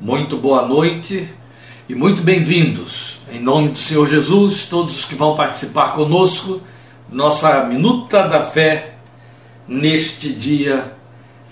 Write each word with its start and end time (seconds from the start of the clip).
Muito 0.00 0.36
boa 0.36 0.66
noite 0.66 1.28
e 1.88 1.94
muito 1.94 2.20
bem-vindos. 2.20 3.20
Em 3.32 3.40
nome 3.40 3.68
do 3.68 3.78
Senhor 3.78 4.04
Jesus, 4.04 4.66
todos 4.66 4.98
os 4.98 5.04
que 5.04 5.14
vão 5.14 5.36
participar 5.36 5.94
conosco, 5.94 6.60
nossa 7.10 7.62
Minuta 7.64 8.26
da 8.26 8.44
Fé 8.44 8.94
neste 9.68 10.30
dia 10.30 10.92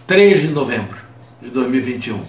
3 0.08 0.42
de 0.42 0.48
novembro 0.48 0.98
de 1.40 1.50
2021. 1.50 2.20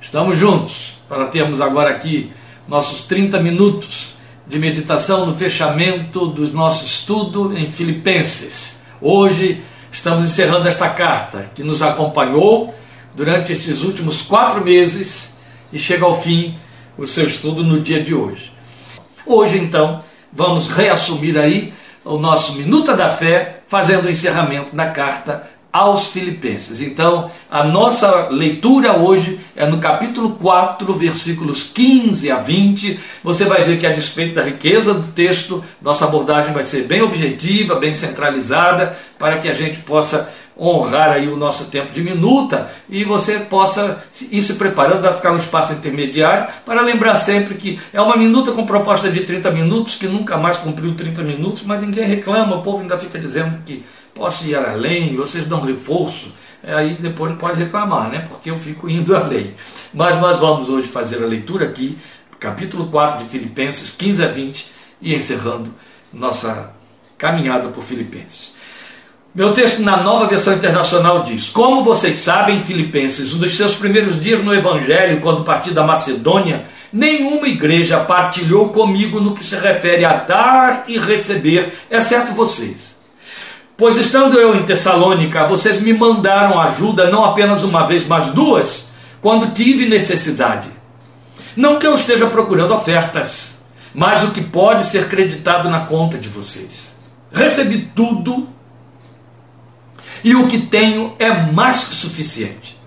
Estamos 0.00 0.38
juntos 0.38 0.96
para 1.08 1.26
termos 1.26 1.60
agora 1.60 1.90
aqui 1.90 2.32
nossos 2.68 3.00
30 3.06 3.40
minutos 3.40 4.14
de 4.46 4.60
meditação 4.60 5.26
no 5.26 5.34
fechamento 5.34 6.26
do 6.28 6.52
nosso 6.52 6.84
estudo 6.84 7.58
em 7.58 7.66
Filipenses. 7.66 8.80
Hoje 9.00 9.60
estamos 9.90 10.22
encerrando 10.22 10.68
esta 10.68 10.88
carta 10.88 11.50
que 11.52 11.64
nos 11.64 11.82
acompanhou 11.82 12.72
durante 13.14 13.50
estes 13.50 13.82
últimos 13.82 14.22
quatro 14.22 14.64
meses 14.64 15.36
e 15.72 15.78
chega 15.78 16.04
ao 16.04 16.20
fim 16.20 16.56
o 16.96 17.06
seu 17.06 17.26
estudo 17.26 17.62
no 17.62 17.80
dia 17.80 18.02
de 18.02 18.14
hoje. 18.14 18.52
Hoje, 19.24 19.58
então, 19.58 20.02
vamos 20.32 20.68
reassumir 20.68 21.36
aí 21.36 21.72
o 22.04 22.18
nosso 22.18 22.54
Minuta 22.54 22.96
da 22.96 23.10
Fé, 23.10 23.60
fazendo 23.66 24.06
o 24.06 24.10
encerramento 24.10 24.74
da 24.74 24.86
carta 24.86 25.48
aos 25.70 26.08
Filipenses. 26.08 26.80
Então, 26.80 27.30
a 27.50 27.62
nossa 27.62 28.28
leitura 28.30 28.96
hoje 28.96 29.38
é 29.54 29.66
no 29.66 29.78
capítulo 29.78 30.30
4, 30.30 30.92
versículos 30.94 31.62
15 31.62 32.30
a 32.30 32.38
20. 32.38 32.98
Você 33.22 33.44
vai 33.44 33.62
ver 33.64 33.78
que, 33.78 33.86
a 33.86 33.92
despeito 33.92 34.34
da 34.34 34.42
riqueza 34.42 34.94
do 34.94 35.12
texto, 35.12 35.62
nossa 35.82 36.06
abordagem 36.06 36.52
vai 36.52 36.64
ser 36.64 36.84
bem 36.84 37.02
objetiva, 37.02 37.74
bem 37.74 37.94
centralizada, 37.94 38.98
para 39.18 39.38
que 39.38 39.48
a 39.48 39.52
gente 39.52 39.78
possa 39.80 40.32
honrar 40.58 41.10
aí 41.10 41.28
o 41.28 41.36
nosso 41.36 41.66
tempo 41.66 41.92
de 41.92 42.02
minuta 42.02 42.70
e 42.88 43.04
você 43.04 43.38
possa 43.38 44.02
ir 44.30 44.42
se 44.42 44.54
preparando 44.54 45.06
a 45.06 45.14
ficar 45.14 45.30
no 45.30 45.38
espaço 45.38 45.72
intermediário 45.72 46.48
para 46.64 46.82
lembrar 46.82 47.14
sempre 47.14 47.54
que 47.54 47.78
é 47.92 48.00
uma 48.00 48.16
minuta 48.16 48.50
com 48.50 48.66
proposta 48.66 49.08
de 49.10 49.24
30 49.24 49.50
minutos, 49.52 49.94
que 49.94 50.08
nunca 50.08 50.36
mais 50.36 50.56
cumpriu 50.56 50.94
30 50.94 51.22
minutos, 51.22 51.62
mas 51.62 51.80
ninguém 51.80 52.04
reclama, 52.04 52.56
o 52.56 52.62
povo 52.62 52.80
ainda 52.80 52.98
fica 52.98 53.18
dizendo 53.18 53.58
que 53.64 53.84
posso 54.12 54.44
ir 54.46 54.56
além, 54.56 55.14
vocês 55.14 55.46
dão 55.46 55.60
reforço, 55.60 56.32
é, 56.62 56.74
aí 56.74 56.94
depois 56.94 57.30
não 57.30 57.38
pode 57.38 57.62
reclamar, 57.62 58.08
né? 58.10 58.26
Porque 58.28 58.50
eu 58.50 58.56
fico 58.56 58.90
indo 58.90 59.14
além. 59.16 59.54
Mas 59.94 60.20
nós 60.20 60.38
vamos 60.38 60.68
hoje 60.68 60.88
fazer 60.88 61.22
a 61.22 61.26
leitura 61.26 61.66
aqui, 61.66 61.96
capítulo 62.40 62.88
4 62.88 63.24
de 63.24 63.30
Filipenses, 63.30 63.90
15 63.90 64.24
a 64.24 64.28
20, 64.28 64.66
e 65.00 65.14
encerrando 65.14 65.72
nossa 66.12 66.72
caminhada 67.16 67.68
por 67.68 67.84
Filipenses. 67.84 68.52
Meu 69.34 69.52
texto 69.52 69.82
na 69.82 70.02
nova 70.02 70.26
versão 70.26 70.54
internacional 70.54 71.22
diz: 71.22 71.50
Como 71.50 71.84
vocês 71.84 72.18
sabem, 72.18 72.60
Filipenses, 72.60 73.34
dos 73.34 73.56
seus 73.56 73.74
primeiros 73.74 74.20
dias 74.20 74.42
no 74.42 74.54
Evangelho, 74.54 75.20
quando 75.20 75.44
parti 75.44 75.70
da 75.70 75.84
Macedônia, 75.84 76.64
nenhuma 76.92 77.46
igreja 77.46 78.00
partilhou 78.00 78.70
comigo 78.70 79.20
no 79.20 79.34
que 79.34 79.44
se 79.44 79.56
refere 79.56 80.04
a 80.04 80.14
dar 80.14 80.84
e 80.88 80.98
receber, 80.98 81.74
exceto 81.90 82.32
vocês. 82.32 82.96
Pois 83.76 83.96
estando 83.98 84.40
eu 84.40 84.56
em 84.56 84.64
Tessalônica, 84.64 85.46
vocês 85.46 85.80
me 85.80 85.92
mandaram 85.92 86.58
ajuda 86.60 87.10
não 87.10 87.24
apenas 87.24 87.62
uma 87.62 87.86
vez, 87.86 88.06
mas 88.06 88.28
duas, 88.28 88.88
quando 89.20 89.52
tive 89.52 89.88
necessidade. 89.88 90.68
Não 91.54 91.78
que 91.78 91.86
eu 91.86 91.94
esteja 91.94 92.26
procurando 92.26 92.74
ofertas, 92.74 93.52
mas 93.94 94.24
o 94.24 94.30
que 94.32 94.40
pode 94.40 94.86
ser 94.86 95.08
creditado 95.08 95.68
na 95.68 95.80
conta 95.80 96.16
de 96.16 96.28
vocês. 96.28 96.92
Recebi 97.30 97.90
tudo 97.94 98.48
e 100.22 100.34
o 100.34 100.48
que 100.48 100.60
tenho 100.66 101.14
é 101.18 101.30
mais 101.30 101.84
que 101.84 101.94
suficiente. 101.94 102.78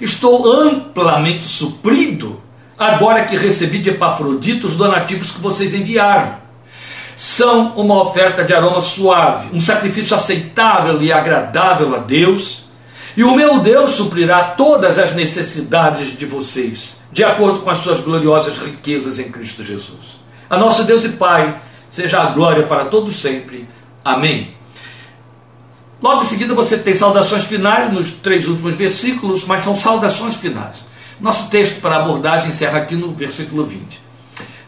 Estou 0.00 0.50
amplamente 0.50 1.44
suprido 1.44 2.40
agora 2.78 3.24
que 3.24 3.36
recebi 3.36 3.78
de 3.78 3.90
Epafrodito 3.90 4.66
os 4.66 4.76
donativos 4.76 5.30
que 5.30 5.40
vocês 5.40 5.74
enviaram 5.74 6.48
são 7.18 7.72
uma 7.72 8.00
oferta 8.00 8.44
de 8.44 8.54
aroma 8.54 8.80
suave, 8.80 9.48
um 9.52 9.58
sacrifício 9.58 10.14
aceitável 10.14 11.02
e 11.02 11.12
agradável 11.12 11.96
a 11.96 11.98
Deus. 11.98 12.64
E 13.16 13.24
o 13.24 13.34
meu 13.34 13.58
Deus 13.58 13.90
suprirá 13.90 14.44
todas 14.44 15.00
as 15.00 15.16
necessidades 15.16 16.16
de 16.16 16.24
vocês, 16.24 16.96
de 17.10 17.24
acordo 17.24 17.58
com 17.58 17.70
as 17.70 17.78
suas 17.78 17.98
gloriosas 17.98 18.56
riquezas 18.58 19.18
em 19.18 19.32
Cristo 19.32 19.64
Jesus. 19.64 20.20
A 20.48 20.56
nosso 20.56 20.84
Deus 20.84 21.04
e 21.04 21.08
Pai, 21.08 21.60
seja 21.90 22.20
a 22.20 22.26
glória 22.26 22.66
para 22.66 22.84
todos 22.84 23.16
sempre. 23.16 23.68
Amém. 24.04 24.57
Logo 26.00 26.22
em 26.22 26.24
seguida 26.24 26.54
você 26.54 26.78
tem 26.78 26.94
saudações 26.94 27.44
finais 27.44 27.92
nos 27.92 28.12
três 28.12 28.46
últimos 28.46 28.74
versículos, 28.74 29.44
mas 29.44 29.62
são 29.62 29.76
saudações 29.76 30.36
finais. 30.36 30.86
Nosso 31.20 31.50
texto 31.50 31.80
para 31.80 31.96
abordagem 31.96 32.50
encerra 32.50 32.78
aqui 32.78 32.94
no 32.94 33.12
versículo 33.12 33.64
20. 33.64 34.08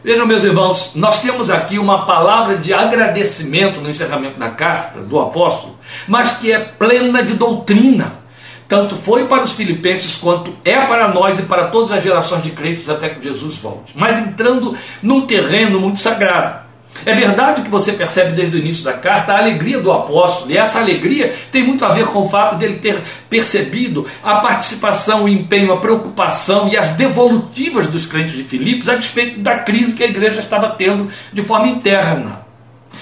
Vejam, 0.03 0.25
meus 0.25 0.43
irmãos, 0.43 0.91
nós 0.95 1.21
temos 1.21 1.49
aqui 1.49 1.77
uma 1.77 2.05
palavra 2.05 2.57
de 2.57 2.73
agradecimento 2.73 3.79
no 3.79 3.89
encerramento 3.89 4.39
da 4.39 4.49
carta 4.49 4.99
do 4.99 5.19
apóstolo, 5.19 5.77
mas 6.07 6.31
que 6.37 6.51
é 6.51 6.59
plena 6.59 7.23
de 7.23 7.35
doutrina. 7.35 8.19
Tanto 8.67 8.95
foi 8.95 9.27
para 9.27 9.43
os 9.43 9.51
filipenses 9.51 10.15
quanto 10.15 10.53
é 10.65 10.85
para 10.85 11.09
nós 11.09 11.37
e 11.39 11.43
para 11.43 11.67
todas 11.67 11.91
as 11.91 12.03
gerações 12.03 12.41
de 12.41 12.51
crentes 12.51 12.89
até 12.89 13.09
que 13.09 13.23
Jesus 13.23 13.57
volte. 13.57 13.93
Mas 13.95 14.17
entrando 14.17 14.75
num 15.03 15.27
terreno 15.27 15.79
muito 15.79 15.99
sagrado. 15.99 16.60
É 17.05 17.15
verdade 17.15 17.61
que 17.61 17.69
você 17.69 17.93
percebe 17.93 18.33
desde 18.33 18.57
o 18.57 18.59
início 18.59 18.83
da 18.83 18.93
carta 18.93 19.33
a 19.33 19.37
alegria 19.39 19.81
do 19.81 19.91
apóstolo, 19.91 20.51
e 20.51 20.57
essa 20.57 20.79
alegria 20.79 21.33
tem 21.51 21.65
muito 21.65 21.83
a 21.83 21.89
ver 21.89 22.05
com 22.07 22.25
o 22.25 22.29
fato 22.29 22.57
dele 22.57 22.75
ter 22.75 23.01
percebido 23.29 24.05
a 24.23 24.35
participação, 24.35 25.23
o 25.23 25.29
empenho, 25.29 25.73
a 25.73 25.77
preocupação 25.77 26.67
e 26.67 26.77
as 26.77 26.91
devolutivas 26.91 27.87
dos 27.87 28.05
crentes 28.05 28.35
de 28.35 28.43
Filipos 28.43 28.87
a 28.87 28.95
despeito 28.95 29.39
da 29.39 29.59
crise 29.59 29.93
que 29.93 30.03
a 30.03 30.07
igreja 30.07 30.41
estava 30.41 30.69
tendo 30.69 31.09
de 31.33 31.41
forma 31.41 31.67
interna. 31.67 32.41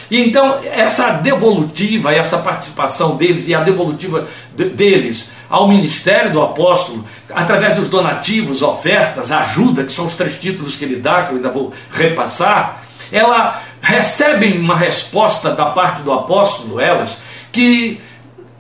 E 0.09 0.17
então, 0.17 0.59
essa 0.63 1.11
devolutiva, 1.11 2.13
essa 2.13 2.38
participação 2.38 3.16
deles 3.16 3.47
e 3.47 3.53
a 3.53 3.61
devolutiva 3.61 4.27
deles 4.56 5.29
ao 5.50 5.67
ministério 5.67 6.31
do 6.31 6.41
apóstolo, 6.41 7.03
através 7.31 7.75
dos 7.75 7.88
donativos, 7.88 8.61
ofertas, 8.61 9.31
ajuda, 9.31 9.83
que 9.83 9.91
são 9.91 10.06
os 10.06 10.16
três 10.16 10.39
títulos 10.39 10.75
que 10.75 10.85
ele 10.85 10.97
dá, 10.97 11.23
que 11.23 11.31
eu 11.31 11.38
ainda 11.38 11.50
vou 11.50 11.73
repassar, 11.91 12.83
ela 13.11 13.61
recebem 13.81 14.59
uma 14.59 14.75
resposta 14.75 15.51
da 15.51 15.67
parte 15.67 16.01
do 16.01 16.12
apóstolo, 16.12 16.79
elas, 16.79 17.19
que 17.51 18.00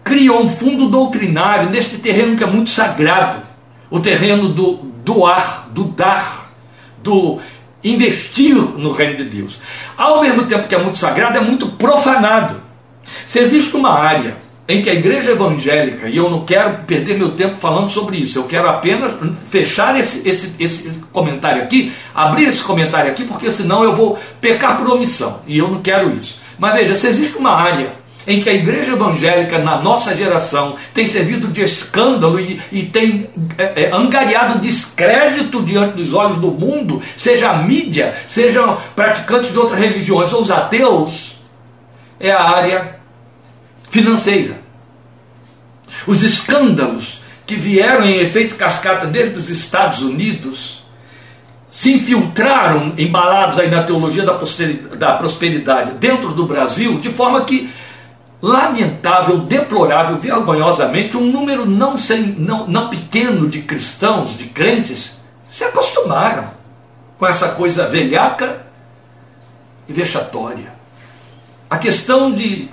criam 0.03 0.41
um 0.41 0.49
fundo 0.49 0.89
doutrinário 0.89 1.69
neste 1.69 1.97
terreno 1.97 2.35
que 2.35 2.43
é 2.43 2.47
muito 2.47 2.69
sagrado, 2.69 3.41
o 3.89 3.99
terreno 3.99 4.49
do 4.49 4.77
doar, 5.03 5.67
do 5.71 5.83
dar, 5.83 6.51
do 7.03 7.39
investir 7.83 8.55
no 8.55 8.91
reino 8.91 9.17
de 9.17 9.23
Deus. 9.25 9.59
Ao 9.97 10.21
mesmo 10.21 10.45
tempo 10.45 10.67
que 10.67 10.75
é 10.75 10.77
muito 10.77 10.97
sagrado, 10.97 11.37
é 11.37 11.41
muito 11.41 11.67
profanado. 11.67 12.61
Se 13.25 13.39
existe 13.39 13.75
uma 13.75 13.91
área 13.91 14.37
em 14.69 14.83
que 14.83 14.89
a 14.89 14.93
igreja 14.93 15.31
evangélica, 15.31 16.07
e 16.07 16.15
eu 16.15 16.29
não 16.29 16.45
quero 16.45 16.83
perder 16.85 17.17
meu 17.17 17.31
tempo 17.31 17.55
falando 17.55 17.89
sobre 17.89 18.17
isso, 18.17 18.37
eu 18.37 18.43
quero 18.43 18.69
apenas 18.69 19.11
fechar 19.49 19.99
esse, 19.99 20.29
esse, 20.29 20.53
esse 20.59 20.91
comentário 21.11 21.63
aqui, 21.63 21.91
abrir 22.13 22.49
esse 22.49 22.63
comentário 22.63 23.09
aqui, 23.09 23.23
porque 23.23 23.49
senão 23.49 23.83
eu 23.83 23.95
vou 23.95 24.19
pecar 24.39 24.77
por 24.77 24.87
omissão, 24.87 25.41
e 25.47 25.57
eu 25.57 25.67
não 25.67 25.81
quero 25.81 26.15
isso. 26.15 26.39
Mas 26.59 26.73
veja, 26.75 26.95
se 26.95 27.07
existe 27.07 27.35
uma 27.35 27.51
área 27.51 27.97
em 28.27 28.39
que 28.39 28.47
a 28.47 28.53
igreja 28.53 28.91
evangélica, 28.91 29.57
na 29.57 29.81
nossa 29.81 30.15
geração, 30.15 30.75
tem 30.93 31.07
servido 31.07 31.47
de 31.47 31.63
escândalo 31.63 32.39
e, 32.39 32.61
e 32.71 32.83
tem 32.83 33.27
é, 33.57 33.85
é, 33.85 33.91
angariado 33.91 34.59
descrédito 34.59 35.63
diante 35.63 35.95
dos 35.95 36.13
olhos 36.13 36.37
do 36.37 36.51
mundo, 36.51 37.01
seja 37.17 37.49
a 37.49 37.57
mídia, 37.57 38.13
sejam 38.27 38.77
praticantes 38.95 39.51
de 39.51 39.57
outras 39.57 39.79
religiões 39.79 40.31
ou 40.31 40.43
os 40.43 40.51
ateus, 40.51 41.41
é 42.19 42.31
a 42.31 42.43
área 42.43 42.98
financeira. 43.89 44.61
Os 46.05 46.23
escândalos 46.23 47.21
que 47.45 47.55
vieram 47.55 48.05
em 48.05 48.19
efeito 48.19 48.55
cascata 48.55 49.07
desde 49.07 49.37
os 49.37 49.49
Estados 49.49 50.01
Unidos 50.01 50.83
se 51.69 51.93
infiltraram, 51.93 52.93
embalados 52.97 53.59
aí 53.59 53.69
na 53.69 53.83
teologia 53.83 54.23
da 54.23 55.13
prosperidade 55.13 55.91
dentro 55.99 56.29
do 56.29 56.45
Brasil, 56.45 56.99
de 56.99 57.09
forma 57.09 57.43
que, 57.45 57.69
lamentável, 58.41 59.37
deplorável, 59.39 60.17
vergonhosamente, 60.17 61.15
um 61.15 61.25
número 61.25 61.65
não, 61.65 61.95
sem, 61.95 62.23
não, 62.23 62.67
não 62.67 62.89
pequeno 62.89 63.47
de 63.47 63.61
cristãos, 63.61 64.35
de 64.35 64.45
crentes, 64.45 65.17
se 65.49 65.63
acostumaram 65.63 66.51
com 67.17 67.27
essa 67.27 67.49
coisa 67.49 67.87
velhaca 67.87 68.65
e 69.87 69.93
vexatória. 69.93 70.71
A 71.69 71.77
questão 71.77 72.31
de 72.31 72.67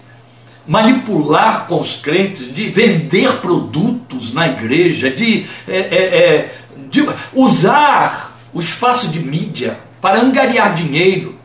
manipular 0.66 1.66
com 1.66 1.80
os 1.80 1.96
crentes, 1.96 2.52
de 2.52 2.70
vender 2.70 3.32
produtos 3.34 4.32
na 4.32 4.48
igreja, 4.48 5.10
de, 5.10 5.46
é, 5.68 5.78
é, 5.78 6.18
é, 6.18 6.54
de 6.88 7.06
usar 7.32 8.36
o 8.52 8.60
espaço 8.60 9.08
de 9.08 9.20
mídia 9.20 9.78
para 10.00 10.20
angariar 10.20 10.74
dinheiro. 10.74 11.36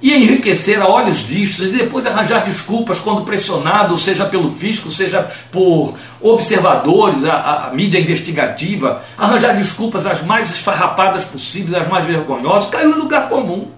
e 0.00 0.14
enriquecer 0.14 0.80
a 0.80 0.86
olhos 0.86 1.18
vistos 1.18 1.68
e 1.68 1.78
depois 1.78 2.06
arranjar 2.06 2.44
desculpas 2.44 3.00
quando 3.00 3.24
pressionado, 3.24 3.98
seja 3.98 4.24
pelo 4.24 4.52
fisco, 4.52 4.92
seja 4.92 5.28
por 5.50 5.94
observadores, 6.20 7.24
a, 7.24 7.66
a, 7.66 7.74
mídia 7.74 7.98
investigativa, 7.98 9.02
arranjar 9.16 9.56
desculpas 9.56 10.06
as 10.06 10.22
mais 10.22 10.52
esfarrapadas 10.52 11.24
possíveis, 11.24 11.74
as 11.74 11.88
mais 11.88 12.04
vergonhosas, 12.04 12.70
caiu 12.70 12.92
em 12.92 12.94
lugar 12.94 13.28
comum. 13.28 13.72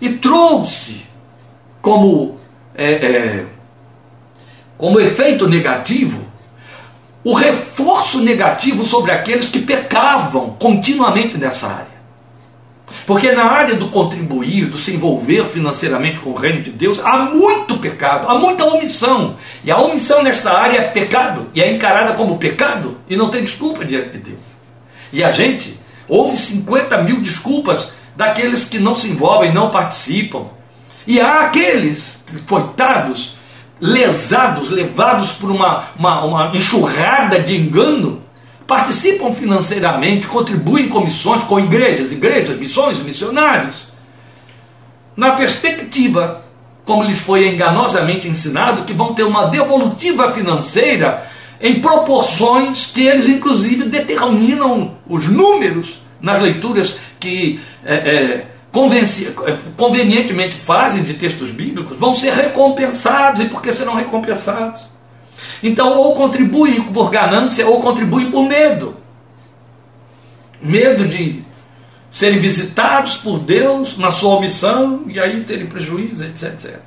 E 0.00 0.10
trouxe 0.14 1.04
como, 1.80 2.40
é, 2.74 2.92
é, 2.92 3.46
como 4.76 5.00
efeito 5.00 5.48
negativo 5.48 6.24
o 7.24 7.32
reforço 7.32 8.20
negativo 8.20 8.84
sobre 8.84 9.10
aqueles 9.10 9.48
que 9.48 9.60
pecavam 9.60 10.50
continuamente 10.58 11.38
nessa 11.38 11.66
área. 11.68 11.94
Porque 13.06 13.32
na 13.32 13.44
área 13.44 13.76
do 13.76 13.88
contribuir, 13.88 14.66
do 14.66 14.76
se 14.76 14.94
envolver 14.94 15.44
financeiramente 15.46 16.20
com 16.20 16.30
o 16.30 16.34
reino 16.34 16.62
de 16.62 16.70
Deus, 16.70 17.00
há 17.02 17.18
muito 17.24 17.78
pecado, 17.78 18.28
há 18.28 18.38
muita 18.38 18.66
omissão. 18.66 19.36
E 19.64 19.70
a 19.70 19.78
omissão 19.78 20.22
nesta 20.22 20.52
área 20.52 20.78
é 20.78 20.88
pecado, 20.88 21.48
e 21.54 21.62
é 21.62 21.72
encarada 21.72 22.12
como 22.12 22.36
pecado, 22.36 22.98
e 23.08 23.16
não 23.16 23.30
tem 23.30 23.42
desculpa 23.42 23.86
diante 23.86 24.10
de 24.10 24.18
Deus. 24.18 24.38
E 25.10 25.24
a 25.24 25.32
gente, 25.32 25.78
houve 26.06 26.36
50 26.36 27.02
mil 27.02 27.22
desculpas 27.22 27.88
daqueles 28.14 28.66
que 28.66 28.78
não 28.78 28.94
se 28.94 29.08
envolvem, 29.08 29.52
não 29.52 29.70
participam. 29.70 30.46
E 31.06 31.20
há 31.20 31.40
aqueles, 31.40 32.18
coitados, 32.48 33.36
lesados, 33.80 34.70
levados 34.70 35.32
por 35.32 35.50
uma, 35.50 35.84
uma, 35.96 36.24
uma 36.24 36.56
enxurrada 36.56 37.40
de 37.40 37.56
engano, 37.56 38.22
participam 38.66 39.32
financeiramente, 39.32 40.26
contribuem 40.26 40.88
com 40.88 41.04
missões, 41.04 41.42
com 41.44 41.60
igrejas, 41.60 42.12
igrejas, 42.12 42.58
missões, 42.58 43.02
missionários. 43.02 43.88
Na 45.16 45.32
perspectiva, 45.32 46.42
como 46.84 47.02
lhes 47.02 47.18
foi 47.18 47.48
enganosamente 47.48 48.28
ensinado, 48.28 48.84
que 48.84 48.92
vão 48.92 49.14
ter 49.14 49.24
uma 49.24 49.46
devolutiva 49.46 50.30
financeira 50.32 51.26
em 51.60 51.80
proporções 51.80 52.86
que 52.86 53.06
eles, 53.06 53.28
inclusive, 53.28 53.84
determinam 53.84 54.96
os 55.08 55.26
números 55.28 56.00
nas 56.20 56.40
leituras 56.40 56.98
que 57.20 57.60
é, 57.84 57.94
é, 57.94 58.46
convenientemente 59.76 60.56
fazem 60.56 61.04
de 61.04 61.14
textos 61.14 61.50
bíblicos, 61.50 61.96
vão 61.96 62.14
ser 62.14 62.32
recompensados. 62.32 63.40
E 63.40 63.46
por 63.46 63.62
que 63.62 63.72
serão 63.72 63.94
recompensados? 63.94 64.88
Então, 65.62 65.92
ou 65.96 66.14
contribuem 66.14 66.82
por 66.82 67.10
ganância, 67.10 67.66
ou 67.66 67.80
contribuem 67.80 68.30
por 68.30 68.42
medo. 68.42 68.96
Medo 70.60 71.06
de 71.06 71.42
serem 72.10 72.38
visitados 72.38 73.16
por 73.16 73.38
Deus 73.38 73.96
na 73.98 74.10
sua 74.10 74.36
omissão 74.36 75.04
e 75.06 75.18
aí 75.18 75.42
terem 75.44 75.66
prejuízo, 75.66 76.24
etc, 76.24 76.54
etc. 76.54 76.80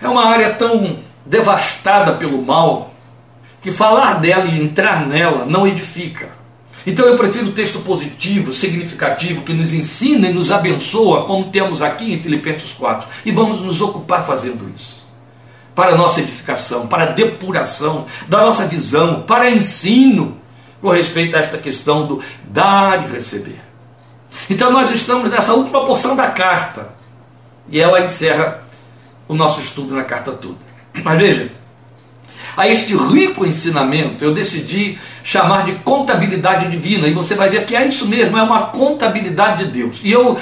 É 0.00 0.08
uma 0.08 0.26
área 0.26 0.54
tão 0.54 0.98
devastada 1.24 2.14
pelo 2.14 2.42
mal 2.42 2.90
que 3.60 3.72
falar 3.72 4.14
dela 4.14 4.46
e 4.46 4.62
entrar 4.62 5.06
nela 5.06 5.44
não 5.44 5.66
edifica. 5.66 6.28
Então 6.86 7.04
eu 7.04 7.16
prefiro 7.16 7.48
o 7.48 7.52
texto 7.52 7.80
positivo, 7.80 8.52
significativo, 8.52 9.42
que 9.42 9.52
nos 9.52 9.72
ensina 9.72 10.28
e 10.28 10.32
nos 10.32 10.52
abençoa, 10.52 11.24
como 11.24 11.50
temos 11.50 11.82
aqui 11.82 12.12
em 12.12 12.22
Filipenses 12.22 12.70
4. 12.72 13.08
E 13.24 13.32
vamos 13.32 13.60
nos 13.60 13.80
ocupar 13.80 14.24
fazendo 14.24 14.72
isso 14.74 15.04
para 15.74 15.94
a 15.94 15.96
nossa 15.96 16.20
edificação, 16.20 16.86
para 16.86 17.02
a 17.02 17.12
depuração 17.12 18.06
da 18.26 18.38
nossa 18.38 18.66
visão, 18.66 19.22
para 19.22 19.50
ensino 19.50 20.38
com 20.80 20.88
respeito 20.90 21.36
a 21.36 21.40
esta 21.40 21.58
questão 21.58 22.06
do 22.06 22.22
dar 22.44 23.04
e 23.04 23.12
receber. 23.12 23.60
Então 24.48 24.70
nós 24.70 24.90
estamos 24.90 25.28
nessa 25.28 25.54
última 25.54 25.84
porção 25.84 26.14
da 26.16 26.30
carta 26.30 26.94
e 27.68 27.80
ela 27.80 28.00
encerra 28.00 28.62
o 29.28 29.34
nosso 29.34 29.60
estudo 29.60 29.94
na 29.94 30.04
carta 30.04 30.32
toda. 30.32 30.56
Mas 31.02 31.18
veja, 31.18 31.52
a 32.56 32.66
este 32.66 32.96
rico 32.96 33.44
ensinamento 33.44 34.24
eu 34.24 34.32
decidi 34.32 34.98
chamar 35.26 35.64
de 35.64 35.72
contabilidade 35.80 36.70
divina 36.70 37.08
e 37.08 37.12
você 37.12 37.34
vai 37.34 37.50
ver 37.50 37.66
que 37.66 37.74
é 37.74 37.84
isso 37.84 38.06
mesmo, 38.06 38.38
é 38.38 38.42
uma 38.44 38.68
contabilidade 38.68 39.64
de 39.64 39.72
Deus. 39.72 40.00
E 40.04 40.12
eu, 40.12 40.38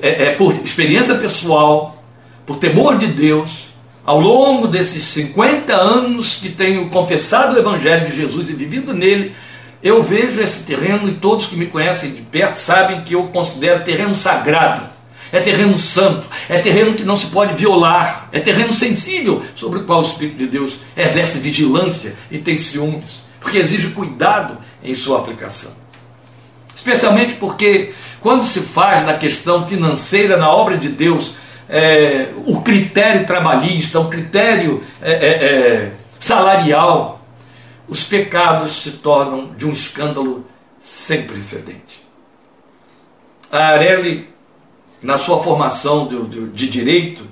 é, 0.00 0.28
é 0.28 0.34
por 0.34 0.54
experiência 0.54 1.16
pessoal, 1.16 2.02
por 2.46 2.56
temor 2.56 2.96
de 2.96 3.08
Deus, 3.08 3.74
ao 4.06 4.18
longo 4.18 4.68
desses 4.68 5.04
50 5.04 5.74
anos 5.74 6.36
que 6.36 6.48
tenho 6.48 6.88
confessado 6.88 7.54
o 7.54 7.58
Evangelho 7.58 8.06
de 8.06 8.16
Jesus 8.16 8.48
e 8.48 8.54
vivido 8.54 8.94
nele, 8.94 9.34
eu 9.82 10.02
vejo 10.02 10.40
esse 10.40 10.64
terreno 10.64 11.10
e 11.10 11.16
todos 11.16 11.46
que 11.46 11.54
me 11.54 11.66
conhecem 11.66 12.12
de 12.12 12.22
perto 12.22 12.56
sabem 12.56 13.02
que 13.02 13.14
eu 13.14 13.24
considero 13.24 13.84
terreno 13.84 14.14
sagrado. 14.14 14.82
É 15.30 15.40
terreno 15.40 15.78
santo, 15.78 16.26
é 16.48 16.58
terreno 16.60 16.94
que 16.94 17.04
não 17.04 17.18
se 17.18 17.26
pode 17.26 17.52
violar, 17.52 18.30
é 18.32 18.40
terreno 18.40 18.72
sensível 18.72 19.42
sobre 19.54 19.80
o 19.80 19.84
qual 19.84 20.00
o 20.00 20.06
Espírito 20.06 20.38
de 20.38 20.46
Deus 20.46 20.78
exerce 20.96 21.38
vigilância 21.38 22.14
e 22.30 22.38
tem 22.38 22.56
ciúmes, 22.56 23.25
porque 23.46 23.58
exige 23.58 23.90
cuidado 23.90 24.58
em 24.82 24.92
sua 24.92 25.20
aplicação. 25.20 25.70
Especialmente 26.74 27.34
porque, 27.34 27.94
quando 28.20 28.42
se 28.42 28.58
faz 28.60 29.06
na 29.06 29.14
questão 29.14 29.64
financeira 29.64 30.36
na 30.36 30.50
obra 30.50 30.76
de 30.76 30.88
Deus, 30.88 31.36
é, 31.68 32.30
o 32.44 32.60
critério 32.60 33.24
trabalhista, 33.24 34.00
o 34.00 34.08
critério 34.08 34.82
é, 35.00 35.12
é, 35.12 35.28
é, 35.28 35.92
salarial, 36.18 37.24
os 37.86 38.02
pecados 38.02 38.82
se 38.82 38.90
tornam 38.90 39.52
de 39.56 39.64
um 39.64 39.70
escândalo 39.70 40.44
sem 40.80 41.22
precedente. 41.22 42.04
A 43.50 43.68
Areli, 43.68 44.28
na 45.00 45.18
sua 45.18 45.40
formação 45.40 46.08
de, 46.08 46.20
de, 46.24 46.46
de 46.48 46.68
direito, 46.68 47.24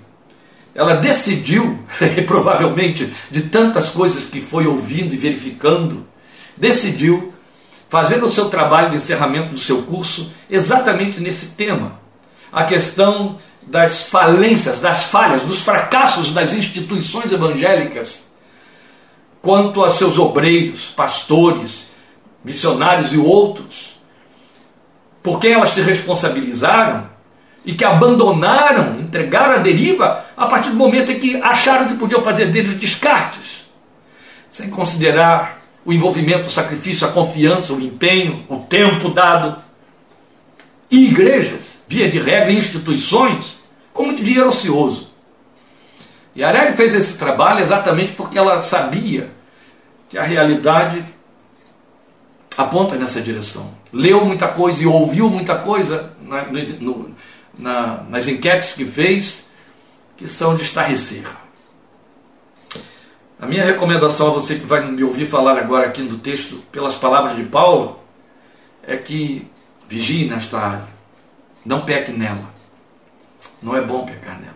ela 0.75 0.97
decidiu, 0.97 1.79
provavelmente 2.26 3.12
de 3.31 3.43
tantas 3.43 3.91
coisas 3.91 4.25
que 4.25 4.41
foi 4.41 4.67
ouvindo 4.67 5.15
e 5.15 5.19
verificando, 5.19 6.06
decidiu 6.56 7.32
fazer 7.88 8.23
o 8.25 8.31
seu 8.31 8.49
trabalho 8.49 8.91
de 8.91 8.97
encerramento 8.97 9.55
do 9.55 9.61
seu 9.61 9.82
curso 9.82 10.32
exatamente 10.50 11.21
nesse 11.21 11.50
tema. 11.50 12.00
A 12.53 12.65
questão 12.65 13.38
das 13.62 14.05
falências, 14.09 14.81
das 14.81 15.05
falhas, 15.05 15.43
dos 15.43 15.61
fracassos 15.61 16.32
das 16.32 16.53
instituições 16.53 17.32
evangélicas 17.32 18.29
quanto 19.41 19.85
a 19.85 19.91
seus 19.91 20.19
obreiros, 20.19 20.87
pastores, 20.87 21.88
missionários 22.43 23.12
e 23.12 23.19
outros, 23.19 24.00
por 25.23 25.38
quem 25.38 25.53
elas 25.53 25.71
se 25.71 25.82
responsabilizaram 25.82 27.13
e 27.64 27.72
que 27.72 27.84
abandonaram, 27.84 29.00
entregaram 29.00 29.55
a 29.55 29.58
deriva 29.58 30.25
a 30.37 30.46
partir 30.46 30.70
do 30.70 30.76
momento 30.76 31.11
em 31.11 31.19
que 31.19 31.37
acharam 31.37 31.87
que 31.87 31.94
podiam 31.94 32.22
fazer 32.22 32.46
deles 32.46 32.75
descartes, 32.75 33.62
sem 34.50 34.69
considerar 34.69 35.62
o 35.84 35.93
envolvimento, 35.93 36.49
o 36.49 36.52
sacrifício, 36.52 37.06
a 37.06 37.12
confiança, 37.12 37.72
o 37.72 37.81
empenho, 37.81 38.44
o 38.49 38.58
tempo 38.58 39.08
dado. 39.08 39.62
E 40.90 41.06
igrejas 41.06 41.78
via 41.88 42.11
de 42.11 42.18
regra, 42.18 42.52
instituições 42.52 43.59
com 43.92 44.04
muito 44.04 44.23
dinheiro 44.23 44.49
ocioso. 44.49 45.11
E 46.35 46.42
a 46.42 46.49
Areli 46.49 46.76
fez 46.76 46.94
esse 46.94 47.16
trabalho 47.16 47.61
exatamente 47.61 48.12
porque 48.12 48.38
ela 48.38 48.61
sabia 48.61 49.30
que 50.09 50.18
a 50.18 50.23
realidade 50.23 51.04
aponta 52.56 52.97
nessa 52.97 53.21
direção. 53.21 53.73
Leu 53.92 54.25
muita 54.25 54.49
coisa 54.49 54.83
e 54.83 54.87
ouviu 54.87 55.30
muita 55.30 55.54
coisa 55.56 56.12
na, 56.23 56.44
no, 56.44 57.14
na, 57.58 58.02
nas 58.08 58.28
enquetes 58.28 58.73
que 58.73 58.84
fez, 58.84 59.44
que 60.16 60.28
são 60.28 60.56
de 60.56 60.62
estarrecer. 60.62 61.25
A 63.40 63.46
minha 63.46 63.64
recomendação 63.64 64.28
a 64.28 64.30
você 64.30 64.54
que 64.54 64.64
vai 64.64 64.84
me 64.87 65.02
ouvir 65.02 65.26
falar 65.26 65.58
agora 65.58 65.87
aqui 65.87 66.02
do 66.02 66.18
texto, 66.18 66.56
pelas 66.70 66.96
palavras 66.96 67.37
de 67.37 67.44
Paulo, 67.44 67.99
é 68.82 68.96
que 68.96 69.50
vigie 69.88 70.28
nesta 70.28 70.58
área. 70.58 70.88
Não 71.64 71.82
peque 71.82 72.12
nela. 72.12 72.50
Não 73.62 73.76
é 73.76 73.80
bom 73.80 74.04
pecar 74.04 74.38
nela. 74.40 74.54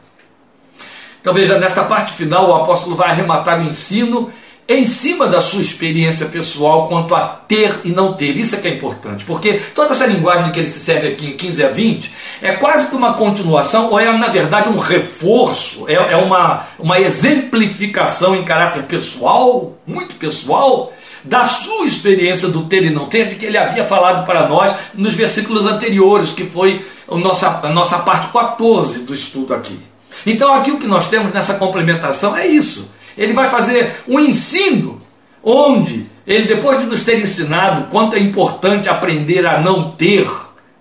Então 1.20 1.34
veja, 1.34 1.58
nesta 1.58 1.84
parte 1.84 2.14
final 2.14 2.48
o 2.48 2.54
apóstolo 2.54 2.96
vai 2.96 3.10
arrematar 3.10 3.58
o 3.58 3.64
ensino 3.64 4.32
em 4.68 4.86
cima 4.86 5.26
da 5.26 5.40
sua 5.40 5.62
experiência 5.62 6.26
pessoal 6.26 6.88
quanto 6.88 7.14
a 7.14 7.26
ter 7.26 7.80
e 7.84 7.90
não 7.90 8.12
ter. 8.12 8.36
Isso 8.36 8.54
é 8.54 8.58
que 8.58 8.68
é 8.68 8.74
importante, 8.74 9.24
porque 9.24 9.54
toda 9.74 9.92
essa 9.92 10.04
linguagem 10.04 10.52
que 10.52 10.60
ele 10.60 10.68
se 10.68 10.78
serve 10.78 11.08
aqui 11.08 11.28
em 11.28 11.36
15 11.36 11.64
a 11.64 11.68
20 11.70 12.12
é 12.42 12.52
quase 12.52 12.88
que 12.88 12.94
uma 12.94 13.14
continuação, 13.14 13.90
ou 13.90 13.98
é 13.98 14.16
na 14.18 14.28
verdade 14.28 14.68
um 14.68 14.78
reforço, 14.78 15.88
é, 15.88 15.94
é 15.94 16.16
uma, 16.16 16.66
uma 16.78 17.00
exemplificação 17.00 18.36
em 18.36 18.44
caráter 18.44 18.82
pessoal, 18.82 19.78
muito 19.86 20.16
pessoal, 20.16 20.92
da 21.24 21.44
sua 21.44 21.86
experiência 21.86 22.48
do 22.48 22.64
ter 22.64 22.84
e 22.84 22.90
não 22.90 23.06
ter, 23.06 23.30
de 23.30 23.36
que 23.36 23.46
ele 23.46 23.56
havia 23.56 23.84
falado 23.84 24.26
para 24.26 24.46
nós 24.46 24.74
nos 24.94 25.14
versículos 25.14 25.64
anteriores, 25.64 26.30
que 26.30 26.44
foi 26.44 26.84
a 27.10 27.16
nossa, 27.16 27.60
a 27.62 27.70
nossa 27.70 27.98
parte 28.00 28.28
14 28.28 29.00
do 29.00 29.14
estudo 29.14 29.54
aqui. 29.54 29.78
Então, 30.26 30.54
aqui 30.54 30.70
o 30.70 30.78
que 30.78 30.86
nós 30.86 31.08
temos 31.08 31.32
nessa 31.32 31.54
complementação 31.54 32.36
é 32.36 32.46
isso. 32.46 32.97
Ele 33.18 33.34
vai 33.34 33.50
fazer 33.50 33.96
um 34.08 34.18
ensino 34.18 35.02
onde 35.42 36.06
ele, 36.28 36.44
depois 36.44 36.78
de 36.80 36.86
nos 36.86 37.02
ter 37.02 37.18
ensinado 37.18 37.88
quanto 37.90 38.14
é 38.14 38.20
importante 38.20 38.88
aprender 38.88 39.46
a 39.46 39.60
não 39.60 39.92
ter 39.92 40.30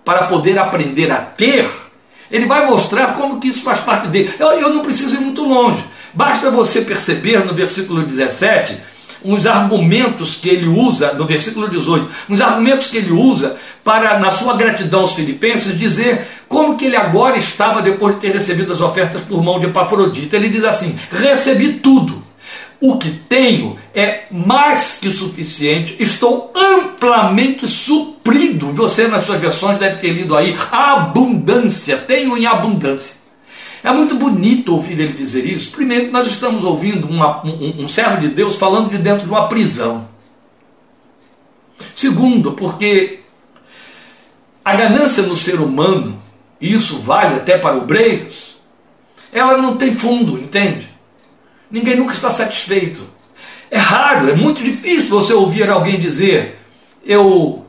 para 0.04 0.28
poder 0.28 0.60
aprender 0.60 1.12
a 1.12 1.18
ter, 1.18 1.66
Ele 2.30 2.46
vai 2.46 2.66
mostrar 2.66 3.16
como 3.16 3.40
que 3.40 3.48
isso 3.48 3.64
faz 3.64 3.80
parte 3.80 4.10
dele. 4.10 4.34
Eu, 4.38 4.48
eu 4.48 4.74
não 4.74 4.82
preciso 4.82 5.16
ir 5.16 5.20
muito 5.20 5.44
longe. 5.44 5.84
Basta 6.14 6.52
você 6.52 6.82
perceber 6.82 7.46
no 7.46 7.54
versículo 7.54 8.04
17 8.04 8.78
uns 9.24 9.46
argumentos 9.46 10.36
que 10.36 10.50
ele 10.50 10.68
usa, 10.68 11.14
no 11.14 11.26
versículo 11.26 11.70
18, 11.70 12.10
uns 12.30 12.40
argumentos 12.40 12.88
que 12.88 12.98
ele 12.98 13.12
usa 13.12 13.58
para, 13.84 14.20
na 14.20 14.32
sua 14.32 14.56
gratidão 14.56 15.02
aos 15.02 15.14
filipenses, 15.14 15.78
dizer 15.78 16.28
como 16.48 16.76
que 16.76 16.86
ele 16.86 16.96
agora 16.96 17.38
estava 17.38 17.82
depois 17.82 18.16
de 18.16 18.22
ter 18.22 18.32
recebido 18.32 18.74
as 18.74 18.82
ofertas 18.82 19.22
por 19.22 19.42
mão 19.44 19.60
de 19.60 19.66
Epafrodito. 19.66 20.36
Ele 20.36 20.50
diz 20.50 20.64
assim: 20.64 20.98
recebi 21.12 21.74
tudo. 21.80 22.27
O 22.80 22.98
que 22.98 23.10
tenho 23.10 23.78
é 23.94 24.26
mais 24.30 25.00
que 25.00 25.12
suficiente, 25.12 25.96
estou 26.00 26.52
amplamente 26.56 27.68
suprido. 27.68 28.68
Você, 28.68 29.08
nas 29.08 29.26
suas 29.26 29.40
versões, 29.40 29.80
deve 29.80 29.98
ter 29.98 30.12
lido 30.12 30.36
aí 30.36 30.56
abundância, 30.72 31.98
tenho 31.98 32.38
em 32.38 32.46
abundância. 32.46 33.16
É 33.84 33.92
muito 33.92 34.16
bonito 34.16 34.74
ouvir 34.74 35.00
ele 35.00 35.14
dizer 35.14 35.46
isso. 35.46 35.72
Primeiro, 35.72 36.12
nós 36.12 36.28
estamos 36.28 36.64
ouvindo 36.64 37.08
uma, 37.08 37.44
um, 37.46 37.84
um 37.84 37.88
servo 37.88 38.22
de 38.22 38.28
Deus 38.28 38.56
falando 38.56 38.90
de 38.90 38.98
dentro 38.98 39.26
de 39.26 39.32
uma 39.32 39.48
prisão. 39.48 40.08
Segundo, 41.96 42.54
porque 42.54 43.22
a 44.64 44.76
ganância 44.76 45.24
no 45.24 45.36
ser 45.36 45.60
humano, 45.60 46.22
e 46.60 46.74
isso 46.74 47.00
vale 47.00 47.36
até 47.36 47.58
para 47.58 47.78
obreiros, 47.78 48.58
ela 49.32 49.58
não 49.58 49.78
tem 49.78 49.96
fundo, 49.96 50.38
entende? 50.38 50.87
Ninguém 51.70 51.98
nunca 51.98 52.14
está 52.14 52.32
satisfeito. 52.32 53.04
É 53.70 53.78
raro, 53.78 54.30
é 54.30 54.36
muito 54.36 54.64
difícil 54.64 55.10
você 55.10 55.34
ouvir 55.34 55.70
alguém 55.70 56.00
dizer: 56.00 56.60
Eu 57.06 57.66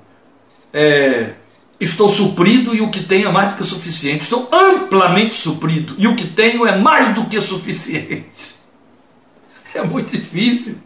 é, 0.72 1.32
estou 1.80 2.08
suprido 2.08 2.74
e 2.74 2.80
o 2.80 2.90
que 2.90 3.02
tenho 3.02 3.28
é 3.28 3.32
mais 3.32 3.52
do 3.52 3.58
que 3.58 3.64
suficiente. 3.64 4.22
Estou 4.22 4.48
amplamente 4.52 5.34
suprido 5.34 5.94
e 5.98 6.06
o 6.06 6.14
que 6.14 6.26
tenho 6.26 6.66
é 6.66 6.78
mais 6.78 7.14
do 7.14 7.24
que 7.24 7.40
suficiente. 7.40 8.26
É 9.74 9.84
muito 9.84 10.16
difícil 10.16 10.76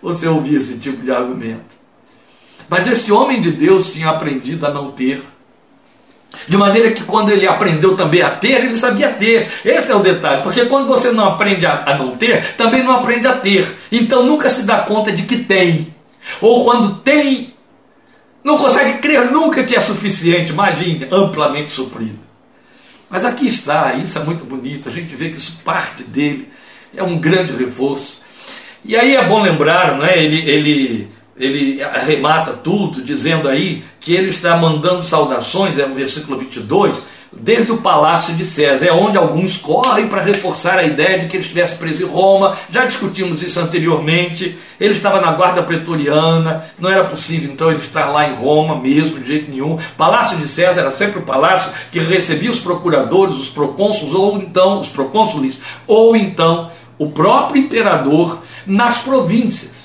você 0.00 0.26
ouvir 0.26 0.56
esse 0.56 0.78
tipo 0.78 1.02
de 1.02 1.12
argumento. 1.12 1.76
Mas 2.70 2.86
esse 2.86 3.12
homem 3.12 3.40
de 3.40 3.52
Deus 3.52 3.86
tinha 3.88 4.08
aprendido 4.08 4.66
a 4.66 4.72
não 4.72 4.90
ter. 4.90 5.22
De 6.48 6.56
maneira 6.56 6.92
que 6.92 7.04
quando 7.04 7.30
ele 7.30 7.46
aprendeu 7.46 7.96
também 7.96 8.22
a 8.22 8.30
ter, 8.30 8.64
ele 8.64 8.76
sabia 8.76 9.12
ter. 9.12 9.50
Esse 9.64 9.90
é 9.90 9.94
o 9.94 10.00
detalhe. 10.00 10.42
Porque 10.42 10.66
quando 10.66 10.86
você 10.86 11.10
não 11.10 11.28
aprende 11.28 11.64
a, 11.66 11.96
não 11.98 12.16
ter, 12.16 12.54
também 12.56 12.82
não 12.82 12.96
aprende 12.96 13.26
a 13.26 13.36
ter. 13.36 13.66
Então 13.90 14.24
nunca 14.24 14.48
se 14.48 14.64
dá 14.64 14.78
conta 14.78 15.12
de 15.12 15.22
que 15.22 15.38
tem. 15.38 15.94
Ou 16.40 16.64
quando 16.64 16.96
tem, 16.96 17.54
não 18.42 18.58
consegue 18.58 18.98
crer 18.98 19.30
nunca 19.30 19.64
que 19.64 19.74
é 19.74 19.80
suficiente, 19.80 20.52
imagine, 20.52 21.06
amplamente 21.10 21.70
suprido. 21.70 22.20
Mas 23.08 23.24
aqui 23.24 23.46
está, 23.46 23.94
isso 23.94 24.18
é 24.18 24.24
muito 24.24 24.44
bonito, 24.44 24.88
a 24.88 24.92
gente 24.92 25.14
vê 25.14 25.30
que 25.30 25.36
isso 25.36 25.60
parte 25.64 26.02
dele, 26.02 26.48
é 26.96 27.02
um 27.02 27.18
grande 27.18 27.52
reforço. 27.52 28.22
E 28.84 28.96
aí 28.96 29.14
é 29.14 29.24
bom 29.26 29.40
lembrar, 29.40 29.96
não 29.96 30.04
é? 30.04 30.22
ele, 30.22 30.38
ele, 30.50 31.08
ele 31.36 31.82
arremata 31.82 32.52
tudo, 32.52 33.02
dizendo 33.02 33.48
aí 33.48 33.84
que 34.00 34.14
ele 34.14 34.28
está 34.28 34.56
mandando 34.56 35.02
saudações, 35.02 35.78
é 35.78 35.86
no 35.86 35.94
versículo 35.94 36.38
22, 36.38 37.02
desde 37.40 37.72
o 37.72 37.78
palácio 37.78 38.34
de 38.34 38.44
César, 38.44 38.86
é 38.86 38.92
onde 38.92 39.18
alguns 39.18 39.56
correm 39.56 40.08
para 40.08 40.22
reforçar 40.22 40.78
a 40.78 40.84
ideia 40.84 41.18
de 41.18 41.26
que 41.26 41.36
ele 41.36 41.42
estivesse 41.42 41.76
preso 41.76 42.02
em 42.02 42.06
Roma. 42.06 42.56
Já 42.70 42.84
discutimos 42.84 43.42
isso 43.42 43.58
anteriormente. 43.60 44.56
Ele 44.78 44.94
estava 44.94 45.20
na 45.20 45.32
guarda 45.32 45.62
pretoriana, 45.62 46.64
não 46.78 46.90
era 46.90 47.04
possível 47.04 47.50
então 47.52 47.70
ele 47.70 47.80
estar 47.80 48.06
lá 48.06 48.28
em 48.28 48.34
Roma 48.34 48.76
mesmo, 48.80 49.18
de 49.18 49.26
jeito 49.26 49.50
nenhum. 49.50 49.78
Palácio 49.96 50.36
de 50.38 50.46
César 50.48 50.80
era 50.80 50.90
sempre 50.90 51.18
o 51.18 51.22
palácio 51.22 51.72
que 51.90 51.98
recebia 51.98 52.50
os 52.50 52.60
procuradores, 52.60 53.36
os 53.36 53.48
procônsulos, 53.48 54.14
ou 54.14 54.38
então 54.38 54.80
os 54.80 54.88
procônsules, 54.88 55.58
ou 55.86 56.16
então 56.16 56.70
o 56.98 57.10
próprio 57.10 57.62
imperador 57.62 58.40
nas 58.66 58.98
províncias. 58.98 59.83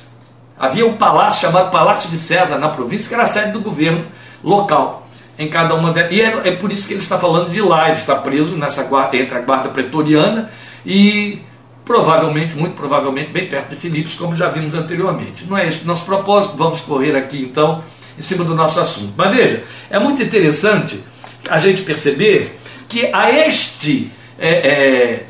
Havia 0.59 0.85
um 0.85 0.97
palácio 0.97 1.41
chamado 1.41 1.71
Palácio 1.71 2.09
de 2.09 2.17
César 2.17 2.57
na 2.57 2.69
província, 2.69 3.07
que 3.07 3.13
era 3.13 3.23
a 3.23 3.27
sede 3.27 3.51
do 3.51 3.61
governo 3.61 4.05
local 4.43 5.07
em 5.37 5.47
cada 5.47 5.73
uma 5.73 5.93
delas. 5.93 6.11
E 6.11 6.19
é, 6.19 6.49
é, 6.49 6.51
por 6.57 6.69
isso 6.69 6.85
que 6.85 6.93
ele 6.93 7.01
está 7.01 7.17
falando 7.17 7.51
de 7.51 7.61
lá, 7.61 7.87
ele 7.87 7.97
está 7.97 8.15
preso 8.15 8.57
nessa 8.57 8.83
guarda, 8.83 9.15
entre 9.15 9.37
a 9.37 9.39
guarda 9.39 9.69
pretoriana 9.69 10.51
e 10.85 11.41
provavelmente, 11.85 12.53
muito 12.55 12.75
provavelmente, 12.75 13.31
bem 13.31 13.47
perto 13.47 13.69
de 13.69 13.77
Filipos, 13.77 14.13
como 14.15 14.35
já 14.35 14.49
vimos 14.49 14.75
anteriormente. 14.75 15.45
Não 15.49 15.57
é 15.57 15.67
esse 15.67 15.83
o 15.83 15.87
nosso 15.87 16.05
propósito, 16.05 16.57
vamos 16.57 16.81
correr 16.81 17.15
aqui 17.15 17.41
então 17.41 17.81
em 18.17 18.21
cima 18.21 18.43
do 18.43 18.53
nosso 18.53 18.79
assunto. 18.81 19.13
Mas 19.15 19.31
veja, 19.31 19.63
é 19.89 19.97
muito 19.97 20.21
interessante 20.21 21.01
a 21.49 21.59
gente 21.59 21.81
perceber 21.83 22.59
que 22.89 23.05
a 23.13 23.31
este 23.31 24.11
é, 24.37 24.49
é, 24.49 25.25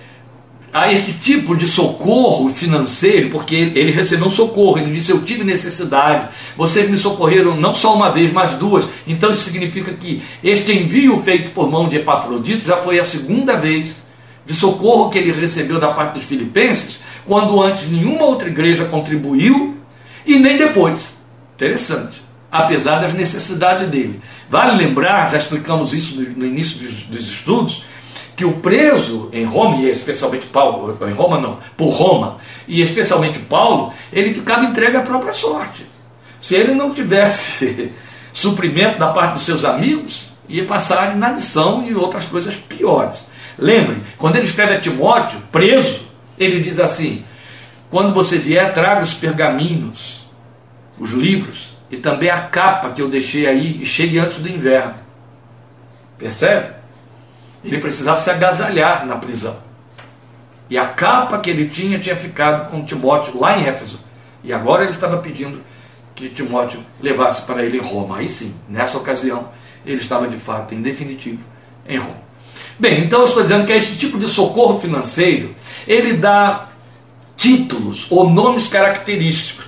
a 0.72 0.92
este 0.92 1.14
tipo 1.14 1.56
de 1.56 1.68
socorro 1.68 2.50
financeiro, 2.50 3.30
porque 3.30 3.56
ele 3.56 3.92
recebeu 3.92 4.28
um 4.28 4.32
socorro, 4.32 4.78
ele 4.78 4.92
disse: 4.92 5.12
Eu 5.12 5.24
tive 5.24 5.44
necessidade, 5.44 6.30
vocês 6.56 6.90
me 6.90 6.98
socorreram 6.98 7.56
não 7.56 7.74
só 7.74 7.96
uma 7.96 8.12
vez, 8.12 8.32
mas 8.32 8.54
duas. 8.54 8.88
Então 9.08 9.32
isso 9.32 9.44
significa 9.44 9.92
que 9.94 10.22
este 10.44 10.72
envio 10.72 11.22
feito 11.22 11.52
por 11.52 11.70
mão 11.70 11.90
de 11.90 11.98
Epafrodito 11.98 12.68
já 12.68 12.78
foi 12.78 13.00
a 13.00 13.06
segunda 13.06 13.56
vez 13.56 14.02
de 14.46 14.54
socorro 14.54 15.10
que 15.10 15.18
ele 15.18 15.32
recebeu 15.32 15.80
da 15.80 15.90
parte 15.90 16.16
dos 16.16 16.26
filipenses, 16.26 17.00
quando 17.26 17.62
antes 17.62 17.90
nenhuma 17.90 18.26
outra 18.26 18.48
igreja 18.48 18.86
contribuiu 18.86 19.78
e 20.26 20.38
nem 20.40 20.58
depois. 20.58 21.18
Interessante. 21.56 22.22
Apesar 22.52 23.00
das 23.00 23.14
necessidades 23.14 23.88
dele. 23.90 24.20
Vale 24.50 24.76
lembrar, 24.76 25.30
já 25.30 25.38
explicamos 25.38 25.94
isso 25.94 26.20
no 26.20 26.46
início 26.46 26.80
dos, 26.80 27.04
dos 27.04 27.32
estudos, 27.32 27.84
que 28.39 28.46
o 28.46 28.53
preso 28.53 29.27
em 29.34 29.43
Roma, 29.43 29.81
e 29.81 29.89
especialmente 29.89 30.48
Paulo, 30.48 30.98
em 31.05 31.12
Roma 31.12 31.41
não, 31.41 31.60
por 31.75 31.89
Roma, 31.89 32.38
e 32.65 32.79
especialmente 32.79 33.38
Paulo, 33.38 33.91
ele 34.13 34.34
ficava 34.34 34.63
entregue 34.63 34.96
à 34.96 35.01
própria 35.01 35.34
sorte. 35.34 35.86
Se 36.39 36.55
ele 36.55 36.74
não 36.74 36.93
tivesse 36.93 37.91
suprimento 38.31 38.98
da 38.98 39.10
parte 39.10 39.34
dos 39.34 39.46
seus 39.46 39.65
amigos, 39.65 40.29
ia 40.48 40.65
passar 40.65 41.17
inadição 41.17 41.86
e 41.86 41.93
outras 41.93 42.24
coisas 42.27 42.55
piores. 42.55 43.27
Lembre, 43.58 43.98
quando 44.17 44.38
ele 44.38 44.46
escreve 44.46 44.75
a 44.75 44.79
Timóteo, 44.79 45.41
preso, 45.51 46.08
ele 46.38 46.62
diz 46.62 46.79
assim: 46.79 47.25
quando 47.89 48.13
você 48.13 48.38
vier, 48.38 48.74
traga 48.74 49.03
os 49.03 49.13
pergaminhos, 49.13 50.25
os 50.98 51.12
livros, 51.12 51.75
e 51.91 51.98
também 51.98 52.29
a 52.29 52.39
capa 52.39 52.91
que 52.91 53.01
eu 53.01 53.10
deixei 53.10 53.46
aí, 53.46 53.81
e 53.81 53.86
chegue 53.86 54.17
antes 54.17 54.38
do 54.38 54.48
inverno. 54.48 54.96
Percebe? 56.17 56.79
Ele 57.63 57.80
precisava 57.80 58.18
se 58.18 58.30
agasalhar 58.30 59.06
na 59.06 59.18
prisão. 59.18 59.58
E 60.70 60.78
a 60.78 60.86
capa 60.86 61.39
que 61.39 61.50
ele 61.50 61.68
tinha 61.68 62.00
tinha 62.00 62.16
ficado 62.16 62.70
com 62.70 62.86
Timóteo 62.86 63.39
lá 63.39 63.58
em 63.58 63.66
Éfeso. 63.66 64.00
E 64.44 64.54
agora 64.54 64.84
ele 64.84 64.92
estava 64.92 65.18
pedindo 65.18 65.62
que 66.16 66.30
Timóteo 66.30 66.80
levasse 67.01 67.42
para 67.44 67.63
ele 67.63 67.78
em 67.78 67.82
Roma. 67.82 68.18
Aí 68.18 68.30
sim, 68.30 68.56
nessa 68.70 68.98
ocasião, 68.98 69.50
ele 69.86 70.01
estava 70.01 70.28
de 70.28 70.38
fato, 70.38 70.75
em 70.75 70.82
definitivo, 70.82 71.44
em 71.88 71.98
Roma. 71.98 72.30
Bem, 72.78 73.04
então 73.04 73.20
eu 73.20 73.25
estou 73.25 73.44
dizendo 73.44 73.66
que 73.66 73.74
esse 73.74 73.96
tipo 73.96 74.18
de 74.18 74.28
socorro 74.28 74.80
financeiro, 74.80 75.56
ele 75.88 76.13
dá 76.13 76.70
títulos 77.36 78.06
ou 78.10 78.30
nomes 78.30 78.68
característicos 78.68 79.66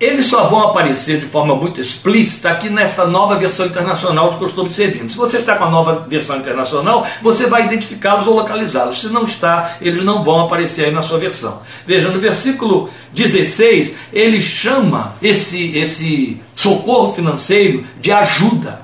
eles 0.00 0.26
só 0.26 0.46
vão 0.46 0.60
aparecer 0.60 1.18
de 1.18 1.26
forma 1.26 1.56
muito 1.56 1.80
explícita 1.80 2.50
aqui 2.50 2.70
nesta 2.70 3.04
nova 3.04 3.36
versão 3.36 3.66
internacional 3.66 4.30
de 4.30 4.36
costume 4.36 4.70
servindo. 4.70 5.10
Se 5.10 5.16
você 5.16 5.38
está 5.38 5.56
com 5.56 5.64
a 5.64 5.70
nova 5.70 6.06
versão 6.08 6.36
internacional, 6.36 7.04
você 7.20 7.46
vai 7.46 7.66
identificá-los 7.66 8.26
ou 8.26 8.34
localizá-los. 8.34 9.00
Se 9.00 9.08
não 9.08 9.24
está, 9.24 9.76
eles 9.80 10.04
não 10.04 10.22
vão 10.22 10.42
aparecer 10.42 10.86
aí 10.86 10.92
na 10.92 11.02
sua 11.02 11.18
versão. 11.18 11.62
Veja, 11.84 12.08
no 12.10 12.20
versículo 12.20 12.88
16, 13.12 13.94
ele 14.12 14.40
chama 14.40 15.14
esse, 15.20 15.76
esse 15.76 16.40
socorro 16.54 17.12
financeiro 17.12 17.84
de 18.00 18.12
ajuda. 18.12 18.82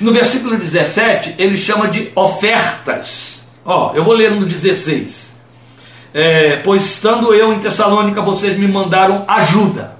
No 0.00 0.12
versículo 0.12 0.56
17, 0.56 1.36
ele 1.38 1.56
chama 1.56 1.86
de 1.86 2.10
ofertas. 2.16 3.44
Ó, 3.64 3.92
eu 3.94 4.02
vou 4.02 4.14
ler 4.14 4.32
no 4.32 4.44
16 4.44 5.25
é, 6.18 6.56
pois 6.64 6.82
estando 6.82 7.34
eu 7.34 7.52
em 7.52 7.58
Tessalônica, 7.58 8.22
vocês 8.22 8.56
me 8.56 8.66
mandaram 8.66 9.26
ajuda. 9.28 9.98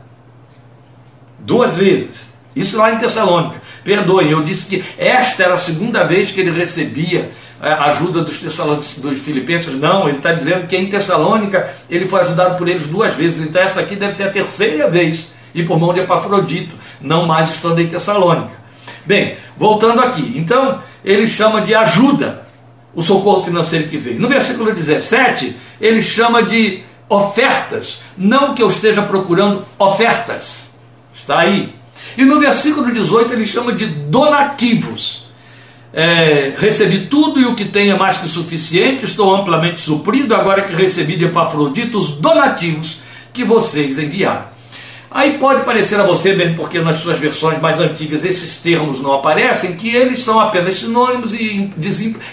Duas 1.39 1.77
vezes. 1.77 2.13
Isso 2.55 2.79
lá 2.79 2.91
em 2.91 2.97
Tessalônica. 2.97 3.61
Perdoem, 3.85 4.31
eu 4.31 4.43
disse 4.43 4.67
que 4.67 4.83
esta 4.97 5.43
era 5.43 5.53
a 5.53 5.59
segunda 5.59 6.05
vez 6.05 6.33
que 6.33 6.41
ele 6.41 6.53
recebia 6.53 7.31
é, 7.61 7.71
ajuda 7.71 8.23
dos, 8.23 8.41
dos 8.41 9.21
filipenses. 9.21 9.79
Não, 9.79 10.09
ele 10.09 10.17
está 10.17 10.33
dizendo 10.33 10.67
que 10.67 10.75
em 10.75 10.89
Tessalônica 10.89 11.71
ele 11.91 12.07
foi 12.07 12.23
ajudado 12.23 12.57
por 12.57 12.67
eles 12.67 12.87
duas 12.87 13.15
vezes. 13.15 13.47
Então 13.47 13.61
esta 13.61 13.83
aqui 13.83 13.95
deve 13.95 14.15
ser 14.15 14.23
a 14.23 14.31
terceira 14.31 14.89
vez. 14.89 15.31
E 15.55 15.65
por 15.65 15.79
mão 15.79 15.93
de 15.93 16.01
Epafrodito, 16.01 16.75
não 16.99 17.27
mais 17.27 17.51
estando 17.51 17.79
em 17.79 17.89
Tessalônica. 17.89 18.53
Bem, 19.05 19.37
voltando 19.55 20.01
aqui. 20.01 20.33
Então, 20.35 20.81
ele 21.05 21.27
chama 21.27 21.61
de 21.61 21.75
ajuda 21.75 22.46
o 22.97 23.03
socorro 23.03 23.45
financeiro 23.45 23.89
que 23.89 23.99
veio. 23.99 24.19
No 24.19 24.27
versículo 24.27 24.73
17, 24.73 25.55
ele 25.79 26.03
chama 26.03 26.43
de 26.43 26.83
ofertas, 27.09 28.03
não 28.17 28.55
que 28.55 28.63
eu 28.63 28.69
esteja 28.69 29.03
procurando 29.03 29.65
ofertas. 29.79 30.71
Está 31.15 31.41
aí. 31.41 31.75
E 32.17 32.25
no 32.25 32.41
versículo 32.41 32.91
18 32.91 33.35
ele 33.35 33.47
chama 33.47 33.73
de 33.73 33.87
donativos. 33.87 35.25
é, 35.93 36.53
recebi 36.59 37.07
tudo 37.07 37.41
e 37.41 37.47
o 37.47 37.55
que 37.55 37.65
tenho 37.65 37.95
é 37.95 37.99
mais 37.99 38.19
que 38.19 38.29
suficiente, 38.29 39.05
estou 39.05 39.35
amplamente 39.35 39.81
suprido, 39.81 40.35
agora 40.35 40.63
que 40.63 40.75
recebi 40.75 41.17
de 41.17 41.25
Epafrodito 41.25 41.97
os 41.97 42.11
donativos 42.11 43.01
que 43.33 43.45
vocês 43.45 43.99
enviaram. 43.99 44.56
Aí 45.17 45.39
pode 45.39 45.65
parecer 45.65 45.99
a 45.99 46.03
você, 46.03 46.35
mesmo 46.35 46.57
porque 46.57 46.79
nas 46.79 46.97
suas 46.97 47.19
versões 47.19 47.59
mais 47.59 47.81
antigas 47.81 48.23
esses 48.23 48.59
termos 48.59 49.01
não 49.01 49.15
aparecem, 49.15 49.75
que 49.75 49.89
eles 49.89 50.23
são 50.23 50.39
apenas 50.39 50.77
sinônimos 50.77 51.33
e, 51.33 51.71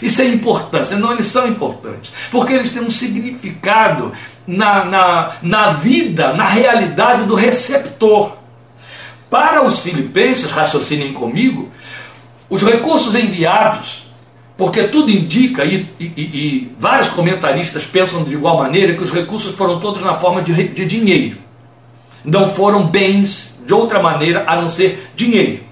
e 0.02 0.10
sem 0.10 0.34
importância. 0.34 0.98
Não, 0.98 1.14
eles 1.14 1.28
são 1.28 1.48
importantes, 1.48 2.12
porque 2.30 2.52
eles 2.52 2.72
têm 2.72 2.84
um 2.84 2.90
significado 2.90 4.12
na, 4.46 4.84
na, 4.84 5.32
na 5.42 5.72
vida, 5.72 6.34
na 6.34 6.46
realidade 6.46 7.24
do 7.24 7.36
receptor. 7.36 8.34
Para 9.30 9.66
os 9.66 9.80
filipenses, 9.80 10.52
raciocinem 10.52 11.14
comigo, 11.14 11.70
os 12.50 12.62
recursos 12.64 13.16
enviados, 13.16 14.12
porque 14.58 14.84
tudo 14.90 15.10
indica, 15.10 15.64
e, 15.64 15.90
e, 15.98 16.06
e, 16.06 16.72
vários 16.78 17.08
comentaristas 17.08 17.86
pensam 17.86 18.26
de 18.26 18.34
igual 18.34 18.58
maneira, 18.58 18.94
que 18.94 19.02
os 19.02 19.10
recursos 19.10 19.56
foram 19.56 19.80
todos 19.80 20.02
na 20.02 20.16
forma 20.16 20.42
de, 20.42 20.68
de 20.68 20.86
dinheiro. 20.86 21.53
Não 22.24 22.54
foram 22.54 22.88
bens 22.88 23.58
de 23.66 23.74
outra 23.74 24.02
maneira 24.02 24.46
a 24.48 24.62
não 24.62 24.70
ser 24.70 25.12
dinheiro. 25.16 25.64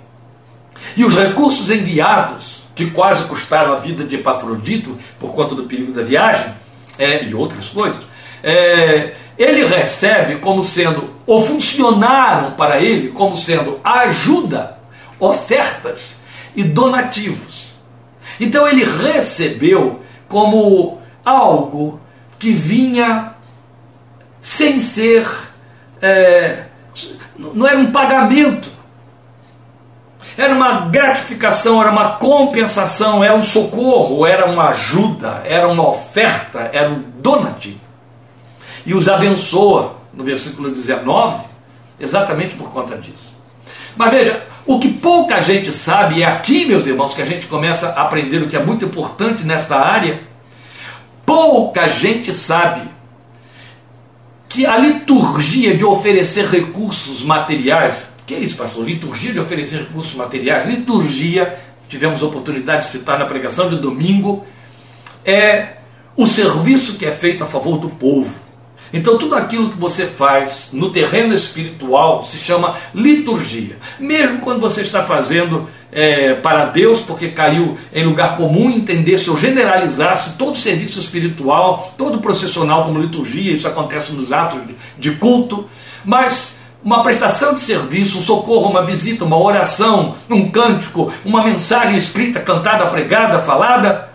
E 0.96 1.06
os 1.06 1.16
recursos 1.16 1.70
enviados, 1.70 2.64
que 2.76 2.90
quase 2.90 3.26
custaram 3.26 3.74
a 3.74 3.78
vida 3.78 4.04
de 4.04 4.16
Epafrodito 4.16 4.98
por 5.20 5.34
conta 5.34 5.56
do 5.56 5.64
perigo 5.64 5.92
da 5.92 6.04
viagem, 6.04 6.54
é, 6.98 7.24
e 7.24 7.34
outras 7.34 7.70
coisas, 7.70 8.02
é, 8.44 9.14
ele 9.38 9.66
recebe 9.66 10.38
como 10.38 10.64
sendo, 10.64 11.10
ou 11.26 11.46
funcionaram 11.46 12.52
para 12.52 12.82
ele 12.82 13.10
como 13.10 13.38
sendo 13.38 13.80
ajuda, 13.84 14.78
ofertas 15.20 16.16
e 16.56 16.64
donativos. 16.64 17.76
Então 18.40 18.68
ele 18.68 18.84
recebeu 18.84 20.02
como 20.28 21.00
algo 21.24 22.00
que 22.40 22.54
vinha 22.54 23.36
sem 24.42 24.80
ser, 24.80 25.28
é, 26.02 26.64
não 27.38 27.68
era 27.68 27.78
um 27.78 27.92
pagamento, 27.92 28.70
era 30.38 30.54
uma 30.54 30.88
gratificação, 30.88 31.82
era 31.82 31.92
uma 31.92 32.14
compensação, 32.14 33.24
era 33.24 33.36
um 33.36 33.44
socorro, 33.44 34.26
era 34.26 34.46
uma 34.46 34.70
ajuda, 34.70 35.42
era 35.46 35.68
uma 35.68 35.88
oferta, 35.88 36.70
era 36.74 36.90
um 36.90 37.04
donativo. 37.18 37.80
E 38.86 38.94
os 38.94 39.08
abençoa, 39.08 39.96
no 40.14 40.24
versículo 40.24 40.72
19, 40.72 41.44
exatamente 42.00 42.56
por 42.56 42.72
conta 42.72 42.98
disso. 42.98 43.40
Mas 43.96 44.10
veja, 44.10 44.44
o 44.66 44.80
que 44.80 44.90
pouca 44.90 45.40
gente 45.40 45.72
sabe, 45.72 46.20
e 46.20 46.24
é 46.24 46.26
aqui, 46.26 46.66
meus 46.66 46.88
irmãos, 46.88 47.14
que 47.14 47.22
a 47.22 47.26
gente 47.26 47.46
começa 47.48 47.90
a 47.90 48.04
aprender 48.04 48.42
o 48.42 48.48
que 48.48 48.56
é 48.56 48.64
muito 48.64 48.86
importante 48.86 49.44
nesta 49.44 49.78
área. 49.78 50.22
Pouca 51.26 51.88
gente 51.88 52.32
sabe 52.34 52.90
que 54.52 54.66
a 54.66 54.78
liturgia 54.78 55.76
de 55.76 55.86
oferecer 55.86 56.46
recursos 56.46 57.24
materiais, 57.24 58.06
que 58.26 58.34
é 58.34 58.40
isso, 58.40 58.58
pastor? 58.58 58.86
Liturgia 58.86 59.32
de 59.32 59.40
oferecer 59.40 59.80
recursos 59.80 60.14
materiais, 60.14 60.68
liturgia, 60.68 61.58
tivemos 61.88 62.22
a 62.22 62.26
oportunidade 62.26 62.84
de 62.84 62.88
citar 62.88 63.20
na 63.20 63.26
pregação 63.26 63.70
de 63.70 63.78
domingo, 63.78 64.46
é 65.24 65.78
o 66.16 66.26
serviço 66.26 66.96
que 66.96 67.06
é 67.06 67.12
feito 67.12 67.44
a 67.44 67.48
favor 67.48 67.78
do 67.78 67.90
povo. 67.90 68.41
Então, 68.94 69.18
tudo 69.18 69.36
aquilo 69.36 69.70
que 69.70 69.78
você 69.78 70.06
faz 70.06 70.70
no 70.74 70.90
terreno 70.90 71.34
espiritual 71.34 72.24
se 72.24 72.38
chama 72.38 72.76
liturgia. 72.94 73.78
Mesmo 74.00 74.40
quando 74.40 74.60
você 74.60 74.82
está 74.82 75.04
fazendo 75.04 75.70
é, 75.92 76.34
para 76.34 76.66
Deus, 76.66 77.02
porque 77.02 77.30
caiu 77.30 77.78
em 77.94 78.06
lugar 78.06 78.36
comum 78.36 78.70
entender-se 78.70 79.30
ou 79.30 79.38
generalizar-se 79.38 80.38
todo 80.38 80.58
serviço 80.58 81.00
espiritual, 81.00 81.94
todo 81.98 82.20
processional 82.20 82.86
como 82.86 83.00
liturgia, 83.00 83.54
isso 83.54 83.68
acontece 83.68 84.12
nos 84.12 84.32
atos 84.32 84.60
de 84.98 85.12
culto, 85.12 85.70
mas 86.04 86.58
uma 86.84 87.04
prestação 87.04 87.54
de 87.54 87.60
serviço, 87.60 88.18
um 88.18 88.24
socorro, 88.24 88.70
uma 88.70 88.86
visita, 88.86 89.24
uma 89.24 89.38
oração, 89.38 90.16
um 90.30 90.50
cântico, 90.50 91.14
uma 91.24 91.44
mensagem 91.44 91.96
escrita, 91.96 92.40
cantada, 92.40 92.88
pregada, 92.88 93.40
falada, 93.40 94.10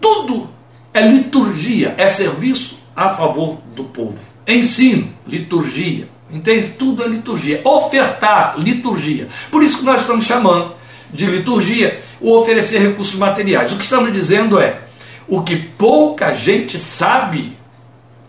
tudo 0.00 0.48
é 0.94 1.02
liturgia, 1.02 1.94
é 1.98 2.08
serviço 2.08 2.77
a 2.98 3.10
favor 3.10 3.58
do 3.76 3.84
povo. 3.84 4.18
Ensino, 4.44 5.08
liturgia, 5.24 6.08
entende? 6.28 6.70
Tudo 6.70 7.04
é 7.04 7.06
liturgia. 7.06 7.60
Ofertar, 7.64 8.58
liturgia. 8.58 9.28
Por 9.52 9.62
isso 9.62 9.78
que 9.78 9.84
nós 9.84 10.00
estamos 10.00 10.24
chamando 10.24 10.72
de 11.14 11.24
liturgia 11.26 12.00
o 12.20 12.36
oferecer 12.36 12.80
recursos 12.80 13.14
materiais. 13.14 13.70
O 13.70 13.76
que 13.76 13.84
estamos 13.84 14.12
dizendo 14.12 14.58
é 14.58 14.80
o 15.28 15.42
que 15.42 15.54
pouca 15.54 16.34
gente 16.34 16.76
sabe, 16.76 17.56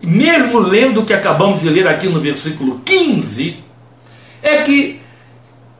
mesmo 0.04 0.60
lendo 0.60 1.02
o 1.02 1.06
que 1.06 1.14
acabamos 1.14 1.62
de 1.62 1.70
ler 1.70 1.88
aqui 1.88 2.08
no 2.08 2.22
versículo 2.22 2.80
15, 2.86 3.58
é 4.44 4.62
que 4.62 5.02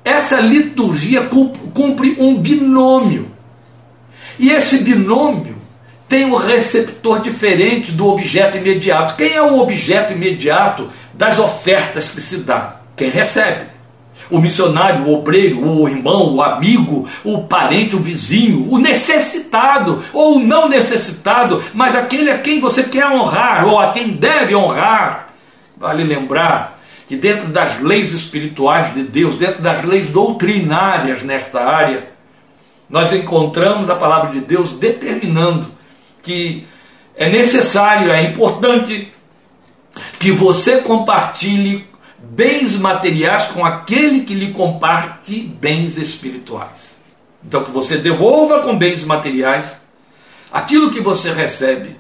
essa 0.04 0.40
liturgia 0.40 1.30
cumpre 1.76 2.16
um 2.18 2.42
binômio. 2.42 3.30
E 4.40 4.50
esse 4.50 4.80
binômio 4.80 5.59
tem 6.10 6.26
um 6.26 6.36
receptor 6.36 7.22
diferente 7.22 7.92
do 7.92 8.08
objeto 8.08 8.58
imediato. 8.58 9.16
Quem 9.16 9.34
é 9.34 9.42
o 9.42 9.60
objeto 9.60 10.12
imediato 10.12 10.90
das 11.14 11.38
ofertas 11.38 12.10
que 12.10 12.20
se 12.20 12.40
dá? 12.40 12.78
Quem 12.98 13.12
recebe. 13.12 13.66
O 14.30 14.40
missionário, 14.40 15.06
o 15.06 15.14
obreiro, 15.14 15.64
o 15.64 15.88
irmão, 15.88 16.36
o 16.36 16.42
amigo, 16.42 17.08
o 17.24 17.44
parente, 17.44 17.96
o 17.96 18.00
vizinho, 18.00 18.68
o 18.72 18.80
necessitado 18.80 20.04
ou 20.12 20.38
o 20.38 20.40
não 20.40 20.68
necessitado, 20.68 21.64
mas 21.74 21.96
aquele 21.96 22.32
a 22.32 22.40
quem 22.40 22.60
você 22.60 22.84
quer 22.84 23.08
honrar 23.08 23.66
ou 23.68 23.80
a 23.80 23.92
quem 23.92 24.10
deve 24.10 24.56
honrar. 24.56 25.30
Vale 25.78 26.04
lembrar 26.04 26.80
que 27.08 27.16
dentro 27.16 27.48
das 27.48 27.80
leis 27.82 28.14
espirituais 28.14 28.94
de 28.94 29.04
Deus, 29.04 29.36
dentro 29.36 29.62
das 29.62 29.84
leis 29.86 30.10
doutrinárias 30.10 31.24
nesta 31.24 31.64
área, 31.64 32.10
nós 32.90 33.14
encontramos 33.14 33.90
a 33.90 33.96
palavra 33.96 34.32
de 34.32 34.42
Deus 34.42 34.74
determinando 34.74 35.79
que 36.22 36.68
é 37.16 37.30
necessário, 37.30 38.12
é 38.12 38.24
importante 38.24 39.12
que 40.20 40.32
você 40.32 40.82
compartilhe 40.82 41.88
bens 42.18 42.78
materiais 42.78 43.44
com 43.48 43.66
aquele 43.66 44.22
que 44.22 44.34
lhe 44.34 44.52
comparte 44.52 45.40
bens 45.42 45.98
espirituais. 45.98 46.98
Então, 47.46 47.64
que 47.64 47.72
você 47.72 47.98
devolva 47.98 48.62
com 48.62 48.78
bens 48.78 49.04
materiais 49.04 49.80
aquilo 50.52 50.92
que 50.92 51.00
você 51.00 51.32
recebe 51.32 51.96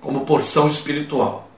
como 0.00 0.20
porção 0.20 0.68
espiritual. 0.68 1.48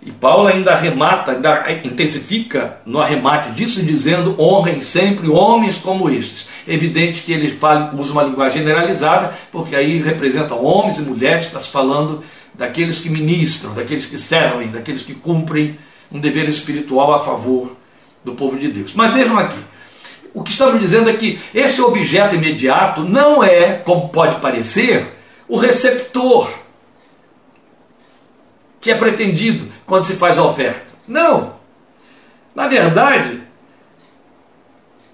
E 0.00 0.12
Paulo 0.12 0.46
ainda 0.46 0.72
arremata, 0.72 1.32
ainda 1.32 1.72
intensifica 1.86 2.80
no 2.86 3.00
arremate 3.00 3.50
disso, 3.50 3.82
dizendo: 3.82 4.40
honrem 4.40 4.80
sempre 4.80 5.28
homens 5.28 5.76
como 5.76 6.08
estes. 6.08 6.46
Evidente 6.68 7.22
que 7.22 7.32
ele 7.32 7.48
fala, 7.48 7.94
usa 7.96 8.12
uma 8.12 8.22
linguagem 8.22 8.62
generalizada, 8.62 9.32
porque 9.50 9.74
aí 9.74 10.02
representam 10.02 10.62
homens 10.62 10.98
e 10.98 11.02
mulheres, 11.02 11.46
está 11.46 11.58
se 11.58 11.70
falando 11.70 12.22
daqueles 12.52 13.00
que 13.00 13.08
ministram, 13.08 13.72
daqueles 13.72 14.04
que 14.04 14.18
servem, 14.18 14.68
daqueles 14.68 15.00
que 15.00 15.14
cumprem 15.14 15.78
um 16.12 16.20
dever 16.20 16.46
espiritual 16.46 17.14
a 17.14 17.20
favor 17.20 17.74
do 18.22 18.34
povo 18.34 18.58
de 18.58 18.68
Deus. 18.68 18.92
Mas 18.94 19.14
vejam 19.14 19.38
aqui, 19.38 19.58
o 20.34 20.42
que 20.42 20.50
estamos 20.50 20.78
dizendo 20.78 21.08
é 21.08 21.14
que 21.14 21.40
esse 21.54 21.80
objeto 21.80 22.34
imediato 22.34 23.02
não 23.02 23.42
é, 23.42 23.72
como 23.78 24.10
pode 24.10 24.36
parecer, 24.36 25.06
o 25.48 25.56
receptor 25.56 26.50
que 28.80 28.90
é 28.90 28.94
pretendido 28.94 29.72
quando 29.86 30.04
se 30.04 30.16
faz 30.16 30.38
a 30.38 30.44
oferta. 30.44 30.94
Não. 31.06 31.54
Na 32.54 32.68
verdade, 32.68 33.40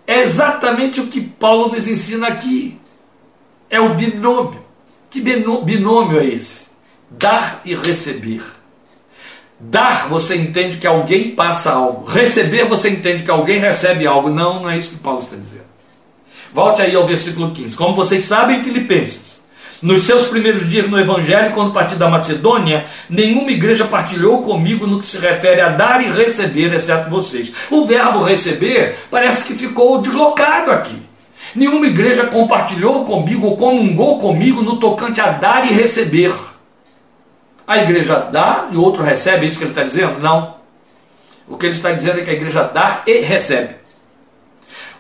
é 0.07 0.21
exatamente 0.21 1.01
o 1.01 1.07
que 1.07 1.21
Paulo 1.21 1.69
nos 1.69 1.89
ensina 1.89 2.29
aqui. 2.29 2.79
É 3.71 3.81
o 3.81 3.95
binômio. 3.95 4.63
Que 5.11 5.21
binômio 5.21 6.19
é 6.19 6.27
esse? 6.27 6.69
Dar 7.11 7.63
e 7.65 7.75
receber. 7.75 8.43
Dar, 9.59 10.09
você 10.09 10.37
entende 10.37 10.79
que 10.79 10.87
alguém 10.87 11.35
passa 11.35 11.73
algo. 11.73 12.05
Receber, 12.05 12.69
você 12.69 12.91
entende 12.91 13.23
que 13.23 13.31
alguém 13.31 13.59
recebe 13.59 14.07
algo. 14.07 14.29
Não, 14.29 14.63
não 14.63 14.71
é 14.71 14.77
isso 14.77 14.97
que 14.97 15.03
Paulo 15.03 15.21
está 15.21 15.37
dizendo. 15.37 15.65
Volte 16.53 16.83
aí 16.83 16.95
ao 16.95 17.07
versículo 17.07 17.53
15. 17.53 17.77
Como 17.77 17.95
vocês 17.95 18.25
sabem, 18.25 18.63
Filipenses, 18.63 19.43
nos 19.85 20.07
seus 20.07 20.27
primeiros 20.29 20.67
dias 20.67 20.89
no 20.89 20.99
Evangelho, 20.99 21.53
quando 21.53 21.71
parti 21.71 21.95
da 21.95 22.09
Macedônia, 22.09 22.87
nenhuma 23.07 23.51
igreja 23.51 23.85
partilhou 23.85 24.41
comigo 24.41 24.87
no 24.87 24.99
que 24.99 25.05
se 25.05 25.19
refere 25.19 25.61
a 25.61 25.69
dar 25.69 26.03
e 26.03 26.11
receber, 26.11 26.73
exceto 26.73 27.11
vocês. 27.11 27.53
O 27.71 27.85
verbo 27.85 28.25
receber 28.25 28.97
parece 29.11 29.45
que 29.45 29.53
ficou 29.53 30.01
deslocado 30.01 30.71
aqui. 30.71 30.97
Nenhuma 31.55 31.87
igreja 31.87 32.25
compartilhou 32.29 33.05
comigo 33.05 33.47
ou 33.47 33.57
comungou 33.59 34.19
comigo 34.19 34.63
no 34.63 34.79
tocante 34.81 35.21
a 35.21 35.33
dar 35.33 35.71
e 35.71 35.75
receber. 35.75 36.35
A 37.67 37.77
igreja 37.77 38.21
dá 38.33 38.69
e 38.73 38.77
o 38.79 38.83
outro 38.83 39.03
recebe, 39.03 39.45
é 39.45 39.49
isso 39.51 39.59
que 39.59 39.65
ele 39.65 39.73
está 39.73 39.85
dizendo? 39.85 40.19
Não. 40.19 40.55
O 41.47 41.59
que 41.59 41.67
ele 41.67 41.75
está 41.75 41.93
dizendo 41.93 42.21
é 42.21 42.25
que 42.25 42.31
a 42.31 42.35
igreja 42.35 42.63
dá 42.63 43.03
e 43.07 43.19
recebe. 43.19 43.75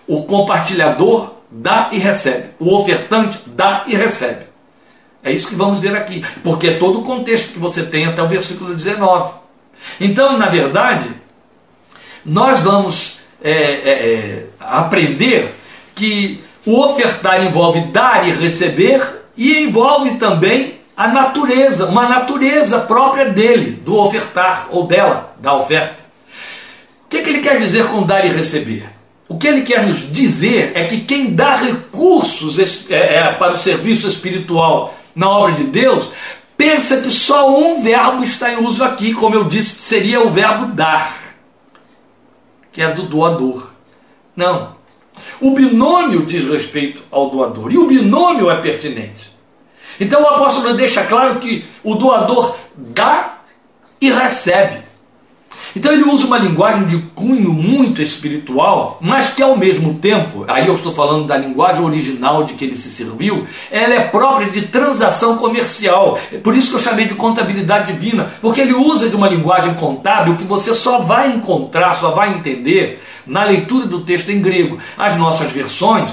O 0.06 0.24
compartilhador 0.24 1.36
dá 1.50 1.88
e 1.90 1.98
recebe. 1.98 2.50
O 2.60 2.74
ofertante 2.74 3.38
dá 3.46 3.84
e 3.86 3.96
recebe. 3.96 4.52
É 5.24 5.32
isso 5.32 5.48
que 5.48 5.54
vamos 5.54 5.80
ver 5.80 5.96
aqui, 5.96 6.22
porque 6.42 6.68
é 6.68 6.78
todo 6.78 7.00
o 7.00 7.02
contexto 7.02 7.54
que 7.54 7.58
você 7.58 7.82
tem 7.82 8.04
até 8.04 8.22
o 8.22 8.28
versículo 8.28 8.74
19. 8.74 9.32
Então, 9.98 10.36
na 10.36 10.50
verdade, 10.50 11.08
nós 12.24 12.60
vamos 12.60 13.20
é, 13.42 13.50
é, 13.50 13.90
é, 13.90 14.46
aprender 14.60 15.54
que 15.94 16.44
o 16.66 16.78
ofertar 16.78 17.42
envolve 17.42 17.80
dar 17.92 18.28
e 18.28 18.32
receber 18.32 19.02
e 19.36 19.62
envolve 19.62 20.16
também 20.16 20.80
a 20.96 21.08
natureza, 21.08 21.86
uma 21.86 22.08
natureza 22.08 22.80
própria 22.80 23.30
dele, 23.30 23.72
do 23.84 23.96
ofertar 23.96 24.68
ou 24.70 24.86
dela, 24.86 25.34
da 25.40 25.56
oferta. 25.56 26.04
O 27.04 27.08
que, 27.08 27.18
é 27.18 27.22
que 27.22 27.30
ele 27.30 27.40
quer 27.40 27.58
dizer 27.58 27.86
com 27.86 28.02
dar 28.02 28.24
e 28.24 28.28
receber? 28.28 28.88
O 29.28 29.38
que 29.38 29.48
ele 29.48 29.62
quer 29.62 29.86
nos 29.86 30.12
dizer 30.12 30.72
é 30.74 30.84
que 30.84 31.00
quem 31.00 31.34
dá 31.34 31.56
recursos 31.56 32.58
é, 32.90 32.94
é, 32.94 33.32
para 33.32 33.54
o 33.54 33.58
serviço 33.58 34.06
espiritual 34.06 34.94
na 35.14 35.28
obra 35.28 35.54
de 35.54 35.64
Deus, 35.64 36.10
pensa 36.56 37.00
que 37.00 37.10
só 37.10 37.48
um 37.56 37.82
verbo 37.82 38.22
está 38.22 38.52
em 38.52 38.64
uso 38.64 38.82
aqui, 38.82 39.14
como 39.14 39.34
eu 39.34 39.44
disse, 39.44 39.82
seria 39.82 40.20
o 40.20 40.30
verbo 40.30 40.66
dar, 40.66 41.34
que 42.72 42.82
é 42.82 42.92
do 42.92 43.02
doador. 43.02 43.70
Não. 44.34 44.74
O 45.40 45.52
binômio 45.52 46.26
diz 46.26 46.44
respeito 46.44 47.02
ao 47.10 47.30
doador, 47.30 47.72
e 47.72 47.78
o 47.78 47.86
binômio 47.86 48.50
é 48.50 48.60
pertinente. 48.60 49.32
Então 49.98 50.22
o 50.22 50.26
apóstolo 50.26 50.74
deixa 50.74 51.04
claro 51.04 51.38
que 51.38 51.64
o 51.82 51.94
doador 51.94 52.56
dá 52.76 53.38
e 54.00 54.10
recebe. 54.10 54.83
Então 55.76 55.92
ele 55.92 56.04
usa 56.04 56.26
uma 56.26 56.38
linguagem 56.38 56.86
de 56.86 56.98
cunho 57.14 57.52
muito 57.52 58.00
espiritual, 58.00 58.98
mas 59.00 59.30
que 59.30 59.42
ao 59.42 59.56
mesmo 59.56 59.94
tempo, 59.94 60.44
aí 60.46 60.66
eu 60.66 60.74
estou 60.74 60.94
falando 60.94 61.26
da 61.26 61.36
linguagem 61.36 61.82
original 61.82 62.44
de 62.44 62.54
que 62.54 62.64
ele 62.64 62.76
se 62.76 62.90
serviu, 62.90 63.46
ela 63.70 63.94
é 63.94 64.08
própria 64.08 64.50
de 64.50 64.62
transação 64.62 65.36
comercial. 65.36 66.18
É 66.32 66.38
por 66.38 66.56
isso 66.56 66.70
que 66.70 66.76
eu 66.76 66.80
chamei 66.80 67.06
de 67.06 67.14
contabilidade 67.14 67.92
divina, 67.92 68.30
porque 68.40 68.60
ele 68.60 68.74
usa 68.74 69.08
de 69.08 69.16
uma 69.16 69.28
linguagem 69.28 69.74
contábil 69.74 70.36
que 70.36 70.44
você 70.44 70.72
só 70.74 70.98
vai 70.98 71.32
encontrar, 71.32 71.94
só 71.94 72.10
vai 72.10 72.34
entender 72.34 73.02
na 73.26 73.44
leitura 73.44 73.86
do 73.86 74.00
texto 74.00 74.30
em 74.30 74.40
grego. 74.40 74.78
As 74.96 75.16
nossas 75.16 75.50
versões 75.50 76.10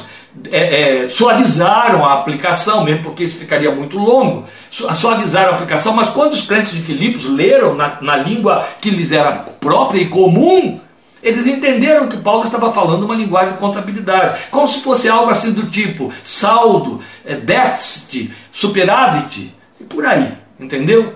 é, 0.50 1.04
é, 1.04 1.08
suavizaram 1.10 2.06
a 2.06 2.14
aplicação, 2.14 2.84
mesmo 2.84 3.04
porque 3.04 3.24
isso 3.24 3.38
ficaria 3.38 3.74
muito 3.74 3.98
longo, 3.98 4.46
suavizaram 4.70 5.52
a 5.52 5.56
aplicação, 5.56 5.94
mas 5.94 6.08
quando 6.08 6.34
os 6.34 6.42
crentes 6.42 6.72
de 6.72 6.82
Filipos 6.82 7.26
leram 7.26 7.76
na, 7.76 7.98
na 8.02 8.16
língua 8.16 8.66
que 8.80 8.90
lhes 8.90 9.12
era 9.12 9.34
própria 9.34 10.02
e 10.02 10.08
comum, 10.08 10.80
eles 11.22 11.46
entenderam 11.46 12.08
que 12.08 12.18
Paulo 12.18 12.46
estava 12.46 12.72
falando 12.72 13.04
uma 13.04 13.16
linguagem 13.16 13.54
de 13.54 13.60
contabilidade, 13.60 14.44
como 14.50 14.68
se 14.68 14.80
fosse 14.80 15.10
algo 15.10 15.30
assim 15.30 15.52
do 15.52 15.70
tipo 15.70 16.12
saldo, 16.24 17.02
é, 17.26 17.36
déficit, 17.36 18.34
superávit, 18.52 19.54
e 19.80 19.84
por 19.84 20.06
aí, 20.06 20.32
entendeu? 20.60 21.16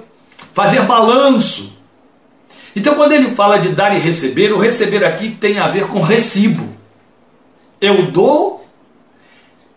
Fazer 0.53 0.81
balanço. 0.81 1.73
Então, 2.75 2.95
quando 2.95 3.13
ele 3.13 3.31
fala 3.31 3.57
de 3.57 3.69
dar 3.69 3.95
e 3.95 3.99
receber, 3.99 4.51
o 4.51 4.59
receber 4.59 5.05
aqui 5.05 5.29
tem 5.29 5.57
a 5.57 5.69
ver 5.69 5.87
com 5.87 6.01
recibo. 6.01 6.75
Eu 7.79 8.11
dou 8.11 8.64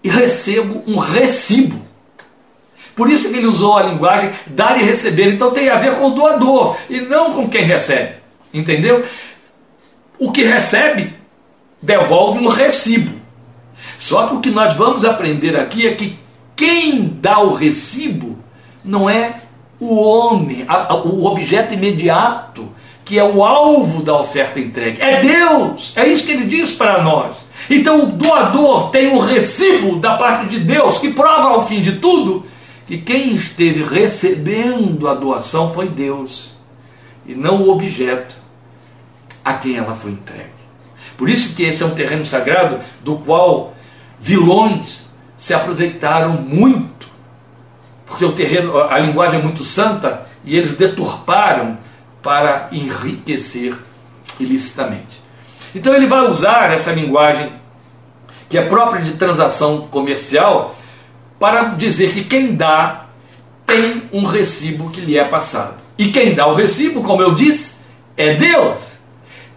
e 0.03 0.09
recebo 0.09 0.83
um 0.87 0.99
recibo. 0.99 1.81
Por 2.95 3.11
isso 3.11 3.29
que 3.29 3.37
ele 3.37 3.47
usou 3.47 3.77
a 3.77 3.83
linguagem 3.85 4.33
dar 4.47 4.81
e 4.81 4.85
receber. 4.85 5.33
Então 5.33 5.53
tem 5.53 5.69
a 5.69 5.77
ver 5.77 5.95
com 5.97 6.07
o 6.07 6.15
doador 6.15 6.77
e 6.91 7.01
não 7.01 7.33
com 7.33 7.49
quem 7.49 7.65
recebe. 7.65 8.15
Entendeu? 8.53 9.05
O 10.19 10.33
que 10.33 10.43
recebe 10.43 11.15
devolve 11.81 12.41
um 12.41 12.49
recibo. 12.49 13.19
Só 13.99 14.27
que 14.27 14.35
o 14.35 14.41
que 14.41 14.51
nós 14.51 14.75
vamos 14.75 15.05
aprender 15.05 15.57
aqui 15.57 15.87
é 15.87 15.95
que 15.95 16.19
quem 16.57 17.17
dá 17.21 17.39
o 17.39 17.55
recibo 17.55 18.37
não 18.85 19.09
é 19.09 19.35
o 19.79 19.95
homem, 19.95 20.67
o 21.05 21.25
objeto 21.27 21.75
imediato, 21.75 22.69
que 23.05 23.19
é 23.19 23.25
o 23.25 23.45
alvo 23.45 24.03
da 24.03 24.19
oferta 24.19 24.59
entregue. 24.59 25.01
É 25.01 25.21
Deus. 25.21 25.93
É 25.95 26.07
isso 26.07 26.27
que 26.27 26.33
ele 26.33 26.47
diz 26.47 26.73
para 26.73 27.03
nós. 27.03 27.48
Então 27.71 28.05
o 28.05 28.13
doador 28.13 28.91
tem 28.91 29.09
um 29.09 29.19
recibo 29.19 29.97
da 29.97 30.17
parte 30.17 30.49
de 30.49 30.61
Deus 30.61 30.99
que 30.99 31.13
prova 31.13 31.49
ao 31.49 31.67
fim 31.67 31.83
de 31.83 31.93
tudo 31.97 32.47
que 32.87 32.97
quem 32.97 33.35
esteve 33.35 33.83
recebendo 33.83 35.07
a 35.07 35.15
doação 35.15 35.75
foi 35.75 35.89
Deus 35.89 36.57
e 37.27 37.35
não 37.35 37.63
o 37.63 37.71
objeto 37.71 38.37
a 39.45 39.53
quem 39.55 39.77
ela 39.77 39.95
foi 39.95 40.13
entregue. 40.13 40.59
Por 41.17 41.29
isso 41.29 41.55
que 41.55 41.65
esse 41.65 41.83
é 41.83 41.87
um 41.87 41.95
terreno 41.95 42.25
sagrado 42.25 42.81
do 43.05 43.17
qual 43.17 43.75
vilões 44.19 45.07
se 45.37 45.53
aproveitaram 45.53 46.33
muito, 46.33 47.09
porque 48.07 48.25
o 48.25 48.33
terreno, 48.33 48.79
a 48.79 48.99
linguagem 48.99 49.39
é 49.41 49.43
muito 49.43 49.63
santa 49.63 50.27
e 50.43 50.57
eles 50.57 50.73
deturparam 50.73 51.77
para 52.23 52.69
enriquecer 52.73 53.77
ilicitamente. 54.41 55.28
Então 55.75 55.95
ele 55.95 56.07
vai 56.07 56.29
usar 56.29 56.73
essa 56.73 56.93
linguagem 56.93 57.53
que 58.49 58.57
é 58.57 58.63
própria 58.63 59.03
de 59.03 59.13
transação 59.13 59.89
comercial 59.91 60.77
para 61.39 61.75
dizer 61.75 62.13
que 62.13 62.25
quem 62.25 62.57
dá 62.57 63.07
tem 63.67 64.05
um 64.13 64.25
recibo 64.25 64.91
que 64.91 65.01
lhe 65.01 65.19
é 65.19 65.25
passado. 65.25 65.77
E 65.99 66.11
quem 66.11 66.35
dá 66.35 66.47
o 66.47 66.55
recibo, 66.55 67.03
como 67.03 67.21
eu 67.21 67.35
disse, 67.35 67.77
é 68.17 68.37
Deus. 68.37 68.81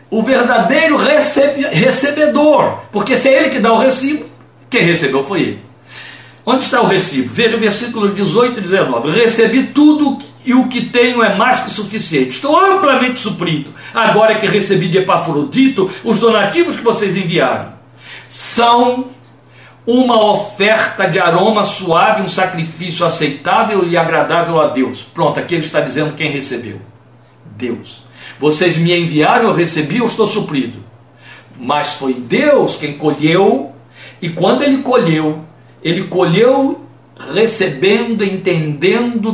O 0.09 0.21
verdadeiro 0.21 0.97
recebe, 0.97 1.65
recebedor. 1.67 2.79
Porque 2.91 3.15
se 3.15 3.29
é 3.29 3.39
ele 3.39 3.49
que 3.49 3.59
dá 3.59 3.71
o 3.71 3.77
recibo, 3.77 4.25
quem 4.69 4.83
recebeu 4.83 5.23
foi 5.23 5.41
ele. 5.41 5.63
Onde 6.45 6.63
está 6.63 6.81
o 6.81 6.87
recibo? 6.87 7.29
Veja 7.33 7.55
o 7.55 7.59
versículo 7.59 8.09
18 8.09 8.59
e 8.59 8.61
19. 8.61 9.11
Recebi 9.11 9.67
tudo 9.67 10.17
e 10.43 10.53
o 10.53 10.67
que 10.67 10.85
tenho 10.85 11.23
é 11.23 11.35
mais 11.35 11.61
que 11.61 11.69
suficiente. 11.69 12.29
Estou 12.29 12.59
amplamente 12.59 13.19
suprido. 13.19 13.73
Agora 13.93 14.35
que 14.35 14.47
recebi 14.47 14.87
de 14.87 14.97
Epafrodito 14.99 15.89
os 16.03 16.19
donativos 16.19 16.75
que 16.75 16.83
vocês 16.83 17.15
enviaram, 17.15 17.73
são 18.29 19.07
uma 19.85 20.23
oferta 20.23 21.07
de 21.07 21.19
aroma 21.19 21.63
suave, 21.63 22.21
um 22.21 22.27
sacrifício 22.27 23.05
aceitável 23.05 23.87
e 23.87 23.97
agradável 23.97 24.61
a 24.61 24.67
Deus. 24.67 25.01
Pronto, 25.01 25.39
aqui 25.39 25.55
ele 25.55 25.65
está 25.65 25.81
dizendo 25.81 26.15
quem 26.15 26.29
recebeu: 26.29 26.79
Deus. 27.57 28.03
Vocês 28.39 28.77
me 28.77 28.97
enviaram, 28.97 29.45
eu 29.45 29.53
recebi, 29.53 29.97
eu 29.97 30.05
estou 30.05 30.25
suprido. 30.25 30.79
Mas 31.59 31.93
foi 31.93 32.13
Deus 32.13 32.75
quem 32.75 32.93
colheu, 32.93 33.71
e 34.19 34.29
quando 34.29 34.63
ele 34.63 34.77
colheu, 34.79 35.45
ele 35.83 36.03
colheu 36.03 36.81
recebendo, 37.33 38.23
entendendo, 38.23 39.31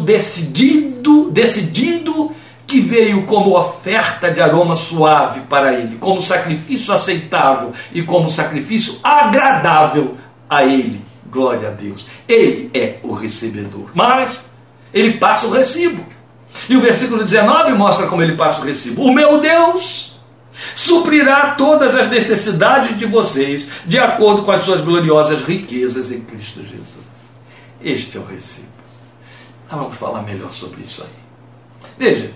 decidindo 1.31 2.31
que 2.65 2.81
veio 2.81 3.25
como 3.25 3.57
oferta 3.57 4.29
de 4.29 4.41
aroma 4.41 4.75
suave 4.75 5.41
para 5.49 5.73
ele, 5.73 5.97
como 5.97 6.21
sacrifício 6.21 6.93
aceitável 6.93 7.71
e 7.93 8.03
como 8.03 8.29
sacrifício 8.29 8.99
agradável 9.01 10.17
a 10.49 10.63
ele. 10.63 11.01
Glória 11.31 11.69
a 11.69 11.71
Deus. 11.71 12.05
Ele 12.27 12.69
é 12.73 12.97
o 13.03 13.13
recebedor. 13.13 13.89
Mas 13.93 14.49
ele 14.93 15.13
passa 15.17 15.47
o 15.47 15.51
recibo. 15.51 16.03
E 16.67 16.75
o 16.75 16.81
versículo 16.81 17.23
19 17.23 17.73
mostra 17.73 18.07
como 18.07 18.21
ele 18.21 18.35
passa 18.35 18.61
o 18.61 18.65
recibo. 18.65 19.03
O 19.03 19.13
meu 19.13 19.39
Deus 19.39 20.17
suprirá 20.75 21.51
todas 21.51 21.95
as 21.95 22.09
necessidades 22.09 22.97
de 22.97 23.05
vocês, 23.05 23.67
de 23.85 23.99
acordo 23.99 24.41
com 24.41 24.51
as 24.51 24.63
suas 24.63 24.81
gloriosas 24.81 25.41
riquezas 25.43 26.11
em 26.11 26.21
Cristo 26.21 26.61
Jesus. 26.61 26.97
Este 27.81 28.17
é 28.17 28.19
o 28.19 28.25
recibo. 28.25 28.76
Nós 29.69 29.79
vamos 29.79 29.97
falar 29.97 30.21
melhor 30.21 30.51
sobre 30.51 30.81
isso 30.81 31.03
aí. 31.03 31.09
Veja, 31.97 32.31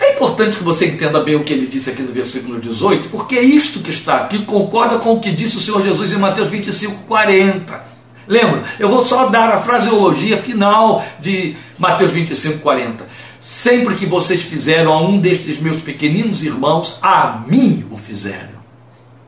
é 0.00 0.14
importante 0.14 0.56
que 0.56 0.64
você 0.64 0.86
entenda 0.86 1.22
bem 1.22 1.36
o 1.36 1.44
que 1.44 1.52
ele 1.52 1.66
disse 1.66 1.90
aqui 1.90 2.02
no 2.02 2.12
versículo 2.12 2.58
18, 2.58 3.10
porque 3.10 3.38
isto 3.38 3.80
que 3.80 3.90
está 3.90 4.16
aqui 4.16 4.44
concorda 4.44 4.98
com 4.98 5.12
o 5.12 5.20
que 5.20 5.30
disse 5.30 5.58
o 5.58 5.60
Senhor 5.60 5.82
Jesus 5.82 6.12
em 6.12 6.18
Mateus 6.18 6.48
25, 6.48 7.04
40. 7.04 7.84
Lembra? 8.26 8.62
Eu 8.78 8.88
vou 8.88 9.04
só 9.04 9.28
dar 9.28 9.50
a 9.50 9.60
fraseologia 9.60 10.38
final 10.38 11.04
de 11.20 11.54
Mateus 11.78 12.10
25, 12.10 12.60
40. 12.60 13.06
Sempre 13.40 13.94
que 13.94 14.06
vocês 14.06 14.40
fizeram 14.40 14.92
a 14.92 15.00
um 15.00 15.18
destes 15.18 15.58
meus 15.58 15.80
pequeninos 15.80 16.42
irmãos, 16.42 16.98
a 17.02 17.42
mim 17.46 17.84
o 17.90 17.96
fizeram. 17.96 18.60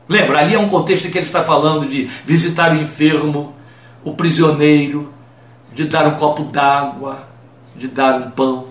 Lembra? 0.07 0.39
Ali 0.39 0.55
é 0.55 0.59
um 0.59 0.69
contexto 0.69 1.07
em 1.07 1.11
que 1.11 1.17
ele 1.17 1.25
está 1.25 1.43
falando 1.43 1.87
de 1.87 2.09
visitar 2.25 2.71
o 2.71 2.81
enfermo, 2.81 3.55
o 4.03 4.13
prisioneiro, 4.13 5.13
de 5.73 5.85
dar 5.85 6.07
um 6.07 6.15
copo 6.15 6.43
d'água, 6.43 7.27
de 7.75 7.87
dar 7.87 8.19
um 8.19 8.31
pão. 8.31 8.67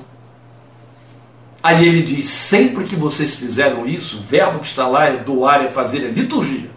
Aí 1.63 1.87
ele 1.87 2.03
diz: 2.03 2.27
sempre 2.29 2.85
que 2.85 2.97
vocês 2.97 3.37
fizeram 3.37 3.87
isso, 3.87 4.19
o 4.19 4.23
verbo 4.23 4.61
que 4.61 4.67
está 4.67 4.87
lá 4.87 5.07
é 5.07 5.17
doar, 5.17 5.65
é 5.65 5.69
fazer, 5.69 6.05
é 6.05 6.09
liturgia. 6.09 6.71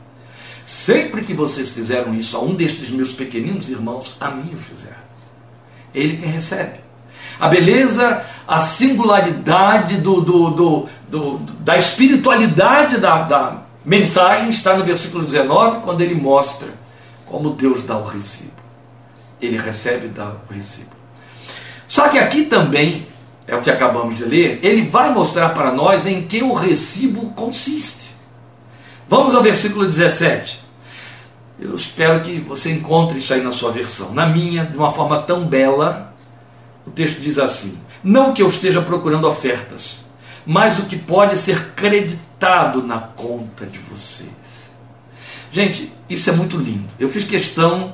Sempre 0.64 1.22
que 1.24 1.34
vocês 1.34 1.70
fizeram 1.70 2.14
isso 2.16 2.36
a 2.36 2.42
um 2.42 2.56
destes 2.56 2.90
meus 2.90 3.14
pequeninos 3.14 3.70
irmãos, 3.70 4.18
a 4.20 4.32
mim 4.32 4.52
o 4.54 4.58
fizeram. 4.58 5.06
É 5.94 6.00
ele 6.00 6.18
quem 6.18 6.30
recebe. 6.30 6.80
A 7.40 7.48
beleza, 7.48 8.24
a 8.48 8.60
singularidade 8.60 9.98
do, 9.98 10.22
do, 10.22 10.50
do, 10.50 10.90
do 11.08 11.38
da 11.60 11.78
espiritualidade 11.78 12.98
da, 12.98 13.22
da, 13.24 13.66
mensagem 13.86 14.50
está 14.50 14.76
no 14.76 14.84
versículo 14.84 15.24
19, 15.24 15.82
quando 15.82 16.02
ele 16.02 16.16
mostra 16.16 16.70
como 17.26 17.52
Deus 17.52 17.84
dá 17.84 17.98
o 17.98 18.06
recibo. 18.06 18.55
Ele 19.46 19.58
recebe 19.58 20.08
e 20.08 20.10
dá 20.10 20.34
o 20.50 20.54
recibo. 20.54 20.92
Só 21.88 22.10
que 22.10 22.18
aqui 22.18 22.44
também, 22.44 23.06
é 23.48 23.56
o 23.56 23.62
que 23.62 23.70
acabamos 23.70 24.18
de 24.18 24.26
ler, 24.26 24.60
ele 24.64 24.84
vai 24.84 25.14
mostrar 25.14 25.50
para 25.50 25.72
nós 25.72 26.06
em 26.06 26.24
que 26.24 26.42
o 26.42 26.54
recibo 26.54 27.32
consiste. 27.32 28.10
Vamos 29.08 29.36
ao 29.36 29.44
versículo 29.44 29.86
17. 29.86 30.66
Eu 31.60 31.76
espero 31.76 32.22
que 32.22 32.40
você 32.42 32.72
encontre 32.72 33.20
isso 33.20 33.34
aí 33.34 33.42
na 33.42 33.52
sua 33.52 33.72
versão. 33.72 34.12
Na 34.14 34.26
minha, 34.26 34.66
de 34.66 34.76
uma 34.76 34.92
forma 34.92 35.22
tão 35.22 35.46
bela, 35.46 36.14
o 36.86 36.92
texto 36.92 37.22
diz 37.22 37.38
assim: 37.38 37.78
Não 38.04 38.34
que 38.34 38.42
eu 38.42 38.50
esteja 38.50 38.82
procurando 38.82 39.28
ofertas, 39.28 40.04
mas 40.46 40.80
o 40.80 40.84
que 40.84 40.98
pode 40.98 41.38
ser 41.38 41.74
creditado 41.76 42.84
na 42.84 43.00
conta 43.00 43.66
de 43.66 43.80
vocês. 43.80 44.30
Gente, 45.52 45.94
isso 46.10 46.30
é 46.30 46.34
muito 46.34 46.58
lindo. 46.58 46.90
Eu 47.00 47.10
fiz 47.10 47.24
questão 47.24 47.94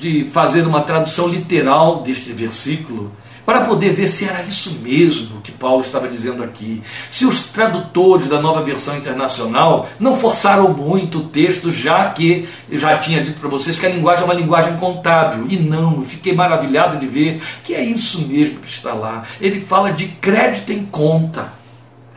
de 0.00 0.24
fazer 0.24 0.66
uma 0.66 0.82
tradução 0.82 1.28
literal 1.28 2.02
deste 2.02 2.32
versículo 2.32 3.12
para 3.44 3.64
poder 3.64 3.92
ver 3.92 4.08
se 4.08 4.24
era 4.24 4.42
isso 4.42 4.70
mesmo 4.82 5.40
que 5.40 5.50
Paulo 5.50 5.82
estava 5.82 6.08
dizendo 6.08 6.42
aqui. 6.44 6.82
Se 7.10 7.24
os 7.24 7.46
tradutores 7.48 8.28
da 8.28 8.40
nova 8.40 8.62
versão 8.62 8.96
internacional 8.96 9.88
não 9.98 10.16
forçaram 10.16 10.68
muito 10.68 11.18
o 11.18 11.24
texto, 11.24 11.72
já 11.72 12.08
que 12.10 12.48
eu 12.70 12.78
já 12.78 12.98
tinha 12.98 13.22
dito 13.22 13.40
para 13.40 13.48
vocês 13.48 13.78
que 13.78 13.86
a 13.86 13.88
linguagem 13.88 14.22
é 14.22 14.24
uma 14.24 14.34
linguagem 14.34 14.76
contábil. 14.76 15.46
E 15.48 15.56
não, 15.56 15.96
eu 15.96 16.02
fiquei 16.02 16.34
maravilhado 16.34 16.98
de 16.98 17.06
ver 17.06 17.42
que 17.64 17.74
é 17.74 17.82
isso 17.82 18.26
mesmo 18.26 18.60
que 18.60 18.68
está 18.68 18.94
lá. 18.94 19.24
Ele 19.40 19.60
fala 19.60 19.92
de 19.92 20.06
crédito 20.06 20.72
em 20.72 20.84
conta. 20.84 21.52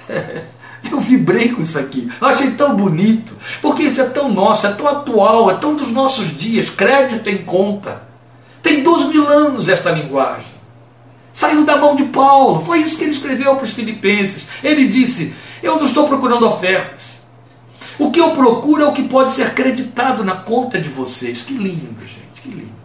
Eu 0.92 1.00
vibrei 1.00 1.50
com 1.50 1.62
isso 1.62 1.78
aqui. 1.78 2.10
Eu 2.20 2.28
achei 2.28 2.52
tão 2.52 2.76
bonito. 2.76 3.36
Porque 3.62 3.84
isso 3.84 4.02
é 4.02 4.06
tão 4.06 4.32
nosso, 4.32 4.68
é 4.68 4.72
tão 4.74 4.88
atual, 4.88 5.52
é 5.52 5.56
tão 5.56 5.76
dos 5.76 5.92
nossos 5.92 6.36
dias. 6.38 6.70
Crédito 6.70 7.30
em 7.30 7.40
conta. 7.40 8.04
Tem 8.62 8.82
dois 8.84 9.06
mil 9.06 9.28
anos 9.28 9.70
esta 9.70 9.92
linguagem. 9.92 10.56
Saiu 11.34 11.66
da 11.66 11.78
mão 11.78 11.96
de 11.96 12.06
Paulo. 12.06 12.64
Foi 12.64 12.80
isso 12.80 12.98
que 12.98 13.04
ele 13.04 13.12
escreveu 13.12 13.56
para 13.56 13.66
os 13.66 13.74
filipenses. 13.74 14.48
Ele 14.64 14.88
disse: 14.88 15.34
Eu 15.62 15.76
não 15.76 15.84
estou 15.84 16.08
procurando 16.08 16.48
ofertas. 16.48 17.16
O 17.98 18.12
que 18.12 18.20
eu 18.20 18.32
procuro 18.32 18.84
é 18.84 18.86
o 18.86 18.94
que 18.94 19.04
pode 19.04 19.34
ser 19.34 19.44
acreditado 19.44 20.24
na 20.24 20.36
conta 20.36 20.80
de 20.80 20.90
vocês. 20.90 21.44
Que 21.44 21.54
lindo, 21.54 22.00
gente, 22.02 22.42
que 22.42 22.50
lindo. 22.50 22.76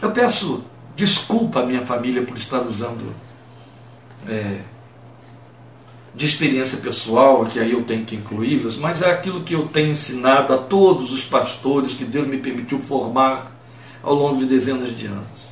Eu 0.00 0.10
peço 0.12 0.64
desculpa 0.96 1.60
à 1.60 1.66
minha 1.66 1.84
família 1.84 2.22
por 2.22 2.36
estar 2.36 2.60
usando 2.60 3.14
é, 4.28 4.60
de 6.14 6.26
experiência 6.26 6.78
pessoal, 6.78 7.44
que 7.46 7.58
aí 7.58 7.72
eu 7.72 7.82
tenho 7.84 8.04
que 8.04 8.16
incluí-las, 8.16 8.76
mas 8.76 9.00
é 9.00 9.10
aquilo 9.10 9.42
que 9.42 9.54
eu 9.54 9.68
tenho 9.68 9.90
ensinado 9.90 10.52
a 10.52 10.58
todos 10.58 11.12
os 11.12 11.24
pastores 11.24 11.94
que 11.94 12.04
Deus 12.04 12.26
me 12.26 12.38
permitiu 12.38 12.80
formar 12.80 13.52
ao 14.02 14.14
longo 14.14 14.38
de 14.38 14.46
dezenas 14.46 14.96
de 14.96 15.06
anos. 15.06 15.50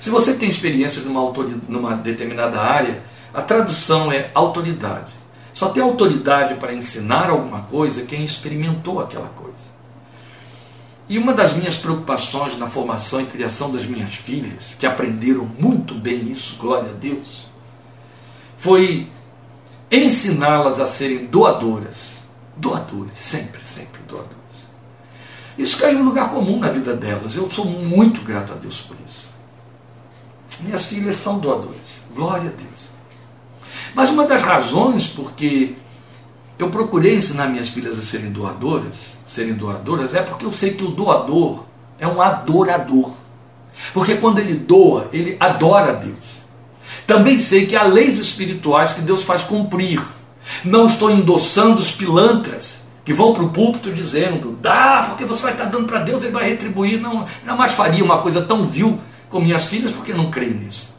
Se 0.00 0.08
você 0.08 0.34
tem 0.34 0.48
experiência 0.48 1.02
numa, 1.02 1.30
numa 1.68 1.94
determinada 1.94 2.60
área, 2.60 3.02
a 3.34 3.42
tradução 3.42 4.10
é 4.10 4.30
autoridade. 4.34 5.12
Só 5.52 5.68
tem 5.68 5.82
autoridade 5.82 6.54
para 6.54 6.72
ensinar 6.72 7.28
alguma 7.28 7.62
coisa 7.62 8.02
quem 8.02 8.24
experimentou 8.24 9.00
aquela 9.00 9.28
coisa. 9.28 9.80
E 11.08 11.18
uma 11.18 11.34
das 11.34 11.52
minhas 11.54 11.76
preocupações 11.76 12.56
na 12.56 12.68
formação 12.68 13.20
e 13.20 13.26
criação 13.26 13.70
das 13.70 13.84
minhas 13.84 14.14
filhas, 14.14 14.76
que 14.78 14.86
aprenderam 14.86 15.44
muito 15.44 15.92
bem 15.92 16.30
isso, 16.30 16.56
glória 16.56 16.90
a 16.90 16.94
Deus, 16.94 17.46
foi 18.56 19.08
ensiná-las 19.90 20.80
a 20.80 20.86
serem 20.86 21.26
doadoras. 21.26 22.20
Doadoras, 22.56 23.18
sempre, 23.18 23.60
sempre 23.64 24.00
doadoras. 24.06 24.36
Isso 25.58 25.78
caiu 25.78 25.98
em 25.98 26.02
lugar 26.02 26.30
comum 26.30 26.58
na 26.58 26.70
vida 26.70 26.94
delas. 26.94 27.34
Eu 27.34 27.50
sou 27.50 27.64
muito 27.64 28.22
grato 28.22 28.52
a 28.52 28.56
Deus 28.56 28.80
por 28.80 28.96
isso. 29.08 29.30
Minhas 30.60 30.86
filhas 30.86 31.16
são 31.16 31.38
doadoras. 31.38 31.76
Glória 32.14 32.50
a 32.50 32.52
Deus. 32.52 32.90
Mas 33.94 34.10
uma 34.10 34.26
das 34.26 34.42
razões 34.42 35.08
porque 35.08 35.74
eu 36.58 36.70
procurei 36.70 37.16
ensinar 37.16 37.48
minhas 37.48 37.68
filhas 37.68 37.98
a 37.98 38.02
serem 38.02 38.30
doadoras, 38.30 39.06
serem 39.26 39.54
doadoras, 39.54 40.14
é 40.14 40.22
porque 40.22 40.44
eu 40.44 40.52
sei 40.52 40.74
que 40.74 40.84
o 40.84 40.90
doador 40.90 41.64
é 41.98 42.06
um 42.06 42.20
adorador. 42.20 43.12
Porque 43.92 44.16
quando 44.16 44.38
ele 44.38 44.54
doa, 44.54 45.08
ele 45.12 45.36
adora 45.40 45.92
a 45.92 45.94
Deus. 45.94 46.39
Também 47.10 47.40
sei 47.40 47.66
que 47.66 47.74
há 47.74 47.82
leis 47.82 48.20
espirituais 48.20 48.92
que 48.92 49.00
Deus 49.00 49.24
faz 49.24 49.42
cumprir. 49.42 50.00
Não 50.64 50.86
estou 50.86 51.10
endossando 51.10 51.80
os 51.80 51.90
pilantras 51.90 52.84
que 53.04 53.12
vão 53.12 53.32
para 53.32 53.42
o 53.42 53.48
púlpito 53.50 53.90
dizendo, 53.90 54.56
dá, 54.62 55.06
porque 55.08 55.24
você 55.24 55.42
vai 55.42 55.52
estar 55.54 55.64
dando 55.64 55.88
para 55.88 55.98
Deus, 55.98 56.22
ele 56.22 56.32
vai 56.32 56.48
retribuir. 56.48 57.00
Não, 57.00 57.26
jamais 57.44 57.72
faria 57.72 58.04
uma 58.04 58.18
coisa 58.18 58.40
tão 58.42 58.64
vil 58.64 59.00
com 59.28 59.40
minhas 59.40 59.64
filhas 59.64 59.90
porque 59.90 60.14
não 60.14 60.30
creio 60.30 60.54
nisso. 60.54 60.94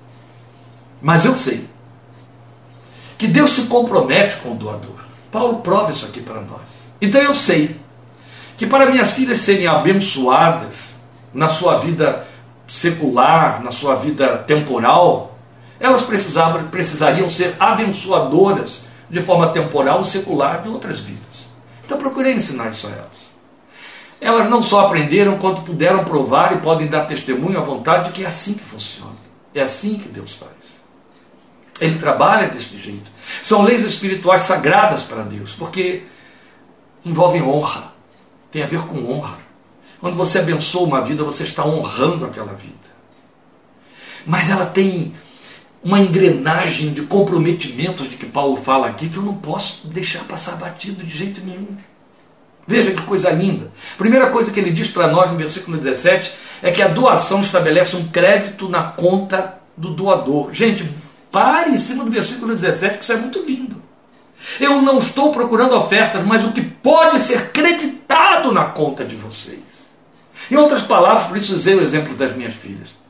Mas 1.01 1.23
eu 1.23 1.33
sei 1.37 1.65
que 3.17 3.25
Deus 3.25 3.51
se 3.51 3.61
compromete 3.67 4.35
com 4.35 4.51
o 4.51 4.55
doador. 4.55 5.05
Paulo 5.31 5.59
prova 5.59 5.93
isso 5.93 6.05
aqui 6.05 6.19
para 6.19 6.41
nós. 6.41 6.59
Então 6.99 7.21
eu 7.21 7.33
sei 7.33 7.79
que 8.57 8.67
para 8.67 8.91
minhas 8.91 9.11
filhas 9.11 9.37
serem 9.37 9.65
abençoadas 9.65 10.93
na 11.33 11.47
sua 11.47 11.77
vida 11.77 12.27
secular, 12.67 13.63
na 13.63 13.71
sua 13.71 13.95
vida 13.95 14.39
temporal, 14.39 15.30
elas 15.81 16.03
precisavam, 16.03 16.67
precisariam 16.67 17.29
ser 17.29 17.55
abençoadoras 17.59 18.87
de 19.09 19.21
forma 19.23 19.49
temporal 19.49 20.01
e 20.01 20.05
secular 20.05 20.61
de 20.61 20.69
outras 20.69 20.99
vidas. 20.99 21.47
Então 21.83 21.97
procurei 21.97 22.33
ensinar 22.33 22.69
isso 22.69 22.87
a 22.87 22.91
elas. 22.91 23.31
Elas 24.21 24.47
não 24.47 24.61
só 24.61 24.81
aprenderam, 24.85 25.39
quanto 25.39 25.63
puderam 25.63 26.05
provar 26.05 26.53
e 26.53 26.59
podem 26.59 26.87
dar 26.87 27.05
testemunho 27.05 27.57
à 27.57 27.63
vontade 27.63 28.05
de 28.05 28.11
que 28.11 28.23
é 28.23 28.27
assim 28.27 28.53
que 28.53 28.63
funciona. 28.63 29.15
É 29.55 29.61
assim 29.63 29.97
que 29.97 30.07
Deus 30.07 30.35
faz. 30.35 30.83
Ele 31.81 31.97
trabalha 31.97 32.47
desse 32.49 32.77
jeito. 32.77 33.11
São 33.41 33.63
leis 33.63 33.83
espirituais 33.83 34.43
sagradas 34.43 35.01
para 35.01 35.23
Deus, 35.23 35.53
porque 35.53 36.03
envolvem 37.03 37.41
honra. 37.41 37.91
Tem 38.51 38.61
a 38.61 38.67
ver 38.67 38.81
com 38.81 39.11
honra. 39.11 39.39
Quando 39.99 40.15
você 40.15 40.37
abençoa 40.37 40.83
uma 40.83 41.01
vida, 41.01 41.23
você 41.23 41.41
está 41.41 41.65
honrando 41.65 42.25
aquela 42.25 42.53
vida. 42.53 42.75
Mas 44.27 44.51
ela 44.51 44.67
tem 44.67 45.15
uma 45.83 45.99
engrenagem 45.99 46.93
de 46.93 47.01
comprometimentos 47.03 48.09
de 48.09 48.15
que 48.15 48.25
Paulo 48.25 48.55
fala 48.55 48.87
aqui 48.87 49.09
que 49.09 49.17
eu 49.17 49.23
não 49.23 49.35
posso 49.35 49.87
deixar 49.87 50.23
passar 50.25 50.55
batido 50.55 51.03
de 51.03 51.17
jeito 51.17 51.41
nenhum. 51.43 51.75
Veja 52.67 52.91
que 52.91 53.01
coisa 53.01 53.31
linda. 53.31 53.71
Primeira 53.97 54.29
coisa 54.29 54.51
que 54.51 54.59
ele 54.59 54.71
diz 54.71 54.87
para 54.87 55.07
nós 55.07 55.31
no 55.31 55.37
versículo 55.37 55.77
17 55.77 56.31
é 56.61 56.71
que 56.71 56.81
a 56.81 56.87
doação 56.87 57.41
estabelece 57.41 57.95
um 57.95 58.07
crédito 58.07 58.69
na 58.69 58.83
conta 58.83 59.55
do 59.75 59.89
doador. 59.89 60.53
Gente, 60.53 60.87
pare 61.31 61.71
em 61.71 61.77
cima 61.77 62.03
do 62.03 62.11
versículo 62.11 62.53
17, 62.53 62.97
que 62.97 63.03
isso 63.03 63.13
é 63.13 63.17
muito 63.17 63.39
lindo. 63.39 63.81
Eu 64.59 64.81
não 64.81 64.99
estou 64.99 65.31
procurando 65.31 65.75
ofertas, 65.75 66.23
mas 66.23 66.45
o 66.45 66.51
que 66.51 66.61
pode 66.61 67.19
ser 67.19 67.51
creditado 67.51 68.51
na 68.51 68.65
conta 68.65 69.03
de 69.03 69.15
vocês. 69.15 69.59
Em 70.49 70.55
outras 70.55 70.81
palavras, 70.81 71.23
por 71.23 71.37
isso 71.37 71.55
usei 71.55 71.75
o 71.75 71.81
exemplo 71.81 72.15
das 72.15 72.35
minhas 72.35 72.55
filhas. 72.55 73.00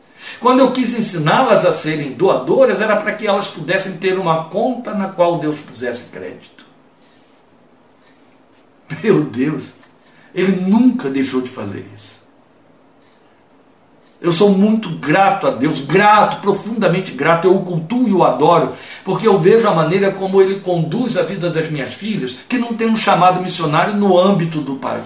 Quando 0.42 0.60
eu 0.60 0.72
quis 0.72 0.98
ensiná-las 0.98 1.64
a 1.66 1.72
serem 1.72 2.14
doadoras, 2.14 2.82
era 2.82 2.96
para 2.96 3.14
que 3.14 3.28
elas 3.28 3.46
pudessem 3.48 3.98
ter 3.98 4.18
uma 4.18 4.46
conta 4.46 4.92
na 4.92 5.10
qual 5.10 5.38
Deus 5.38 5.60
pusesse 5.60 6.10
crédito. 6.10 6.66
Meu 9.04 9.24
Deus, 9.24 9.62
ele 10.34 10.60
nunca 10.68 11.12
deixou 11.12 11.42
de 11.42 11.50
fazer 11.50 11.86
isso. 11.96 12.20
Eu 14.20 14.32
sou 14.32 14.50
muito 14.50 14.90
grato 14.90 15.46
a 15.46 15.52
Deus, 15.52 15.80
grato, 15.80 16.42
profundamente 16.42 17.12
grato. 17.12 17.48
Eu 17.48 17.56
o 17.56 17.64
cultuo 17.64 18.08
e 18.08 18.14
o 18.14 18.24
adoro, 18.24 18.74
porque 19.04 19.28
eu 19.28 19.40
vejo 19.40 19.68
a 19.68 19.76
maneira 19.76 20.12
como 20.12 20.42
ele 20.42 20.60
conduz 20.62 21.18
a 21.18 21.24
vida 21.24 21.52
das 21.52 21.70
minhas 21.70 21.94
filhas, 21.94 22.36
que 22.50 22.58
não 22.58 22.76
tem 22.76 22.90
um 22.90 22.98
chamado 22.98 23.42
missionário 23.42 23.96
no 23.96 24.18
âmbito 24.18 24.60
do 24.60 24.76
pai 24.76 25.04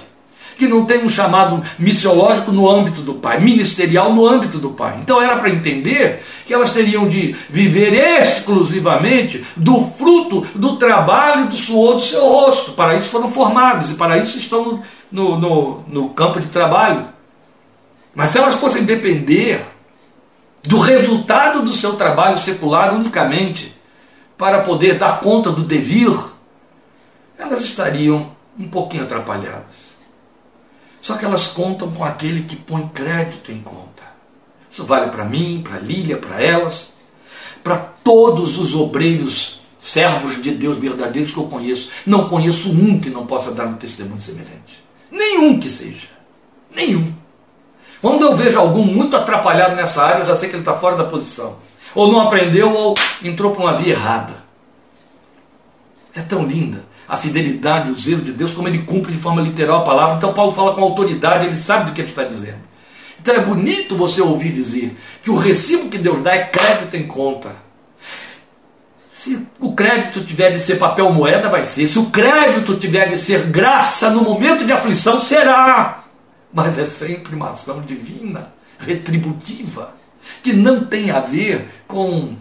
que 0.57 0.67
não 0.67 0.85
tem 0.85 1.03
um 1.03 1.09
chamado 1.09 1.61
missiológico 1.77 2.51
no 2.51 2.69
âmbito 2.69 3.01
do 3.01 3.15
Pai, 3.15 3.39
ministerial 3.39 4.13
no 4.13 4.27
âmbito 4.27 4.57
do 4.57 4.69
Pai. 4.69 4.97
Então 5.01 5.21
era 5.21 5.37
para 5.37 5.49
entender 5.49 6.23
que 6.45 6.53
elas 6.53 6.71
teriam 6.71 7.07
de 7.07 7.35
viver 7.49 7.93
exclusivamente 7.93 9.45
do 9.55 9.81
fruto 9.81 10.45
do 10.55 10.77
trabalho 10.77 11.49
do 11.49 11.57
suor 11.57 11.95
do 11.95 12.01
seu 12.01 12.27
rosto. 12.27 12.71
Para 12.73 12.95
isso 12.95 13.09
foram 13.09 13.29
formadas 13.29 13.91
e 13.91 13.95
para 13.95 14.17
isso 14.17 14.37
estão 14.37 14.81
no, 15.11 15.37
no, 15.37 15.83
no 15.87 16.09
campo 16.09 16.39
de 16.39 16.47
trabalho. 16.47 17.07
Mas 18.13 18.31
se 18.31 18.37
elas 18.37 18.55
fossem 18.55 18.85
depender 18.85 19.61
do 20.63 20.79
resultado 20.79 21.61
do 21.61 21.73
seu 21.73 21.95
trabalho 21.95 22.37
secular 22.37 22.93
unicamente 22.93 23.75
para 24.37 24.61
poder 24.61 24.97
dar 24.97 25.19
conta 25.19 25.51
do 25.51 25.63
devir, 25.63 26.11
elas 27.37 27.61
estariam 27.63 28.31
um 28.57 28.67
pouquinho 28.67 29.03
atrapalhadas. 29.03 29.84
Só 31.05 31.15
que 31.15 31.23
elas 31.23 31.45
contam 31.45 31.91
com 31.91 32.03
aquele 32.03 32.45
que 32.45 32.55
põe 32.55 32.87
crédito 32.87 33.51
em 33.51 33.61
conta. 33.61 34.01
Isso 34.67 34.83
vale 34.83 35.11
para 35.11 35.23
mim, 35.23 35.61
para 35.63 35.77
Lília, 35.77 36.17
para 36.17 36.41
elas, 36.41 36.95
para 37.63 37.77
todos 37.77 38.57
os 38.57 38.73
obreiros 38.73 39.59
servos 39.79 40.41
de 40.41 40.49
Deus 40.49 40.79
verdadeiros 40.79 41.31
que 41.31 41.37
eu 41.37 41.43
conheço. 41.43 41.91
Não 42.07 42.27
conheço 42.27 42.71
um 42.71 42.99
que 42.99 43.11
não 43.11 43.27
possa 43.27 43.51
dar 43.51 43.67
um 43.67 43.75
testemunho 43.75 44.19
semelhante. 44.19 44.83
Nenhum 45.11 45.59
que 45.59 45.69
seja. 45.69 46.07
Nenhum. 46.73 47.13
Quando 48.01 48.23
eu 48.23 48.35
vejo 48.35 48.57
algum 48.57 48.83
muito 48.83 49.15
atrapalhado 49.15 49.75
nessa 49.75 50.03
área, 50.03 50.23
eu 50.23 50.27
já 50.29 50.35
sei 50.35 50.49
que 50.49 50.55
ele 50.55 50.63
está 50.63 50.73
fora 50.73 50.95
da 50.95 51.03
posição. 51.03 51.57
Ou 51.93 52.11
não 52.11 52.21
aprendeu, 52.21 52.71
ou 52.71 52.95
entrou 53.23 53.51
para 53.51 53.61
uma 53.63 53.77
via 53.77 53.93
errada. 53.93 54.43
É 56.15 56.21
tão 56.23 56.47
linda 56.47 56.83
a 57.07 57.17
fidelidade, 57.17 57.91
o 57.91 57.95
zelo 57.95 58.21
de 58.21 58.31
Deus, 58.31 58.51
como 58.51 58.67
ele 58.67 58.79
cumpre 58.79 59.11
de 59.11 59.19
forma 59.19 59.41
literal 59.41 59.81
a 59.81 59.83
palavra. 59.83 60.15
Então 60.15 60.33
Paulo 60.33 60.53
fala 60.53 60.73
com 60.73 60.81
autoridade, 60.81 61.45
ele 61.45 61.57
sabe 61.57 61.85
do 61.85 61.93
que 61.93 62.01
ele 62.01 62.09
está 62.09 62.23
dizendo. 62.23 62.63
Então 63.19 63.33
é 63.33 63.43
bonito 63.43 63.95
você 63.95 64.21
ouvir 64.21 64.51
dizer 64.51 64.95
que 65.23 65.31
o 65.31 65.35
recibo 65.35 65.89
que 65.89 65.97
Deus 65.97 66.21
dá 66.21 66.35
é 66.35 66.43
crédito 66.43 66.95
em 66.95 67.07
conta. 67.07 67.55
Se 69.09 69.47
o 69.59 69.73
crédito 69.73 70.23
tiver 70.23 70.51
de 70.51 70.59
ser 70.59 70.75
papel 70.75 71.11
moeda, 71.11 71.49
vai 71.49 71.63
ser. 71.63 71.87
Se 71.87 71.97
o 71.97 72.11
crédito 72.11 72.75
tiver 72.75 73.09
de 73.09 73.17
ser 73.17 73.47
graça 73.47 74.11
no 74.11 74.21
momento 74.21 74.65
de 74.65 74.71
aflição, 74.71 75.19
será 75.19 76.05
mas 76.55 76.79
é 76.79 76.85
sempre 76.85 77.35
uma 77.35 77.51
ação 77.51 77.81
divina, 77.81 78.53
retributiva, 78.79 79.93
que 80.41 80.53
não 80.53 80.85
tem 80.85 81.11
a 81.11 81.19
ver 81.19 81.67
com 81.85 82.33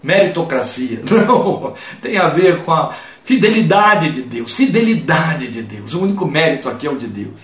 meritocracia, 0.00 1.02
não, 1.10 1.74
tem 2.00 2.18
a 2.18 2.28
ver 2.28 2.62
com 2.62 2.72
a 2.72 2.94
fidelidade 3.28 4.10
de 4.10 4.22
Deus, 4.22 4.54
fidelidade 4.54 5.48
de 5.48 5.60
Deus. 5.60 5.92
O 5.92 6.00
único 6.00 6.24
mérito 6.24 6.66
aqui 6.66 6.86
é 6.86 6.90
o 6.90 6.96
de 6.96 7.06
Deus. 7.06 7.42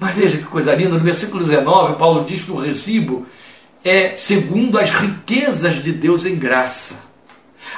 Mas 0.00 0.14
veja 0.14 0.38
que 0.38 0.44
coisa 0.44 0.74
linda, 0.74 0.94
no 0.94 1.00
versículo 1.00 1.44
19, 1.44 1.96
Paulo 1.96 2.24
diz 2.24 2.42
que 2.42 2.50
o 2.50 2.56
recibo 2.56 3.26
é 3.84 4.16
segundo 4.16 4.78
as 4.78 4.88
riquezas 4.88 5.82
de 5.84 5.92
Deus 5.92 6.24
em 6.24 6.36
graça. 6.36 7.00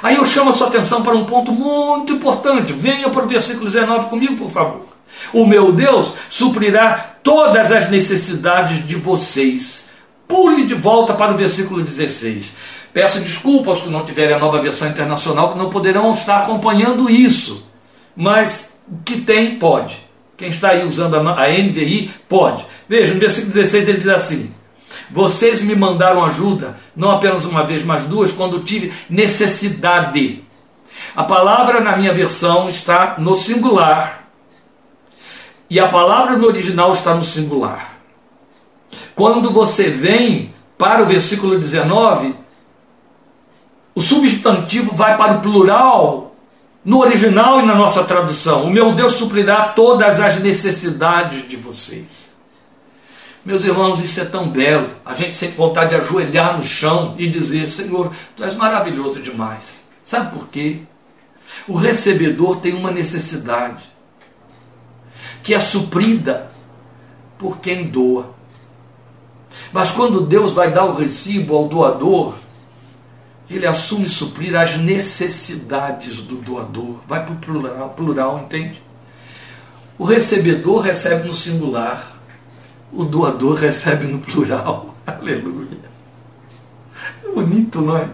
Aí 0.01 0.15
eu 0.15 0.23
chamo 0.23 0.51
a 0.51 0.53
sua 0.53 0.67
atenção 0.67 1.03
para 1.03 1.17
um 1.17 1.25
ponto 1.25 1.51
muito 1.51 2.13
importante. 2.13 2.71
Venha 2.71 3.09
para 3.09 3.25
o 3.25 3.27
versículo 3.27 3.65
19 3.65 4.07
comigo, 4.07 4.37
por 4.37 4.49
favor. 4.49 4.85
O 5.33 5.45
meu 5.45 5.73
Deus 5.73 6.13
suprirá 6.29 7.17
todas 7.21 7.73
as 7.73 7.89
necessidades 7.89 8.87
de 8.87 8.95
vocês. 8.95 9.89
Pule 10.25 10.65
de 10.65 10.75
volta 10.75 11.13
para 11.13 11.33
o 11.33 11.37
versículo 11.37 11.83
16. 11.83 12.53
Peço 12.93 13.19
desculpa 13.19 13.71
aos 13.71 13.81
que 13.81 13.89
não 13.89 14.05
tiverem 14.05 14.35
a 14.35 14.39
nova 14.39 14.61
versão 14.61 14.87
internacional, 14.87 15.53
que 15.53 15.57
não 15.57 15.69
poderão 15.69 16.11
estar 16.11 16.43
acompanhando 16.43 17.09
isso. 17.09 17.65
Mas 18.15 18.79
o 18.87 19.03
que 19.03 19.21
tem, 19.21 19.57
pode. 19.57 19.97
Quem 20.35 20.49
está 20.49 20.69
aí 20.69 20.85
usando 20.85 21.15
a 21.15 21.49
NVI, 21.49 22.11
pode. 22.27 22.65
Veja, 22.87 23.13
no 23.13 23.19
versículo 23.19 23.53
16 23.53 23.87
ele 23.89 23.97
diz 23.97 24.07
assim: 24.07 24.53
Vocês 25.11 25.61
me 25.61 25.75
mandaram 25.75 26.23
ajuda, 26.25 26.77
não 26.95 27.11
apenas 27.11 27.45
uma 27.45 27.63
vez, 27.63 27.83
mas 27.83 28.05
duas, 28.05 28.31
quando 28.31 28.59
tive 28.61 28.93
necessidade. 29.09 30.43
A 31.15 31.23
palavra 31.23 31.81
na 31.81 31.95
minha 31.95 32.13
versão 32.13 32.69
está 32.69 33.15
no 33.17 33.35
singular 33.35 34.19
e 35.69 35.79
a 35.79 35.87
palavra 35.87 36.35
no 36.35 36.47
original 36.47 36.91
está 36.91 37.13
no 37.13 37.23
singular. 37.23 37.99
Quando 39.15 39.51
você 39.51 39.89
vem 39.89 40.53
para 40.77 41.03
o 41.03 41.05
versículo 41.05 41.59
19, 41.59 42.33
o 43.99 44.01
substantivo 44.01 44.95
vai 44.95 45.17
para 45.17 45.33
o 45.33 45.41
plural 45.41 46.33
no 46.85 46.99
original 46.99 47.59
e 47.59 47.65
na 47.65 47.75
nossa 47.75 48.01
tradução. 48.05 48.63
O 48.63 48.69
meu 48.69 48.95
Deus 48.95 49.11
suprirá 49.11 49.73
todas 49.73 50.21
as 50.21 50.39
necessidades 50.39 51.45
de 51.49 51.57
vocês. 51.57 52.31
Meus 53.43 53.65
irmãos, 53.65 54.01
isso 54.01 54.21
é 54.21 54.23
tão 54.23 54.49
belo. 54.49 54.89
A 55.05 55.15
gente 55.15 55.35
sente 55.35 55.57
vontade 55.57 55.89
de 55.89 55.97
ajoelhar 55.97 56.55
no 56.55 56.63
chão 56.63 57.15
e 57.17 57.27
dizer: 57.27 57.67
Senhor, 57.67 58.13
tu 58.37 58.43
és 58.45 58.55
maravilhoso 58.55 59.21
demais. 59.21 59.83
Sabe 60.05 60.33
por 60.33 60.47
quê? 60.47 60.77
O 61.67 61.73
recebedor 61.73 62.61
tem 62.61 62.73
uma 62.75 62.91
necessidade 62.91 63.83
que 65.43 65.53
é 65.53 65.59
suprida 65.59 66.49
por 67.37 67.59
quem 67.59 67.89
doa. 67.89 68.33
Mas 69.73 69.91
quando 69.91 70.25
Deus 70.25 70.53
vai 70.53 70.71
dar 70.71 70.85
o 70.85 70.95
recibo 70.95 71.57
ao 71.57 71.67
doador, 71.67 72.35
ele 73.49 73.65
assume 73.65 74.07
suprir 74.07 74.55
as 74.55 74.77
necessidades 74.77 76.17
do 76.17 76.35
doador. 76.35 76.97
Vai 77.07 77.25
para 77.25 77.33
o 77.33 77.37
plural, 77.37 77.89
plural, 77.89 78.39
entende? 78.39 78.81
O 79.97 80.03
recebedor 80.03 80.81
recebe 80.81 81.27
no 81.27 81.33
singular, 81.33 82.21
o 82.93 83.03
doador 83.03 83.55
recebe 83.59 84.05
no 84.05 84.19
plural. 84.19 84.95
Aleluia. 85.05 85.79
É 87.25 87.31
bonito, 87.31 87.81
não 87.81 87.97
é? 87.97 88.09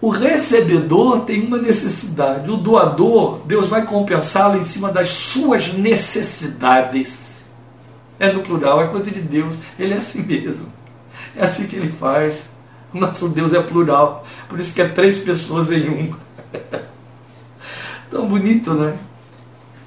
O 0.00 0.08
recebedor 0.08 1.20
tem 1.20 1.46
uma 1.46 1.58
necessidade, 1.58 2.50
o 2.50 2.56
doador, 2.56 3.42
Deus 3.46 3.68
vai 3.68 3.86
compensá-lo 3.86 4.58
em 4.58 4.64
cima 4.64 4.90
das 4.90 5.08
suas 5.08 5.72
necessidades. 5.72 7.18
É 8.18 8.32
no 8.32 8.40
plural, 8.40 8.82
é 8.82 8.88
coisa 8.88 9.12
de 9.12 9.20
Deus, 9.20 9.56
ele 9.78 9.94
é 9.94 9.98
assim 9.98 10.22
mesmo. 10.22 10.66
É 11.36 11.44
assim 11.44 11.68
que 11.68 11.76
ele 11.76 11.92
faz. 11.92 12.42
Nosso 13.00 13.28
Deus 13.28 13.52
é 13.52 13.62
plural, 13.62 14.26
por 14.48 14.60
isso 14.60 14.74
que 14.74 14.82
é 14.82 14.88
três 14.88 15.18
pessoas 15.18 15.72
em 15.72 15.88
um. 15.88 16.14
tão 18.10 18.26
bonito, 18.26 18.74
né? 18.74 18.96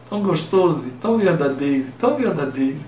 Tão 0.09 0.21
gostoso, 0.21 0.85
tão 1.01 1.17
verdadeiro, 1.17 1.85
tão 1.99 2.15
verdadeiro. 2.15 2.79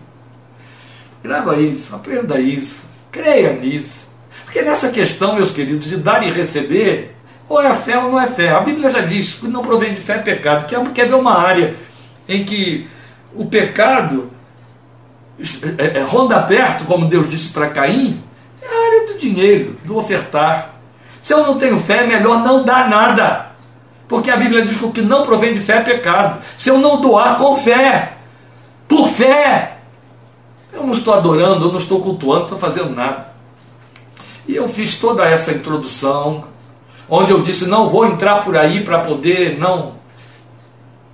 Grava 1.24 1.60
isso, 1.60 1.96
aprenda 1.96 2.40
isso, 2.40 2.84
creia 3.12 3.54
nisso. 3.54 4.08
Porque 4.46 4.62
nessa 4.62 4.90
questão, 4.90 5.36
meus 5.36 5.52
queridos, 5.52 5.88
de 5.88 5.98
dar 5.98 6.24
e 6.26 6.32
receber, 6.32 7.16
ou 7.50 7.62
é 7.62 7.74
fé 7.76 7.98
ou 7.98 8.12
não 8.12 8.20
é 8.20 8.28
fé. 8.28 8.50
A 8.50 8.62
Bíblia 8.62 8.92
já 8.92 9.02
diz 9.02 9.36
que 9.36 9.48
não 9.48 9.62
provém 9.62 9.94
de 9.94 10.02
fé 10.02 10.16
é 10.16 10.20
pecado. 10.20 10.68
Quer, 10.68 10.84
quer 10.92 11.08
ver 11.08 11.16
uma 11.16 11.38
área 11.38 11.76
em 12.28 12.44
que 12.44 12.88
o 13.34 13.46
pecado 13.46 14.30
é, 15.78 16.00
é, 16.00 16.02
ronda 16.02 16.42
perto, 16.44 16.86
como 16.86 17.08
Deus 17.08 17.30
disse 17.30 17.54
para 17.54 17.70
Caim? 17.70 18.22
Dinheiro, 19.20 19.78
do 19.84 19.98
ofertar. 19.98 20.76
Se 21.22 21.34
eu 21.34 21.46
não 21.46 21.58
tenho 21.58 21.78
fé, 21.80 22.04
é 22.04 22.08
melhor 22.08 22.44
não 22.44 22.64
dar 22.64 22.90
nada. 22.90 23.48
Porque 24.08 24.32
a 24.32 24.38
Bíblia 24.38 24.66
diz 24.66 24.78
que 24.78 24.86
o 24.86 24.92
que 24.92 25.02
não 25.02 25.26
provém 25.26 25.54
de 25.54 25.60
fé 25.60 25.78
é 25.78 25.82
pecado. 25.82 26.42
Se 26.58 26.70
eu 26.70 26.78
não 26.78 27.02
doar 27.02 27.38
com 27.38 27.56
fé, 27.56 28.14
por 28.88 29.10
fé, 29.10 29.78
eu 30.72 30.84
não 30.84 30.92
estou 30.92 31.14
adorando, 31.14 31.66
eu 31.66 31.72
não 31.72 31.80
estou 31.80 32.02
cultuando, 32.02 32.40
não 32.40 32.46
estou 32.46 32.60
fazendo 32.60 32.96
nada. 32.96 33.28
E 34.48 34.56
eu 34.56 34.70
fiz 34.70 34.98
toda 34.98 35.26
essa 35.26 35.52
introdução, 35.52 36.46
onde 37.10 37.32
eu 37.32 37.42
disse: 37.42 37.68
não 37.68 37.90
vou 37.90 38.06
entrar 38.06 38.44
por 38.44 38.56
aí 38.56 38.84
para 38.84 39.00
poder 39.00 39.60
não 39.60 39.96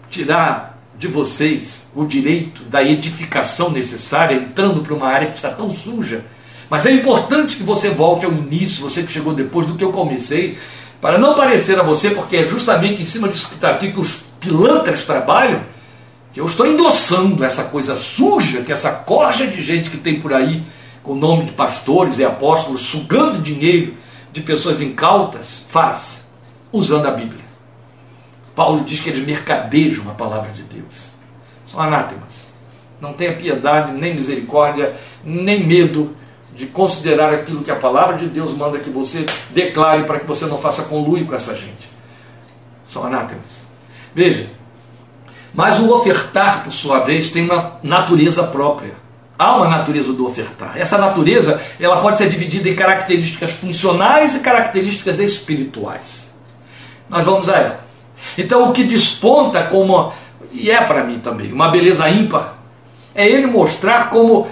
tirar 0.10 0.78
de 0.96 1.08
vocês 1.08 1.88
o 1.96 2.06
direito 2.06 2.64
da 2.66 2.84
edificação 2.84 3.72
necessária, 3.72 4.36
entrando 4.36 4.82
para 4.82 4.94
uma 4.94 5.08
área 5.08 5.30
que 5.30 5.36
está 5.36 5.50
tão 5.50 5.72
suja. 5.72 6.24
Mas 6.74 6.88
é 6.88 6.92
importante 6.92 7.56
que 7.56 7.62
você 7.62 7.92
volte 7.92 8.26
ao 8.26 8.32
início, 8.32 8.82
você 8.82 9.04
que 9.04 9.12
chegou 9.12 9.32
depois 9.32 9.68
do 9.68 9.76
que 9.76 9.84
eu 9.84 9.92
comecei, 9.92 10.58
para 11.00 11.20
não 11.20 11.36
parecer 11.36 11.80
a 11.80 11.84
você, 11.84 12.10
porque 12.10 12.38
é 12.38 12.42
justamente 12.44 13.00
em 13.00 13.06
cima 13.06 13.30
disso 13.30 13.48
que 13.50 13.54
está 13.54 13.70
aqui 13.70 13.92
que 13.92 14.00
os 14.00 14.24
pilantras 14.40 15.06
trabalham, 15.06 15.62
que 16.34 16.40
eu 16.40 16.46
estou 16.46 16.66
endossando 16.66 17.46
essa 17.46 17.66
coisa 17.66 17.96
suja, 17.96 18.64
que 18.64 18.72
essa 18.72 18.90
corja 18.90 19.46
de 19.46 19.62
gente 19.62 19.92
que 19.92 19.98
tem 19.98 20.20
por 20.20 20.34
aí, 20.34 20.64
com 21.04 21.12
o 21.12 21.16
nome 21.16 21.46
de 21.46 21.52
pastores 21.52 22.18
e 22.18 22.26
apóstolos, 22.26 22.82
sugando 22.82 23.40
dinheiro 23.40 23.94
de 24.32 24.42
pessoas 24.42 24.82
incautas 24.82 25.64
faz 25.70 26.28
usando 26.72 27.06
a 27.06 27.12
Bíblia. 27.12 27.46
Paulo 28.56 28.84
diz 28.84 29.00
que 29.00 29.12
eles 29.12 29.24
mercadejam 29.24 30.10
a 30.10 30.16
palavra 30.16 30.52
de 30.52 30.64
Deus. 30.64 31.12
São 31.68 31.80
anátemas. 31.80 32.48
Não 33.00 33.14
tenha 33.14 33.36
piedade, 33.36 33.92
nem 33.92 34.16
misericórdia, 34.16 34.96
nem 35.24 35.68
medo 35.68 36.16
de 36.56 36.68
considerar 36.68 37.34
aquilo 37.34 37.64
que 37.64 37.72
a 37.72 37.76
palavra 37.76 38.18
de 38.18 38.28
Deus 38.28 38.54
manda 38.56 38.80
que 38.80 38.90
você 38.90 39.26
declare 39.50 40.04
para 40.04 40.20
que 40.20 40.28
você 40.28 40.46
não 40.46 40.58
faça 40.58 40.84
conluio 40.84 41.26
com 41.26 41.36
essa 41.36 41.56
gente. 41.56 41.90
São 42.86 43.06
anátemas. 43.06 43.68
Veja, 44.14 44.48
mas 45.54 45.80
o 45.80 45.92
ofertar, 45.94 46.64
por 46.64 46.72
sua 46.72 47.00
vez, 47.00 47.30
tem 47.30 47.46
uma 47.46 47.80
natureza 47.82 48.44
própria. 48.44 48.94
Há 49.38 49.56
uma 49.56 49.68
natureza 49.68 50.14
do 50.14 50.28
ofertar. 50.28 50.74
Essa 50.78 50.98
natureza 50.98 51.60
ela 51.80 51.98
pode 51.98 52.18
ser 52.20 52.30
dividida 52.30 52.70
em 52.70 52.76
características 52.76 53.52
funcionais 53.52 54.36
e 54.36 54.40
características 54.40 55.20
espirituais. 55.20 56.32
Nós 57.10 57.26
vamos 57.26 57.50
a 57.50 57.58
ela. 57.58 57.80
Então, 58.38 58.70
o 58.70 58.74
que 58.74 58.84
desponta 58.84 59.64
como, 59.64 60.14
e 60.52 60.72
é 60.72 60.82
para 60.82 61.04
mim 61.04 61.20
também, 61.20 61.52
uma 61.52 61.70
beleza 61.70 62.08
ímpar, 62.10 62.56
é 63.14 63.28
ele 63.28 63.48
mostrar 63.48 64.10
como 64.10 64.48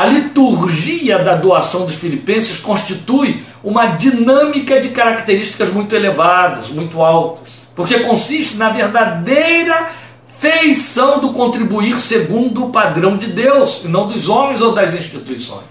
a 0.00 0.06
liturgia 0.06 1.18
da 1.18 1.34
doação 1.34 1.84
dos 1.84 1.94
filipenses 1.94 2.58
constitui 2.58 3.44
uma 3.62 3.84
dinâmica 3.84 4.80
de 4.80 4.88
características 4.88 5.70
muito 5.70 5.94
elevadas, 5.94 6.70
muito 6.70 7.02
altas, 7.02 7.68
porque 7.76 8.00
consiste 8.00 8.56
na 8.56 8.70
verdadeira 8.70 9.90
feição 10.38 11.20
do 11.20 11.34
contribuir 11.34 11.96
segundo 11.96 12.64
o 12.64 12.70
padrão 12.70 13.18
de 13.18 13.26
Deus, 13.26 13.82
e 13.84 13.88
não 13.88 14.08
dos 14.08 14.26
homens 14.26 14.62
ou 14.62 14.72
das 14.72 14.94
instituições. 14.94 15.68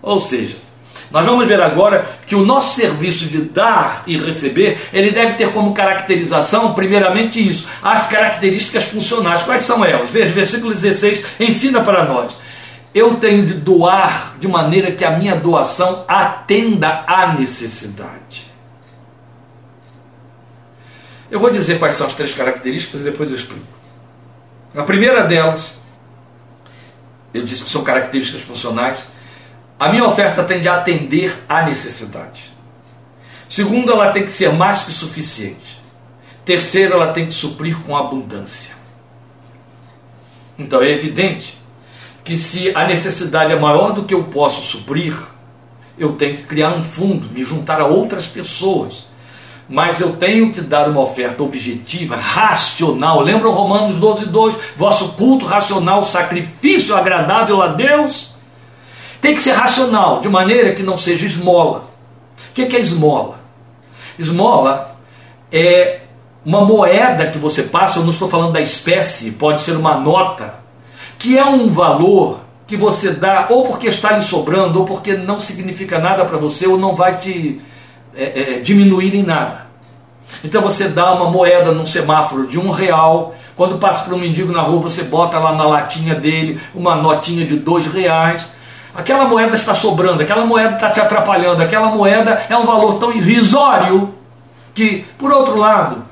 Ou 0.00 0.20
seja, 0.20 0.54
Nós 1.10 1.26
vamos 1.26 1.46
ver 1.46 1.60
agora 1.60 2.06
que 2.26 2.34
o 2.34 2.44
nosso 2.44 2.74
serviço 2.74 3.26
de 3.26 3.42
dar 3.42 4.02
e 4.06 4.16
receber, 4.16 4.78
ele 4.94 5.10
deve 5.10 5.34
ter 5.34 5.52
como 5.52 5.74
caracterização, 5.74 6.72
primeiramente 6.72 7.46
isso, 7.46 7.66
as 7.82 8.06
características 8.06 8.84
funcionais. 8.84 9.42
Quais 9.42 9.60
são 9.60 9.84
elas? 9.84 10.08
Veja, 10.08 10.32
versículo 10.32 10.72
16 10.72 11.22
ensina 11.38 11.82
para 11.82 12.06
nós. 12.06 12.38
Eu 12.94 13.16
tenho 13.16 13.46
de 13.46 13.54
doar 13.54 14.36
de 14.38 14.46
maneira 14.46 14.92
que 14.92 15.04
a 15.04 15.18
minha 15.18 15.34
doação 15.34 16.04
atenda 16.06 17.04
à 17.06 17.32
necessidade. 17.32 18.50
Eu 21.30 21.40
vou 21.40 21.50
dizer 21.50 21.78
quais 21.78 21.94
são 21.94 22.06
as 22.06 22.14
três 22.14 22.34
características 22.34 23.00
e 23.00 23.04
depois 23.04 23.30
eu 23.30 23.36
explico. 23.36 23.64
A 24.74 24.82
primeira 24.82 25.24
delas, 25.24 25.78
eu 27.32 27.42
disse 27.44 27.64
que 27.64 27.70
são 27.70 27.82
características 27.82 28.42
funcionais, 28.42 29.06
a 29.80 29.88
minha 29.88 30.04
oferta 30.04 30.44
tende 30.44 30.68
a 30.68 30.76
atender 30.76 31.34
à 31.48 31.62
necessidade. 31.62 32.52
Segundo, 33.48 33.90
ela 33.90 34.12
tem 34.12 34.22
que 34.22 34.32
ser 34.32 34.52
mais 34.52 34.82
que 34.82 34.92
suficiente. 34.92 35.80
Terceiro, 36.44 36.94
ela 36.94 37.12
tem 37.12 37.26
que 37.26 37.32
suprir 37.32 37.78
com 37.80 37.96
abundância. 37.96 38.74
Então 40.58 40.82
é 40.82 40.90
evidente 40.90 41.61
que 42.24 42.36
se 42.36 42.74
a 42.74 42.86
necessidade 42.86 43.52
é 43.52 43.58
maior 43.58 43.92
do 43.92 44.04
que 44.04 44.14
eu 44.14 44.24
posso 44.24 44.62
suprir, 44.62 45.16
eu 45.98 46.12
tenho 46.12 46.36
que 46.36 46.44
criar 46.44 46.74
um 46.74 46.82
fundo, 46.82 47.28
me 47.30 47.42
juntar 47.42 47.80
a 47.80 47.86
outras 47.86 48.26
pessoas 48.26 49.12
mas 49.72 50.00
eu 50.00 50.16
tenho 50.16 50.52
que 50.52 50.60
dar 50.60 50.86
uma 50.88 51.00
oferta 51.00 51.42
objetiva, 51.42 52.14
racional. 52.14 53.20
Lembra 53.20 53.48
Romanos 53.48 53.96
12, 53.96 54.26
2? 54.26 54.56
Vosso 54.76 55.12
culto 55.12 55.46
racional, 55.46 56.02
sacrifício 56.02 56.94
agradável 56.94 57.62
a 57.62 57.68
Deus. 57.68 58.34
Tem 59.18 59.34
que 59.34 59.42
ser 59.42 59.52
racional, 59.52 60.20
de 60.20 60.28
maneira 60.28 60.74
que 60.74 60.82
não 60.82 60.98
seja 60.98 61.26
esmola. 61.26 61.90
O 62.50 62.52
que 62.52 62.76
é 62.76 62.80
esmola? 62.80 63.40
Esmola 64.18 64.94
é 65.50 66.00
uma 66.44 66.62
moeda 66.66 67.28
que 67.28 67.38
você 67.38 67.62
passa, 67.62 67.98
eu 67.98 68.02
não 68.02 68.10
estou 68.10 68.28
falando 68.28 68.52
da 68.52 68.60
espécie, 68.60 69.30
pode 69.30 69.62
ser 69.62 69.76
uma 69.76 69.96
nota, 69.96 70.61
que 71.22 71.38
é 71.38 71.44
um 71.44 71.68
valor 71.68 72.40
que 72.66 72.76
você 72.76 73.12
dá 73.12 73.46
ou 73.48 73.64
porque 73.64 73.86
está 73.86 74.10
lhe 74.10 74.24
sobrando, 74.24 74.80
ou 74.80 74.84
porque 74.84 75.16
não 75.16 75.38
significa 75.38 76.00
nada 76.00 76.24
para 76.24 76.36
você, 76.36 76.66
ou 76.66 76.76
não 76.76 76.96
vai 76.96 77.18
te 77.18 77.60
é, 78.12 78.56
é, 78.56 78.58
diminuir 78.58 79.14
em 79.14 79.22
nada. 79.22 79.68
Então 80.42 80.60
você 80.60 80.88
dá 80.88 81.12
uma 81.12 81.30
moeda 81.30 81.70
num 81.70 81.86
semáforo 81.86 82.48
de 82.48 82.58
um 82.58 82.70
real, 82.70 83.36
quando 83.54 83.78
passa 83.78 84.04
por 84.04 84.14
um 84.14 84.18
mendigo 84.18 84.52
na 84.52 84.62
rua, 84.62 84.80
você 84.80 85.04
bota 85.04 85.38
lá 85.38 85.54
na 85.54 85.62
latinha 85.64 86.16
dele 86.16 86.60
uma 86.74 86.96
notinha 86.96 87.46
de 87.46 87.54
dois 87.54 87.86
reais. 87.86 88.52
Aquela 88.92 89.24
moeda 89.24 89.54
está 89.54 89.76
sobrando, 89.76 90.24
aquela 90.24 90.44
moeda 90.44 90.74
está 90.74 90.90
te 90.90 91.00
atrapalhando, 91.00 91.62
aquela 91.62 91.92
moeda 91.92 92.46
é 92.50 92.56
um 92.56 92.66
valor 92.66 92.98
tão 92.98 93.12
irrisório 93.12 94.12
que, 94.74 95.04
por 95.16 95.30
outro 95.30 95.56
lado, 95.56 96.02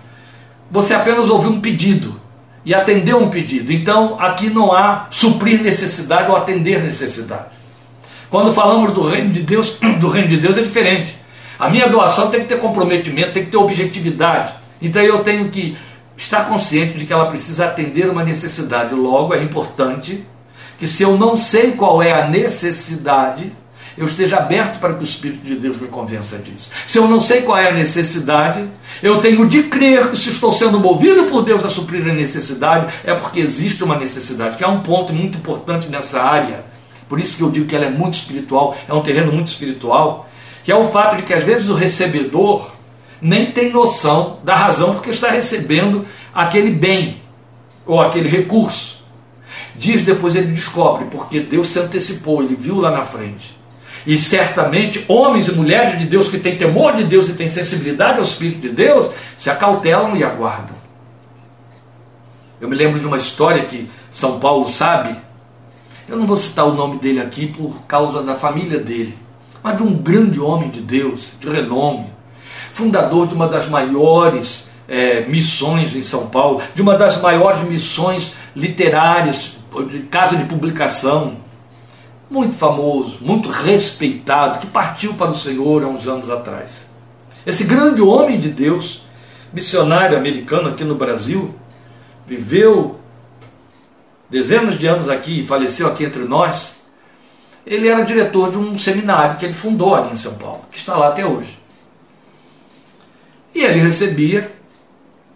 você 0.70 0.94
apenas 0.94 1.28
ouviu 1.28 1.50
um 1.50 1.60
pedido 1.60 2.19
e 2.64 2.74
atendeu 2.74 3.18
um 3.18 3.30
pedido. 3.30 3.72
Então 3.72 4.16
aqui 4.18 4.50
não 4.50 4.72
há 4.72 5.06
suprir 5.10 5.62
necessidade 5.62 6.30
ou 6.30 6.36
atender 6.36 6.82
necessidade. 6.82 7.60
Quando 8.28 8.52
falamos 8.52 8.92
do 8.92 9.06
reino 9.06 9.32
de 9.32 9.42
Deus, 9.42 9.76
do 9.98 10.08
reino 10.08 10.28
de 10.28 10.36
Deus 10.36 10.56
é 10.56 10.62
diferente. 10.62 11.18
A 11.58 11.68
minha 11.68 11.88
doação 11.88 12.30
tem 12.30 12.40
que 12.40 12.48
ter 12.48 12.58
comprometimento, 12.58 13.32
tem 13.32 13.44
que 13.44 13.50
ter 13.50 13.56
objetividade. 13.56 14.54
Então 14.80 15.02
eu 15.02 15.22
tenho 15.22 15.50
que 15.50 15.76
estar 16.16 16.48
consciente 16.48 16.96
de 16.96 17.04
que 17.04 17.12
ela 17.12 17.26
precisa 17.26 17.66
atender 17.66 18.08
uma 18.08 18.24
necessidade. 18.24 18.94
Logo, 18.94 19.34
é 19.34 19.42
importante 19.42 20.24
que 20.78 20.86
se 20.86 21.02
eu 21.02 21.16
não 21.18 21.36
sei 21.36 21.72
qual 21.72 22.02
é 22.02 22.12
a 22.12 22.28
necessidade, 22.28 23.52
eu 24.00 24.06
esteja 24.06 24.38
aberto 24.38 24.80
para 24.80 24.94
que 24.94 25.00
o 25.00 25.04
Espírito 25.04 25.44
de 25.44 25.56
Deus 25.56 25.78
me 25.78 25.88
convença 25.88 26.38
disso. 26.38 26.70
Se 26.86 26.98
eu 26.98 27.06
não 27.06 27.20
sei 27.20 27.42
qual 27.42 27.58
é 27.58 27.68
a 27.68 27.74
necessidade, 27.74 28.66
eu 29.02 29.20
tenho 29.20 29.46
de 29.48 29.64
crer 29.64 30.10
que 30.10 30.16
se 30.16 30.30
estou 30.30 30.52
sendo 30.52 30.80
movido 30.80 31.24
por 31.24 31.44
Deus 31.44 31.64
a 31.64 31.68
suprir 31.68 32.08
a 32.08 32.12
necessidade, 32.12 32.92
é 33.04 33.14
porque 33.14 33.40
existe 33.40 33.84
uma 33.84 33.98
necessidade, 33.98 34.56
que 34.56 34.64
é 34.64 34.68
um 34.68 34.80
ponto 34.80 35.12
muito 35.12 35.38
importante 35.38 35.88
nessa 35.88 36.22
área. 36.22 36.64
Por 37.08 37.20
isso 37.20 37.36
que 37.36 37.42
eu 37.42 37.50
digo 37.50 37.66
que 37.66 37.76
ela 37.76 37.86
é 37.86 37.90
muito 37.90 38.14
espiritual, 38.14 38.76
é 38.88 38.94
um 38.94 39.02
terreno 39.02 39.32
muito 39.32 39.48
espiritual 39.48 40.28
que 40.62 40.72
é 40.72 40.76
o 40.76 40.88
fato 40.88 41.16
de 41.16 41.22
que 41.22 41.34
às 41.34 41.44
vezes 41.44 41.68
o 41.68 41.74
recebedor 41.74 42.70
nem 43.20 43.52
tem 43.52 43.72
noção 43.72 44.38
da 44.44 44.54
razão 44.54 44.94
porque 44.94 45.10
está 45.10 45.30
recebendo 45.30 46.06
aquele 46.34 46.70
bem 46.70 47.22
ou 47.86 48.00
aquele 48.00 48.28
recurso. 48.28 49.00
Dias 49.74 50.02
depois 50.02 50.36
ele 50.36 50.52
descobre, 50.52 51.06
porque 51.06 51.40
Deus 51.40 51.68
se 51.68 51.78
antecipou, 51.78 52.42
ele 52.42 52.54
viu 52.54 52.80
lá 52.80 52.90
na 52.90 53.04
frente. 53.04 53.58
E 54.06 54.18
certamente 54.18 55.04
homens 55.08 55.48
e 55.48 55.52
mulheres 55.52 55.98
de 55.98 56.06
Deus 56.06 56.28
que 56.28 56.38
têm 56.38 56.56
temor 56.56 56.96
de 56.96 57.04
Deus 57.04 57.28
e 57.28 57.34
têm 57.34 57.48
sensibilidade 57.48 58.18
ao 58.18 58.24
Espírito 58.24 58.60
de 58.60 58.70
Deus 58.70 59.10
se 59.36 59.50
acautelam 59.50 60.16
e 60.16 60.24
aguardam. 60.24 60.76
Eu 62.60 62.68
me 62.68 62.76
lembro 62.76 63.00
de 63.00 63.06
uma 63.06 63.16
história 63.16 63.64
que 63.64 63.90
São 64.10 64.38
Paulo 64.38 64.68
sabe. 64.68 65.16
Eu 66.08 66.16
não 66.16 66.26
vou 66.26 66.36
citar 66.36 66.66
o 66.66 66.74
nome 66.74 66.98
dele 66.98 67.20
aqui 67.20 67.46
por 67.46 67.82
causa 67.82 68.22
da 68.22 68.34
família 68.34 68.78
dele 68.78 69.16
mas 69.62 69.76
de 69.76 69.82
um 69.82 69.94
grande 69.94 70.40
homem 70.40 70.70
de 70.70 70.80
Deus, 70.80 71.32
de 71.38 71.48
renome, 71.48 72.06
fundador 72.72 73.26
de 73.26 73.34
uma 73.34 73.46
das 73.46 73.68
maiores 73.68 74.68
é, 74.88 75.20
missões 75.22 75.94
em 75.94 76.02
São 76.02 76.28
Paulo, 76.28 76.62
de 76.74 76.82
uma 76.82 76.96
das 76.96 77.20
maiores 77.20 77.60
missões 77.62 78.34
literárias, 78.56 79.56
casa 80.10 80.36
de 80.36 80.44
publicação, 80.44 81.36
muito 82.30 82.54
famoso, 82.54 83.18
muito 83.20 83.48
respeitado, 83.48 84.60
que 84.60 84.66
partiu 84.66 85.14
para 85.14 85.30
o 85.30 85.34
Senhor 85.34 85.82
há 85.82 85.88
uns 85.88 86.06
anos 86.06 86.30
atrás. 86.30 86.88
Esse 87.44 87.64
grande 87.64 88.00
homem 88.00 88.38
de 88.38 88.50
Deus, 88.50 89.02
missionário 89.52 90.16
americano 90.16 90.68
aqui 90.68 90.84
no 90.84 90.94
Brasil, 90.94 91.54
viveu 92.26 93.00
dezenas 94.28 94.78
de 94.78 94.86
anos 94.86 95.08
aqui 95.08 95.40
e 95.40 95.46
faleceu 95.46 95.88
aqui 95.88 96.04
entre 96.04 96.24
nós 96.24 96.80
ele 97.66 97.88
era 97.88 98.02
diretor 98.02 98.50
de 98.50 98.58
um 98.58 98.78
seminário 98.78 99.36
que 99.36 99.44
ele 99.44 99.54
fundou 99.54 99.94
ali 99.94 100.12
em 100.12 100.16
São 100.16 100.34
Paulo, 100.34 100.64
que 100.70 100.78
está 100.78 100.96
lá 100.96 101.08
até 101.08 101.26
hoje. 101.26 101.58
E 103.54 103.60
ele 103.60 103.80
recebia 103.80 104.50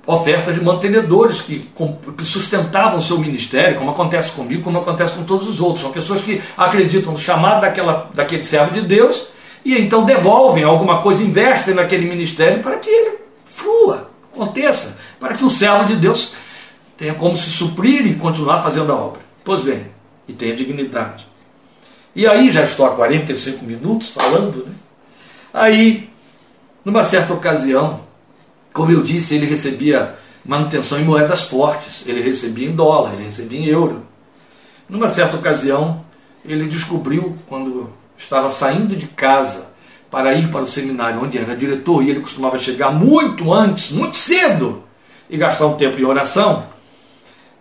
ofertas 0.06 0.54
de 0.54 0.62
mantenedores 0.62 1.40
que, 1.40 1.70
que 2.16 2.24
sustentavam 2.24 2.98
o 2.98 3.02
seu 3.02 3.18
ministério, 3.18 3.78
como 3.78 3.90
acontece 3.90 4.32
comigo, 4.32 4.62
como 4.62 4.78
acontece 4.78 5.14
com 5.14 5.24
todos 5.24 5.48
os 5.48 5.60
outros. 5.60 5.80
São 5.80 5.92
pessoas 5.92 6.20
que 6.20 6.42
acreditam 6.56 7.12
no 7.12 7.18
chamado 7.18 7.62
daquela, 7.62 8.10
daquele 8.12 8.44
servo 8.44 8.74
de 8.74 8.82
Deus 8.82 9.28
e 9.64 9.78
então 9.78 10.04
devolvem 10.04 10.62
alguma 10.62 11.00
coisa, 11.00 11.22
investem 11.22 11.74
naquele 11.74 12.06
ministério 12.06 12.62
para 12.62 12.76
que 12.76 12.90
ele 12.90 13.18
flua, 13.46 14.10
aconteça, 14.32 14.98
para 15.18 15.34
que 15.34 15.44
o 15.44 15.50
servo 15.50 15.86
de 15.86 15.96
Deus 15.96 16.34
tenha 16.98 17.14
como 17.14 17.34
se 17.34 17.48
suprir 17.50 18.06
e 18.06 18.14
continuar 18.14 18.62
fazendo 18.62 18.92
a 18.92 18.96
obra. 18.96 19.22
Pois 19.42 19.62
bem, 19.62 19.86
e 20.28 20.32
tenha 20.32 20.54
dignidade. 20.54 21.26
E 22.14 22.26
aí, 22.26 22.50
já 22.50 22.62
estou 22.62 22.86
há 22.86 22.90
45 22.90 23.64
minutos 23.64 24.10
falando, 24.10 24.64
né? 24.64 24.72
Aí, 25.52 26.08
numa 26.84 27.02
certa 27.02 27.32
ocasião, 27.32 28.03
como 28.74 28.90
eu 28.90 29.04
disse, 29.04 29.36
ele 29.36 29.46
recebia 29.46 30.16
manutenção 30.44 31.00
em 31.00 31.04
moedas 31.04 31.44
fortes, 31.44 32.02
ele 32.06 32.20
recebia 32.20 32.68
em 32.68 32.74
dólar, 32.74 33.14
ele 33.14 33.22
recebia 33.22 33.60
em 33.60 33.66
euro. 33.66 34.02
Numa 34.88 35.08
certa 35.08 35.36
ocasião, 35.36 36.04
ele 36.44 36.66
descobriu, 36.66 37.38
quando 37.46 37.88
estava 38.18 38.50
saindo 38.50 38.96
de 38.96 39.06
casa 39.06 39.70
para 40.10 40.34
ir 40.34 40.50
para 40.50 40.62
o 40.62 40.66
seminário 40.66 41.22
onde 41.22 41.38
era 41.38 41.56
diretor, 41.56 42.02
e 42.02 42.10
ele 42.10 42.20
costumava 42.20 42.58
chegar 42.58 42.90
muito 42.90 43.52
antes, 43.54 43.92
muito 43.92 44.16
cedo, 44.16 44.82
e 45.30 45.36
gastar 45.36 45.66
um 45.66 45.76
tempo 45.76 45.98
em 45.98 46.04
oração, 46.04 46.66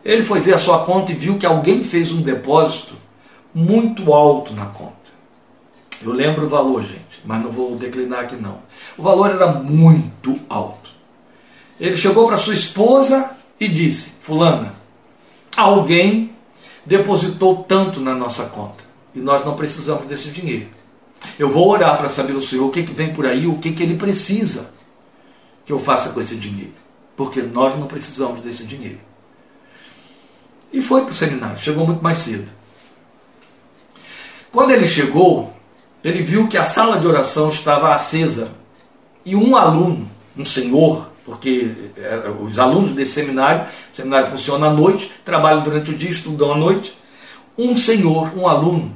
ele 0.04 0.24
foi 0.24 0.40
ver 0.40 0.56
a 0.56 0.58
sua 0.58 0.84
conta 0.84 1.12
e 1.12 1.16
viu 1.16 1.38
que 1.38 1.46
alguém 1.46 1.84
fez 1.84 2.12
um 2.12 2.24
depósito 2.24 2.96
muito 3.54 4.12
alto 4.12 4.52
na 4.54 4.66
conta. 4.66 4.94
Eu 6.04 6.12
lembro 6.12 6.48
o 6.48 6.50
valor, 6.50 6.82
gente, 6.82 7.22
mas 7.24 7.40
não 7.40 7.52
vou 7.52 7.76
declinar 7.76 8.22
aqui 8.22 8.36
não. 8.36 8.58
O 8.98 9.04
valor 9.04 9.30
era 9.30 9.48
muito 9.48 10.40
alto. 10.50 10.83
Ele 11.80 11.98
chegou 11.98 12.28
para 12.28 12.38
sua 12.38 12.54
esposa 12.54 13.32
e 13.60 13.68
disse: 13.68 14.14
Fulana, 14.22 14.76
alguém 15.56 16.36
depositou 16.86 17.64
tanto 17.64 18.00
na 18.00 18.14
nossa 18.14 18.46
conta 18.46 18.84
e 19.16 19.20
nós 19.20 19.46
não 19.46 19.56
precisamos 19.56 20.06
desse 20.06 20.32
dinheiro. 20.32 20.68
Eu 21.38 21.50
vou 21.50 21.70
orar 21.70 21.98
para 21.98 22.10
saber 22.10 22.34
o 22.34 22.42
Senhor 22.42 22.66
o 22.66 22.72
que, 22.72 22.84
que 22.84 22.94
vem 22.94 23.14
por 23.14 23.26
aí, 23.26 23.48
o 23.48 23.58
que, 23.58 23.72
que 23.72 23.82
ele 23.82 23.96
precisa 23.96 24.72
que 25.66 25.72
eu 25.72 25.80
faça 25.80 26.10
com 26.10 26.20
esse 26.20 26.36
dinheiro. 26.36 26.74
Porque 27.16 27.42
nós 27.42 27.78
não 27.78 27.88
precisamos 27.88 28.42
desse 28.42 28.66
dinheiro. 28.66 29.00
E 30.72 30.82
foi 30.82 31.04
para 31.04 31.12
o 31.12 31.16
seminário, 31.16 31.60
chegou 31.60 31.86
muito 31.86 32.04
mais 32.04 32.18
cedo. 32.18 32.50
Quando 34.52 34.72
ele 34.72 34.86
chegou, 34.86 35.54
ele 36.04 36.22
viu 36.22 36.48
que 36.48 36.58
a 36.58 36.64
sala 36.64 37.00
de 37.00 37.08
oração 37.08 37.50
estava 37.50 37.94
acesa 37.94 38.52
e 39.24 39.36
um 39.36 39.56
aluno, 39.56 40.10
um 40.36 40.44
senhor, 40.44 41.12
porque 41.26 41.72
é, 41.98 42.24
os 42.42 42.60
alunos 42.60 42.92
desse 42.92 43.14
seminário, 43.14 43.66
o 43.92 43.96
seminário 43.96 44.28
funciona 44.28 44.68
à 44.68 44.74
noite, 44.74 45.12
trabalham 45.24 45.64
durante 45.64 45.92
o 45.92 45.98
dia, 45.98 46.10
estudam 46.10 46.52
à 46.52 46.58
noite, 46.58 46.98
um 47.58 47.78
senhor, 47.78 48.32
um 48.36 48.48
aluno, 48.48 48.92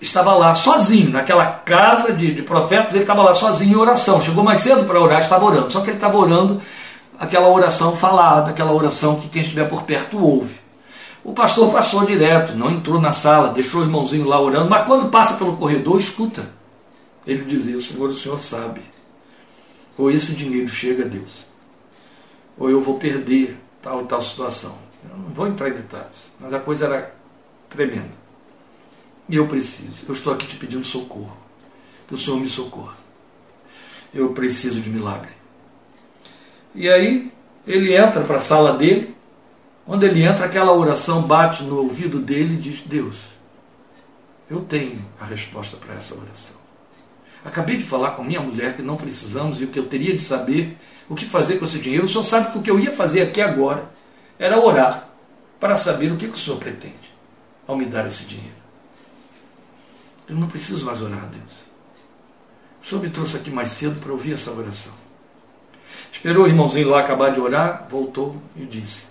estava 0.00 0.34
lá 0.34 0.54
sozinho, 0.54 1.10
naquela 1.10 1.46
casa 1.46 2.12
de, 2.12 2.34
de 2.34 2.42
profetas, 2.42 2.92
ele 2.92 3.04
estava 3.04 3.22
lá 3.22 3.32
sozinho 3.32 3.72
em 3.72 3.80
oração. 3.80 4.20
Chegou 4.20 4.42
mais 4.42 4.60
cedo 4.60 4.84
para 4.84 5.00
orar, 5.00 5.20
estava 5.20 5.44
orando. 5.44 5.70
Só 5.70 5.80
que 5.80 5.90
ele 5.90 5.96
estava 5.96 6.18
orando 6.18 6.60
aquela 7.18 7.48
oração 7.48 7.94
falada, 7.94 8.50
aquela 8.50 8.72
oração 8.72 9.20
que 9.20 9.28
quem 9.28 9.42
estiver 9.42 9.68
por 9.68 9.84
perto 9.84 10.22
ouve. 10.22 10.60
O 11.24 11.32
pastor 11.32 11.72
passou 11.72 12.04
direto, 12.04 12.54
não 12.54 12.68
entrou 12.68 13.00
na 13.00 13.12
sala, 13.12 13.50
deixou 13.50 13.80
o 13.80 13.84
irmãozinho 13.84 14.26
lá 14.26 14.40
orando, 14.40 14.68
mas 14.68 14.84
quando 14.84 15.08
passa 15.08 15.34
pelo 15.34 15.56
corredor, 15.56 15.98
escuta. 15.98 16.46
Ele 17.24 17.44
dizia: 17.44 17.80
Senhor, 17.80 18.08
o 18.08 18.14
senhor 18.14 18.38
sabe. 18.40 18.80
Ou 19.96 20.10
esse 20.10 20.34
dinheiro 20.34 20.68
chega 20.68 21.04
a 21.04 21.08
Deus, 21.08 21.46
ou 22.56 22.70
eu 22.70 22.80
vou 22.80 22.98
perder 22.98 23.56
tal 23.80 24.04
tal 24.06 24.22
situação. 24.22 24.78
Eu 25.08 25.16
não 25.16 25.30
vou 25.30 25.46
entrar 25.46 25.68
em 25.68 25.74
detalhes, 25.74 26.32
mas 26.38 26.54
a 26.54 26.60
coisa 26.60 26.86
era 26.86 27.14
tremenda. 27.68 28.22
E 29.28 29.36
eu 29.36 29.46
preciso. 29.46 30.04
Eu 30.06 30.12
estou 30.12 30.32
aqui 30.32 30.46
te 30.46 30.56
pedindo 30.56 30.84
socorro. 30.84 31.36
Que 32.06 32.14
o 32.14 32.18
Senhor 32.18 32.38
me 32.38 32.48
socorra. 32.48 32.96
Eu 34.12 34.32
preciso 34.32 34.80
de 34.80 34.90
milagre. 34.90 35.30
E 36.74 36.88
aí 36.88 37.32
ele 37.66 37.96
entra 37.96 38.22
para 38.22 38.36
a 38.38 38.40
sala 38.40 38.76
dele. 38.76 39.14
Quando 39.86 40.04
ele 40.04 40.22
entra, 40.22 40.46
aquela 40.46 40.72
oração 40.72 41.22
bate 41.22 41.62
no 41.62 41.78
ouvido 41.78 42.18
dele 42.20 42.54
e 42.54 42.58
diz: 42.58 42.82
Deus, 42.82 43.28
eu 44.48 44.60
tenho 44.60 45.04
a 45.20 45.24
resposta 45.24 45.76
para 45.76 45.94
essa 45.94 46.14
oração. 46.14 46.61
Acabei 47.44 47.76
de 47.76 47.84
falar 47.84 48.12
com 48.12 48.22
minha 48.22 48.40
mulher 48.40 48.76
que 48.76 48.82
não 48.82 48.96
precisamos 48.96 49.60
e 49.60 49.64
o 49.64 49.68
que 49.68 49.78
eu 49.78 49.86
teria 49.86 50.14
de 50.16 50.22
saber 50.22 50.76
o 51.08 51.14
que 51.14 51.26
fazer 51.26 51.58
com 51.58 51.64
esse 51.64 51.78
dinheiro. 51.78 52.06
O 52.06 52.08
senhor 52.08 52.24
sabe 52.24 52.52
que 52.52 52.58
o 52.58 52.62
que 52.62 52.70
eu 52.70 52.78
ia 52.78 52.92
fazer 52.92 53.22
aqui 53.22 53.40
agora 53.40 53.90
era 54.38 54.58
orar 54.58 55.08
para 55.60 55.76
saber 55.76 56.10
o 56.12 56.16
que, 56.16 56.28
que 56.28 56.34
o 56.34 56.38
senhor 56.38 56.58
pretende 56.58 57.12
ao 57.66 57.76
me 57.76 57.84
dar 57.84 58.06
esse 58.06 58.24
dinheiro. 58.24 58.62
Eu 60.28 60.36
não 60.36 60.48
preciso 60.48 60.84
mais 60.84 61.02
orar 61.02 61.22
a 61.22 61.26
Deus. 61.26 61.64
O 62.82 62.86
Senhor 62.86 63.00
me 63.02 63.10
trouxe 63.10 63.36
aqui 63.36 63.50
mais 63.50 63.70
cedo 63.70 64.00
para 64.00 64.10
ouvir 64.10 64.32
essa 64.32 64.50
oração. 64.50 64.92
Esperou 66.12 66.44
o 66.44 66.48
irmãozinho 66.48 66.88
lá 66.88 67.00
acabar 67.00 67.30
de 67.30 67.40
orar, 67.40 67.86
voltou 67.88 68.40
e 68.56 68.64
disse: 68.64 69.06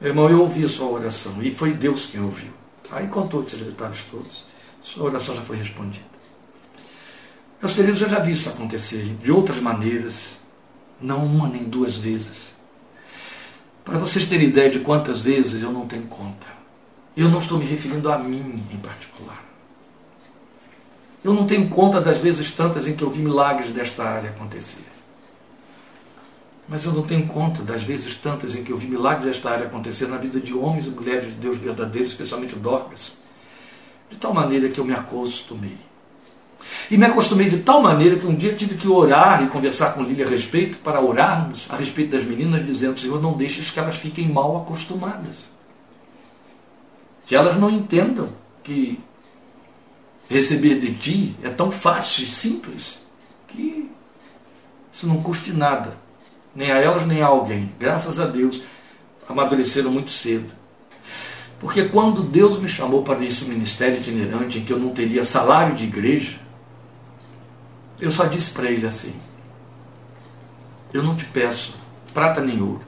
Meu 0.00 0.10
irmão, 0.10 0.30
eu 0.30 0.40
ouvi 0.40 0.64
a 0.64 0.68
sua 0.68 0.86
oração 0.86 1.42
e 1.42 1.54
foi 1.54 1.72
Deus 1.72 2.06
quem 2.06 2.20
ouviu. 2.20 2.52
Aí 2.92 3.08
contou 3.08 3.42
esses 3.42 3.60
detalhes 3.60 4.04
todos. 4.10 4.44
Sua 4.80 5.04
oração 5.04 5.34
já 5.34 5.42
foi 5.42 5.56
respondida. 5.56 6.09
Meus 7.60 7.74
queridos, 7.74 8.00
eu 8.00 8.08
já 8.08 8.18
vi 8.20 8.32
isso 8.32 8.48
acontecer 8.48 9.04
de 9.22 9.30
outras 9.30 9.60
maneiras, 9.60 10.38
não 10.98 11.26
uma 11.26 11.46
nem 11.46 11.64
duas 11.64 11.98
vezes. 11.98 12.48
Para 13.84 13.98
vocês 13.98 14.24
terem 14.24 14.48
ideia 14.48 14.70
de 14.70 14.78
quantas 14.80 15.20
vezes 15.20 15.62
eu 15.62 15.70
não 15.70 15.86
tenho 15.86 16.04
conta. 16.04 16.46
Eu 17.14 17.28
não 17.28 17.38
estou 17.38 17.58
me 17.58 17.66
referindo 17.66 18.10
a 18.10 18.16
mim 18.16 18.64
em 18.72 18.78
particular. 18.78 19.44
Eu 21.22 21.34
não 21.34 21.46
tenho 21.46 21.68
conta 21.68 22.00
das 22.00 22.16
vezes 22.16 22.50
tantas 22.50 22.88
em 22.88 22.96
que 22.96 23.04
eu 23.04 23.10
vi 23.10 23.20
milagres 23.20 23.70
desta 23.72 24.04
área 24.04 24.30
acontecer. 24.30 24.86
Mas 26.66 26.86
eu 26.86 26.92
não 26.92 27.02
tenho 27.02 27.26
conta 27.26 27.62
das 27.62 27.82
vezes 27.82 28.14
tantas 28.14 28.56
em 28.56 28.64
que 28.64 28.72
eu 28.72 28.78
vi 28.78 28.86
milagres 28.86 29.26
desta 29.26 29.50
área 29.50 29.66
acontecer 29.66 30.06
na 30.06 30.16
vida 30.16 30.40
de 30.40 30.54
homens 30.54 30.86
e 30.86 30.90
mulheres 30.90 31.26
de 31.26 31.32
Deus 31.32 31.58
verdadeiros, 31.58 32.12
especialmente 32.12 32.56
Dorcas. 32.56 33.18
De 34.08 34.16
tal 34.16 34.32
maneira 34.32 34.70
que 34.70 34.80
eu 34.80 34.84
me 34.84 34.94
acostumei. 34.94 35.89
E 36.90 36.96
me 36.96 37.06
acostumei 37.06 37.48
de 37.48 37.58
tal 37.58 37.82
maneira 37.82 38.16
que 38.16 38.26
um 38.26 38.34
dia 38.34 38.54
tive 38.54 38.74
que 38.74 38.88
orar 38.88 39.42
e 39.42 39.48
conversar 39.48 39.94
com 39.94 40.02
Lília 40.02 40.26
a 40.26 40.28
respeito, 40.28 40.78
para 40.78 41.00
orarmos 41.00 41.66
a 41.68 41.76
respeito 41.76 42.10
das 42.10 42.24
meninas, 42.24 42.66
dizendo: 42.66 42.98
Senhor, 42.98 43.20
não 43.20 43.32
deixes 43.32 43.70
que 43.70 43.78
elas 43.78 43.96
fiquem 43.96 44.28
mal 44.28 44.56
acostumadas. 44.56 45.50
Que 47.26 47.36
elas 47.36 47.56
não 47.56 47.70
entendam 47.70 48.30
que 48.62 48.98
receber 50.28 50.80
de 50.80 50.94
ti 50.94 51.36
é 51.42 51.48
tão 51.48 51.70
fácil 51.70 52.24
e 52.24 52.26
simples 52.26 53.04
que 53.48 53.90
isso 54.92 55.06
não 55.06 55.22
custe 55.22 55.52
nada, 55.52 55.96
nem 56.54 56.70
a 56.70 56.78
elas 56.78 57.06
nem 57.06 57.22
a 57.22 57.26
alguém. 57.26 57.72
Graças 57.78 58.18
a 58.18 58.26
Deus, 58.26 58.60
amadureceram 59.28 59.90
muito 59.90 60.10
cedo. 60.10 60.52
Porque 61.60 61.88
quando 61.90 62.22
Deus 62.22 62.58
me 62.58 62.68
chamou 62.68 63.02
para 63.02 63.22
esse 63.22 63.44
ministério 63.44 63.98
itinerante 63.98 64.58
em 64.58 64.64
que 64.64 64.72
eu 64.72 64.78
não 64.78 64.90
teria 64.90 65.22
salário 65.22 65.76
de 65.76 65.84
igreja, 65.84 66.39
eu 68.00 68.10
só 68.10 68.24
disse 68.24 68.52
para 68.52 68.70
ele 68.70 68.86
assim: 68.86 69.14
Eu 70.92 71.02
não 71.02 71.16
te 71.16 71.24
peço 71.26 71.74
prata 72.12 72.40
nem 72.40 72.60
ouro, 72.60 72.82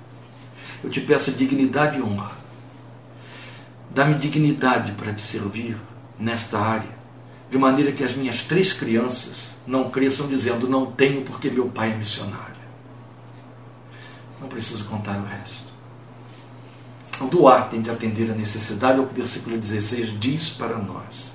eu 0.83 0.91
te 0.91 1.01
peço 1.01 1.33
dignidade 1.33 1.99
e 1.99 2.03
honra. 2.03 2.33
Dá-me 3.91 4.15
dignidade 4.15 4.93
para 4.93 5.13
te 5.13 5.23
servir 5.23 5.77
nesta 6.19 6.59
área 6.59 7.03
de 7.51 7.59
maneira 7.59 7.93
que 7.93 8.03
as 8.03 8.15
minhas 8.15 8.43
três 8.43 8.73
crianças 8.73 9.51
não 9.67 9.91
cresçam 9.91 10.27
dizendo 10.27 10.67
não 10.67 10.87
tenho 10.87 11.23
porque 11.23 11.51
meu 11.51 11.69
pai 11.69 11.93
é 11.93 11.95
missionário. 11.95 12.53
Não 14.41 14.49
preciso 14.49 14.87
contar 14.87 15.19
o 15.19 15.25
resto. 15.25 15.71
O 17.21 17.27
doar 17.27 17.69
tem 17.69 17.83
de 17.83 17.91
atender 17.91 18.31
a 18.31 18.35
necessidade, 18.35 18.99
o 18.99 19.07
versículo 19.07 19.59
16 19.59 20.19
diz 20.19 20.49
para 20.49 20.79
nós. 20.79 21.32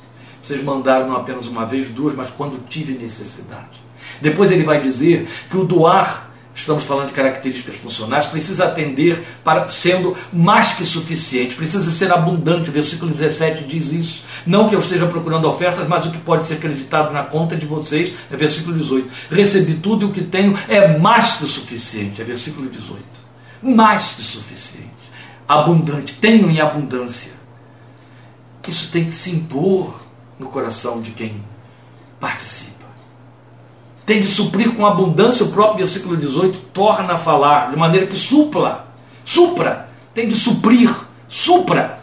Vocês 0.48 0.64
mandaram 0.64 1.10
não 1.10 1.18
apenas 1.18 1.46
uma 1.48 1.66
vez, 1.66 1.90
duas, 1.90 2.16
mas 2.16 2.32
quando 2.32 2.66
tive 2.70 2.94
necessidade. 2.94 3.84
Depois 4.22 4.50
ele 4.50 4.64
vai 4.64 4.82
dizer 4.82 5.28
que 5.50 5.58
o 5.58 5.66
doar 5.66 6.32
estamos 6.56 6.86
falando 6.86 7.10
de 7.10 7.14
características 7.14 7.76
funcionais, 7.76 8.28
precisa 8.28 8.66
atender 8.66 9.22
para 9.44 9.68
sendo 9.68 10.16
mais 10.32 10.72
que 10.72 10.86
suficiente, 10.86 11.54
precisa 11.54 11.92
ser 11.92 12.14
abundante. 12.14 12.70
O 12.70 12.74
versículo 12.74 13.12
17 13.12 13.66
diz 13.66 13.92
isso. 13.92 14.24
Não 14.46 14.70
que 14.70 14.74
eu 14.74 14.80
esteja 14.80 15.06
procurando 15.06 15.50
ofertas, 15.50 15.86
mas 15.86 16.06
o 16.06 16.12
que 16.12 16.18
pode 16.18 16.48
ser 16.48 16.54
acreditado 16.54 17.12
na 17.12 17.24
conta 17.24 17.54
de 17.54 17.66
vocês, 17.66 18.14
é 18.32 18.38
versículo 18.38 18.78
18. 18.78 19.10
Recebi 19.30 19.74
tudo 19.76 20.06
e 20.06 20.10
o 20.10 20.12
que 20.14 20.24
tenho 20.24 20.58
é 20.70 20.98
mais 20.98 21.36
que 21.36 21.46
suficiente, 21.46 22.22
é 22.22 22.24
versículo 22.24 22.70
18. 22.70 23.04
Mais 23.62 24.14
que 24.14 24.22
suficiente. 24.22 24.88
Abundante, 25.46 26.14
tenho 26.14 26.50
em 26.50 26.62
abundância. 26.62 27.34
Isso 28.66 28.90
tem 28.92 29.06
que 29.06 29.16
se 29.16 29.30
impor 29.32 30.07
no 30.40 30.48
coração 30.48 31.02
de 31.02 31.12
quem 31.12 31.44
participa 32.20 32.78
tem 34.08 34.22
de 34.22 34.28
suprir 34.28 34.74
com 34.74 34.86
abundância, 34.86 35.46
o 35.46 35.50
próprio 35.50 35.80
versículo 35.80 36.16
18 36.16 36.60
torna 36.74 37.16
a 37.16 37.18
falar, 37.18 37.72
de 37.72 37.76
maneira 37.76 38.08
que 38.08 38.16
supla, 38.16 38.88
supra, 39.26 39.90
tem 40.14 40.30
de 40.30 40.36
suprir, 40.36 40.90
supra. 41.28 42.00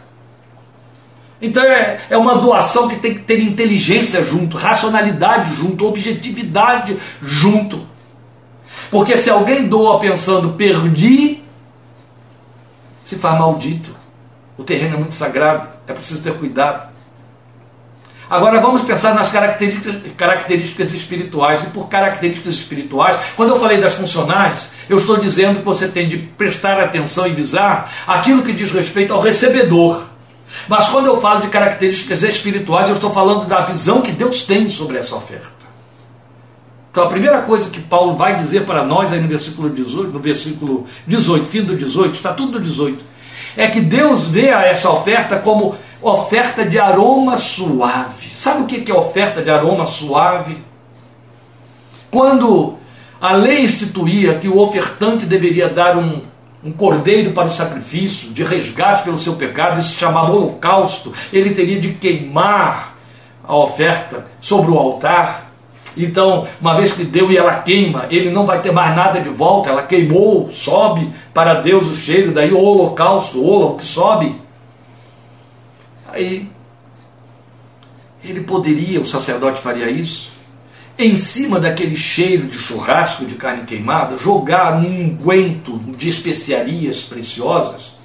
Então 1.41 1.63
é, 1.63 1.99
é 2.11 2.15
uma 2.15 2.35
doação 2.35 2.87
que 2.87 2.97
tem 2.97 3.15
que 3.15 3.21
ter 3.21 3.39
inteligência 3.39 4.23
junto, 4.23 4.55
racionalidade 4.55 5.55
junto, 5.55 5.87
objetividade 5.87 6.95
junto. 7.19 7.87
Porque 8.91 9.17
se 9.17 9.31
alguém 9.31 9.67
doa 9.67 9.99
pensando 9.99 10.49
perdi, 10.53 11.43
se 13.03 13.15
faz 13.15 13.39
maldito. 13.39 13.95
O 14.55 14.63
terreno 14.63 14.93
é 14.93 14.99
muito 14.99 15.15
sagrado, 15.15 15.67
é 15.87 15.93
preciso 15.93 16.21
ter 16.21 16.37
cuidado. 16.37 16.87
Agora 18.29 18.59
vamos 18.59 18.81
pensar 18.81 19.13
nas 19.13 19.31
características, 19.31 20.93
espirituais. 20.93 21.63
E 21.63 21.67
por 21.67 21.87
características 21.87 22.55
espirituais, 22.55 23.17
quando 23.35 23.49
eu 23.49 23.59
falei 23.59 23.79
das 23.79 23.93
funcionais, 23.93 24.71
eu 24.89 24.97
estou 24.97 25.17
dizendo 25.17 25.59
que 25.59 25.65
você 25.65 25.87
tem 25.87 26.09
de 26.09 26.17
prestar 26.17 26.79
atenção 26.79 27.27
e 27.27 27.33
visar 27.33 27.91
aquilo 28.07 28.41
que 28.41 28.53
diz 28.53 28.71
respeito 28.71 29.13
ao 29.13 29.21
recebedor. 29.21 30.03
Mas 30.67 30.87
quando 30.89 31.07
eu 31.07 31.19
falo 31.21 31.41
de 31.41 31.49
características 31.49 32.23
espirituais, 32.23 32.87
eu 32.87 32.95
estou 32.95 33.11
falando 33.11 33.45
da 33.45 33.61
visão 33.61 34.01
que 34.01 34.11
Deus 34.11 34.41
tem 34.43 34.69
sobre 34.69 34.97
essa 34.97 35.15
oferta. 35.15 35.65
Então 36.95 37.03
a 37.03 37.07
primeira 37.07 37.41
coisa 37.41 37.69
que 37.69 37.81
Paulo 37.81 38.15
vai 38.15 38.37
dizer 38.37 38.63
para 38.63 38.85
nós 38.85 39.11
aí 39.11 39.19
no 39.19 39.27
versículo 39.27 39.69
18, 39.69 40.13
no 40.13 40.19
versículo 40.19 40.87
18, 41.05 41.45
fim 41.45 41.61
do 41.61 41.75
18, 41.75 42.15
está 42.15 42.33
tudo 42.33 42.53
no 42.53 42.61
18, 42.61 43.03
é 43.57 43.67
que 43.67 43.81
Deus 43.81 44.29
vê 44.29 44.49
a 44.49 44.61
essa 44.61 44.89
oferta 44.89 45.37
como 45.37 45.75
oferta 46.11 46.63
de 46.63 46.79
aroma 46.79 47.35
suave. 47.35 48.29
Sabe 48.35 48.63
o 48.63 48.65
que 48.65 48.91
é 48.91 48.95
oferta 48.95 49.41
de 49.41 49.49
aroma 49.49 49.85
suave? 49.85 50.57
Quando 52.11 52.75
a 53.19 53.33
lei 53.33 53.63
instituía 53.63 54.37
que 54.37 54.47
o 54.47 54.59
ofertante 54.59 55.25
deveria 55.25 55.67
dar 55.67 55.97
um, 55.97 56.21
um 56.63 56.71
cordeiro 56.71 57.31
para 57.31 57.47
o 57.47 57.49
sacrifício, 57.49 58.29
de 58.29 58.43
resgate 58.43 59.03
pelo 59.03 59.17
seu 59.17 59.35
pecado, 59.35 59.79
isso 59.79 59.89
se 59.89 59.97
chamava 59.97 60.31
holocausto, 60.31 61.11
ele 61.33 61.55
teria 61.55 61.79
de 61.79 61.93
queimar 61.93 62.95
a 63.43 63.55
oferta 63.55 64.27
sobre 64.39 64.71
o 64.71 64.77
altar. 64.77 65.51
Então, 65.97 66.47
uma 66.61 66.75
vez 66.75 66.93
que 66.93 67.03
deu 67.03 67.31
e 67.31 67.37
ela 67.37 67.55
queima, 67.55 68.05
ele 68.09 68.29
não 68.29 68.45
vai 68.45 68.59
ter 68.61 68.71
mais 68.71 68.95
nada 68.95 69.19
de 69.19 69.29
volta, 69.29 69.69
ela 69.69 69.83
queimou, 69.83 70.51
sobe 70.51 71.11
para 71.33 71.61
Deus 71.61 71.87
o 71.87 71.95
cheiro, 71.95 72.31
daí 72.31 72.51
o 72.51 72.59
holocausto, 72.59 73.39
o 73.39 73.47
olo 73.47 73.75
que 73.75 73.83
sobe. 73.83 74.44
Aí, 76.15 76.47
ele 78.23 78.39
poderia, 78.39 79.01
o 79.01 79.05
sacerdote 79.05 79.61
faria 79.61 79.89
isso, 79.89 80.31
em 80.97 81.17
cima 81.17 81.59
daquele 81.59 81.97
cheiro 81.97 82.47
de 82.47 82.57
churrasco 82.57 83.25
de 83.25 83.35
carne 83.35 83.65
queimada, 83.65 84.17
jogar 84.17 84.77
um 84.77 84.87
unguento 84.87 85.77
de 85.97 86.07
especiarias 86.07 87.01
preciosas, 87.01 87.95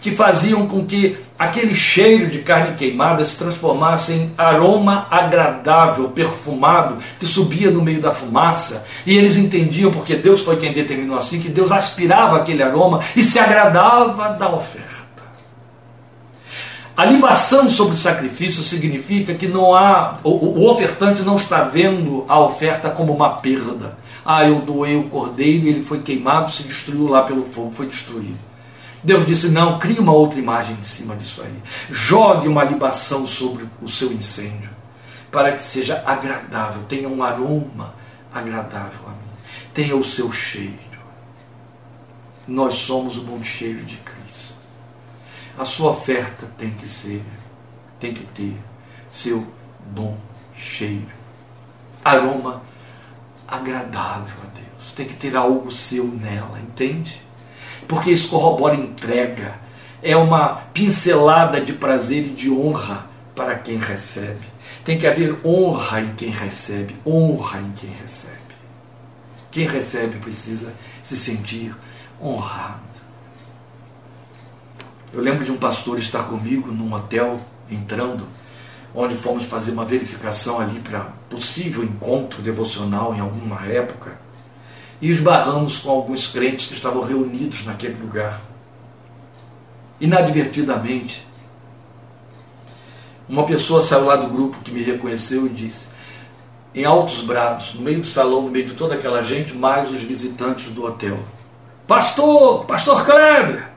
que 0.00 0.10
faziam 0.10 0.66
com 0.66 0.84
que 0.84 1.16
aquele 1.38 1.76
cheiro 1.76 2.28
de 2.28 2.40
carne 2.40 2.74
queimada 2.74 3.24
se 3.24 3.38
transformasse 3.38 4.12
em 4.12 4.34
aroma 4.36 5.06
agradável, 5.08 6.08
perfumado, 6.08 6.98
que 7.20 7.24
subia 7.24 7.70
no 7.70 7.80
meio 7.80 8.02
da 8.02 8.10
fumaça. 8.10 8.84
E 9.06 9.16
eles 9.16 9.36
entendiam, 9.36 9.92
porque 9.92 10.16
Deus 10.16 10.40
foi 10.40 10.56
quem 10.56 10.72
determinou 10.72 11.16
assim, 11.16 11.40
que 11.40 11.48
Deus 11.48 11.70
aspirava 11.70 12.36
aquele 12.36 12.64
aroma 12.64 12.98
e 13.14 13.22
se 13.22 13.38
agradava 13.38 14.30
da 14.30 14.52
oferta. 14.52 14.93
A 16.96 17.04
libação 17.04 17.68
sobre 17.68 17.94
o 17.94 17.98
sacrifício 17.98 18.62
significa 18.62 19.34
que 19.34 19.48
não 19.48 19.74
há, 19.74 20.20
o, 20.22 20.30
o, 20.30 20.70
ofertante 20.70 21.22
não 21.22 21.34
está 21.34 21.62
vendo 21.64 22.24
a 22.28 22.38
oferta 22.38 22.88
como 22.88 23.12
uma 23.12 23.30
perda. 23.38 23.98
Ah, 24.24 24.46
eu 24.46 24.60
doei 24.60 24.96
o 24.96 25.08
cordeiro 25.08 25.66
e 25.66 25.68
ele 25.70 25.82
foi 25.82 26.02
queimado, 26.02 26.52
se 26.52 26.62
destruiu 26.62 27.08
lá 27.08 27.24
pelo 27.24 27.46
fogo, 27.46 27.72
foi 27.72 27.86
destruído. 27.86 28.38
Deus 29.02 29.26
disse: 29.26 29.48
não, 29.48 29.76
crie 29.76 29.98
uma 29.98 30.12
outra 30.12 30.38
imagem 30.38 30.76
de 30.76 30.86
cima 30.86 31.16
disso 31.16 31.42
aí. 31.42 31.58
Jogue 31.90 32.46
uma 32.46 32.62
libação 32.62 33.26
sobre 33.26 33.68
o 33.82 33.88
seu 33.88 34.12
incêndio, 34.12 34.70
para 35.32 35.50
que 35.50 35.64
seja 35.64 36.00
agradável, 36.06 36.84
tenha 36.88 37.08
um 37.08 37.24
aroma 37.24 37.92
agradável 38.32 39.00
a 39.08 39.10
mim, 39.10 39.32
tenha 39.74 39.96
o 39.96 40.04
seu 40.04 40.30
cheiro. 40.30 40.78
Nós 42.46 42.74
somos 42.74 43.18
o 43.18 43.22
bom 43.22 43.42
cheiro 43.42 43.82
de 43.82 43.96
Cristo 43.96 44.13
a 45.58 45.64
sua 45.64 45.90
oferta 45.90 46.46
tem 46.58 46.70
que 46.70 46.88
ser, 46.88 47.22
tem 48.00 48.12
que 48.12 48.24
ter 48.24 48.56
seu 49.08 49.46
bom 49.86 50.16
cheiro, 50.54 51.06
aroma 52.04 52.62
agradável 53.46 54.36
a 54.42 54.58
Deus. 54.58 54.92
Tem 54.92 55.06
que 55.06 55.14
ter 55.14 55.36
algo 55.36 55.70
seu 55.70 56.06
nela, 56.06 56.58
entende? 56.58 57.22
Porque 57.86 58.10
isso 58.10 58.28
corrobora 58.28 58.74
entrega, 58.74 59.54
é 60.02 60.16
uma 60.16 60.56
pincelada 60.72 61.60
de 61.60 61.72
prazer 61.72 62.26
e 62.26 62.30
de 62.30 62.50
honra 62.50 63.06
para 63.34 63.54
quem 63.56 63.78
recebe. 63.78 64.46
Tem 64.84 64.98
que 64.98 65.06
haver 65.06 65.38
honra 65.44 66.00
em 66.00 66.14
quem 66.14 66.30
recebe, 66.30 66.96
honra 67.06 67.60
em 67.60 67.72
quem 67.72 67.90
recebe. 67.90 68.34
Quem 69.50 69.66
recebe 69.66 70.18
precisa 70.18 70.74
se 71.02 71.16
sentir 71.16 71.74
honrado. 72.20 72.83
Eu 75.14 75.20
lembro 75.20 75.44
de 75.44 75.52
um 75.52 75.56
pastor 75.56 76.00
estar 76.00 76.24
comigo 76.24 76.72
num 76.72 76.92
hotel, 76.92 77.40
entrando, 77.70 78.26
onde 78.92 79.14
fomos 79.14 79.44
fazer 79.44 79.70
uma 79.70 79.84
verificação 79.84 80.58
ali 80.60 80.80
para 80.80 81.06
possível 81.30 81.84
encontro 81.84 82.42
devocional 82.42 83.14
em 83.14 83.20
alguma 83.20 83.64
época, 83.64 84.18
e 85.00 85.08
esbarramos 85.08 85.78
com 85.78 85.90
alguns 85.90 86.26
crentes 86.26 86.66
que 86.66 86.74
estavam 86.74 87.04
reunidos 87.04 87.64
naquele 87.64 87.94
lugar. 87.94 88.40
Inadvertidamente, 90.00 91.24
uma 93.28 93.44
pessoa 93.44 93.82
saiu 93.82 94.06
lá 94.06 94.16
do 94.16 94.26
grupo 94.26 94.58
que 94.64 94.72
me 94.72 94.82
reconheceu 94.82 95.46
e 95.46 95.50
disse, 95.50 95.86
em 96.74 96.84
altos 96.84 97.22
brados, 97.22 97.72
no 97.74 97.82
meio 97.82 98.00
do 98.00 98.06
salão, 98.06 98.42
no 98.42 98.50
meio 98.50 98.66
de 98.66 98.74
toda 98.74 98.96
aquela 98.96 99.22
gente, 99.22 99.54
mais 99.54 99.88
os 99.88 100.02
visitantes 100.02 100.72
do 100.72 100.84
hotel: 100.84 101.20
Pastor, 101.86 102.64
Pastor 102.64 103.04
Kleber, 103.06 103.73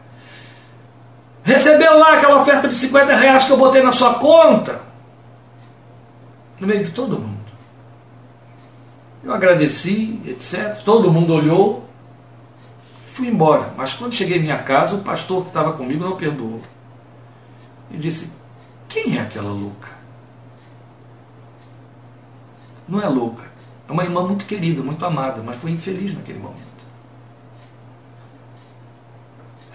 Recebeu 1.48 1.98
lá 1.98 2.16
aquela 2.16 2.42
oferta 2.42 2.68
de 2.68 2.76
50 2.76 3.16
reais 3.16 3.46
que 3.46 3.52
eu 3.52 3.58
botei 3.58 3.82
na 3.82 3.94
sua 3.94 4.16
conta? 4.16 4.82
No 6.60 6.68
meio 6.68 6.84
de 6.84 6.92
todo 6.92 7.18
mundo. 7.18 7.38
Eu 9.24 9.34
agradeci, 9.34 10.20
etc. 10.26 10.84
Todo 10.84 11.10
mundo 11.10 11.34
olhou. 11.34 11.90
Fui 13.06 13.30
embora. 13.30 13.72
Mas 13.78 13.94
quando 13.94 14.14
cheguei 14.14 14.40
em 14.40 14.42
minha 14.42 14.58
casa, 14.58 14.98
o 14.98 15.02
pastor 15.02 15.44
que 15.44 15.48
estava 15.48 15.72
comigo 15.72 16.04
não 16.04 16.18
perdoou. 16.18 16.60
E 17.92 17.98
disse: 17.98 18.30
Quem 18.90 19.18
é 19.18 19.22
aquela 19.22 19.54
louca? 19.54 19.92
Não 22.90 23.02
é 23.02 23.08
louca. 23.08 23.44
É 23.88 23.92
uma 23.94 24.04
irmã 24.04 24.22
muito 24.22 24.46
querida, 24.46 24.84
muito 24.84 25.06
amada, 25.06 25.42
mas 25.42 25.56
foi 25.56 25.72
infeliz 25.72 26.14
naquele 26.14 26.40
momento. 26.40 26.84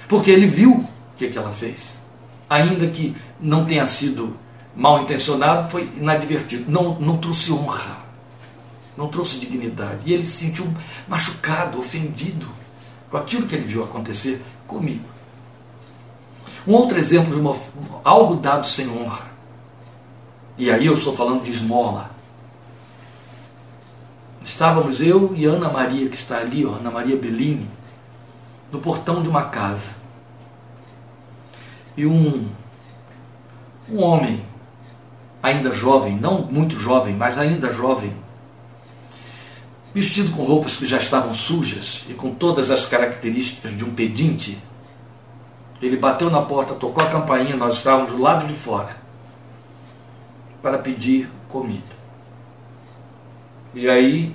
Porque 0.07 0.31
ele 0.31 0.47
viu 0.47 0.92
que, 1.27 1.33
que 1.33 1.39
ela 1.39 1.53
fez. 1.53 1.99
Ainda 2.49 2.87
que 2.89 3.17
não 3.41 3.65
tenha 3.65 3.87
sido 3.87 4.37
mal 4.75 5.03
intencionado, 5.03 5.71
foi 5.71 5.85
inadvertido. 5.97 6.71
Não, 6.71 6.99
não 6.99 7.19
trouxe 7.19 7.53
honra, 7.53 7.99
não 8.97 9.09
trouxe 9.09 9.39
dignidade. 9.39 10.01
E 10.05 10.13
ele 10.13 10.25
se 10.25 10.45
sentiu 10.45 10.67
machucado, 11.07 11.79
ofendido 11.79 12.49
com 13.11 13.17
aquilo 13.17 13.47
que 13.47 13.55
ele 13.55 13.65
viu 13.65 13.85
acontecer 13.85 14.43
comigo. 14.67 15.05
Um 16.67 16.75
outro 16.75 16.99
exemplo 16.99 17.35
de 17.35 17.41
uma, 17.41 17.57
algo 18.05 18.37
dado 18.37 18.67
sem 18.67 18.89
honra. 18.89 19.33
E 20.59 20.71
aí 20.71 20.87
eu 20.87 20.95
estou 20.95 21.15
falando 21.15 21.43
de 21.43 21.53
esmola. 21.53 22.11
Estávamos 24.45 25.01
eu 25.01 25.33
e 25.35 25.45
Ana 25.45 25.69
Maria, 25.69 26.09
que 26.09 26.17
está 26.17 26.39
ali, 26.39 26.67
ó, 26.67 26.75
Ana 26.75 26.91
Maria 26.91 27.17
Bellini, 27.17 27.69
no 28.71 28.81
portão 28.81 29.23
de 29.23 29.29
uma 29.29 29.45
casa 29.45 30.02
e 31.97 32.07
um, 32.07 32.49
um 33.89 34.03
homem, 34.03 34.45
ainda 35.43 35.73
jovem, 35.73 36.17
não 36.17 36.43
muito 36.43 36.77
jovem, 36.77 37.15
mas 37.15 37.39
ainda 37.39 37.71
jovem, 37.71 38.15
vestido 39.95 40.33
com 40.33 40.43
roupas 40.45 40.77
que 40.77 40.87
já 40.87 40.99
estavam 40.99 41.35
sujas 41.35 42.05
e 42.09 42.15
com 42.15 42.35
todas 42.35 42.71
as 42.71 42.87
características 42.87 43.77
de 43.77 43.85
um 43.85 43.93
pedinte, 43.93 44.59
ele 45.81 45.97
bateu 45.97 46.31
na 46.31 46.43
porta, 46.43 46.75
tocou 46.75 47.03
a 47.03 47.11
campainha, 47.11 47.57
nós 47.57 47.75
estávamos 47.75 48.13
do 48.13 48.21
lado 48.21 48.47
de 48.47 48.55
fora, 48.55 48.97
para 50.63 50.79
pedir 50.79 51.29
comida. 51.49 52.03
E 53.75 53.89
aí, 53.89 54.35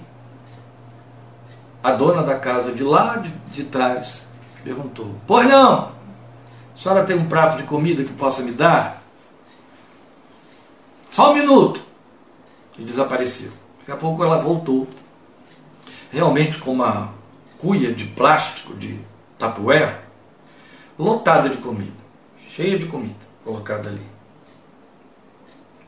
a 1.83 1.91
dona 1.91 2.21
da 2.21 2.35
casa 2.35 2.71
de 2.71 2.83
lá 2.83 3.17
de, 3.17 3.29
de 3.51 3.63
trás 3.63 4.27
perguntou: 4.63 5.15
Pois 5.25 5.47
não, 5.47 5.91
a 6.77 6.79
senhora 6.79 7.03
tem 7.03 7.17
um 7.17 7.27
prato 7.27 7.57
de 7.57 7.63
comida 7.63 8.03
que 8.03 8.13
possa 8.13 8.43
me 8.43 8.51
dar? 8.51 9.01
Só 11.09 11.31
um 11.31 11.33
minuto. 11.33 11.81
E 12.77 12.83
desapareceu. 12.83 13.51
Daqui 13.79 13.91
a 13.91 13.97
pouco 13.97 14.23
ela 14.23 14.37
voltou. 14.37 14.87
Realmente 16.11 16.59
com 16.59 16.71
uma 16.71 17.11
cuia 17.57 17.91
de 17.91 18.05
plástico, 18.05 18.75
de 18.75 18.99
tapué, 19.39 19.99
lotada 20.99 21.49
de 21.49 21.57
comida. 21.57 21.97
Cheia 22.49 22.77
de 22.77 22.85
comida 22.85 23.15
colocada 23.43 23.89
ali. 23.89 24.05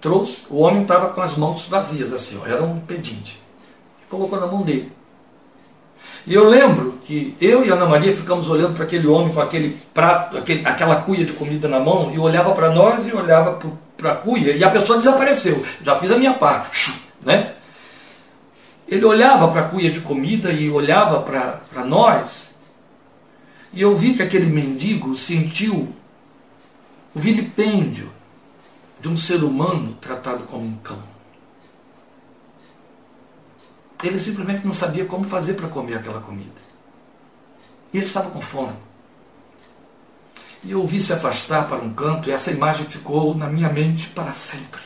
Trouxe, 0.02 0.48
o 0.50 0.60
homem 0.60 0.82
estava 0.82 1.10
com 1.14 1.22
as 1.22 1.38
mãos 1.38 1.68
vazias, 1.68 2.12
assim, 2.12 2.40
ó, 2.42 2.48
era 2.48 2.64
um 2.64 2.80
pedinte. 2.80 3.40
Colocou 4.10 4.40
na 4.40 4.48
mão 4.48 4.64
dele. 4.64 4.92
E 6.28 6.34
eu 6.34 6.48
lembro 6.48 7.00
que 7.06 7.36
eu 7.40 7.66
e 7.66 7.70
Ana 7.70 7.86
Maria 7.86 8.16
ficamos 8.16 8.48
olhando 8.50 8.76
para 8.76 8.84
aquele 8.84 9.08
homem 9.08 9.34
com 9.34 9.42
aquele 9.42 9.76
prato, 9.94 10.38
aquele, 10.38 10.66
aquela 10.66 10.98
cuia 10.98 11.26
de 11.26 11.34
comida 11.34 11.68
na 11.68 11.80
mão, 11.80 12.12
e 12.14 12.20
olhava 12.20 12.54
para 12.54 12.70
nós 12.70 13.08
e 13.08 13.14
olhava 13.14 13.60
para 13.98 14.12
a 14.12 14.16
cuia, 14.16 14.54
e 14.54 14.64
a 14.64 14.70
pessoa 14.70 14.98
desapareceu. 14.98 15.64
Já 15.84 15.98
fiz 15.98 16.12
a 16.12 16.18
minha 16.18 16.34
parte, 16.34 16.94
né? 17.22 17.54
Ele 18.88 19.06
olhava 19.06 19.48
para 19.50 19.62
a 19.62 19.70
cuia 19.70 19.90
de 19.90 20.02
comida 20.02 20.52
e 20.52 20.70
olhava 20.70 21.22
para 21.22 21.86
nós, 21.86 22.54
e 23.72 23.82
eu 23.82 23.96
vi 23.96 24.14
que 24.14 24.24
aquele 24.24 24.48
mendigo 24.48 25.16
sentiu 25.16 25.94
o 27.14 27.20
vilipêndio 27.20 28.12
de 29.00 29.08
um 29.08 29.16
ser 29.16 29.44
humano 29.44 29.96
tratado 30.02 30.44
como 30.44 30.66
um 30.66 30.76
cão. 30.78 31.09
Ele 34.04 34.20
simplesmente 34.20 34.66
não 34.66 34.74
sabia 34.74 35.06
como 35.06 35.26
fazer 35.26 35.56
para 35.56 35.68
comer 35.68 35.96
aquela 35.96 36.22
comida. 36.22 36.62
E 37.94 37.98
ele 37.98 38.06
estava 38.06 38.30
com 38.30 38.40
fome. 38.40 38.76
E 40.64 40.72
eu 40.72 40.86
vi 40.86 41.02
se 41.02 41.14
afastar 41.14 41.68
para 41.68 41.78
um 41.78 41.94
canto 41.94 42.30
e 42.30 42.32
essa 42.32 42.52
imagem 42.52 42.86
ficou 42.86 43.34
na 43.36 43.48
minha 43.48 43.70
mente 43.70 44.08
para 44.08 44.34
sempre. 44.34 44.82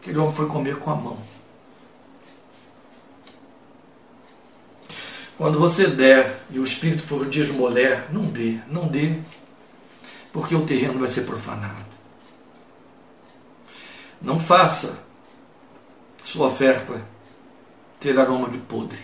Aquele 0.00 0.18
homem 0.18 0.34
foi 0.34 0.46
comer 0.46 0.78
com 0.78 0.90
a 0.90 0.94
mão. 0.94 1.18
Quando 5.36 5.58
você 5.58 5.88
der 5.88 6.40
e 6.50 6.58
o 6.58 6.64
espírito 6.64 7.02
for 7.02 7.28
de 7.28 7.40
esmoler, 7.40 8.12
não 8.12 8.26
dê, 8.26 8.58
não 8.68 8.86
dê, 8.86 9.18
porque 10.32 10.54
o 10.54 10.64
terreno 10.64 11.00
vai 11.00 11.08
ser 11.08 11.22
profanado. 11.22 11.86
Não 14.22 14.38
faça 14.38 14.98
sua 16.34 16.48
oferta 16.48 17.00
ter 18.00 18.18
aroma 18.18 18.48
de 18.48 18.58
podre. 18.58 18.98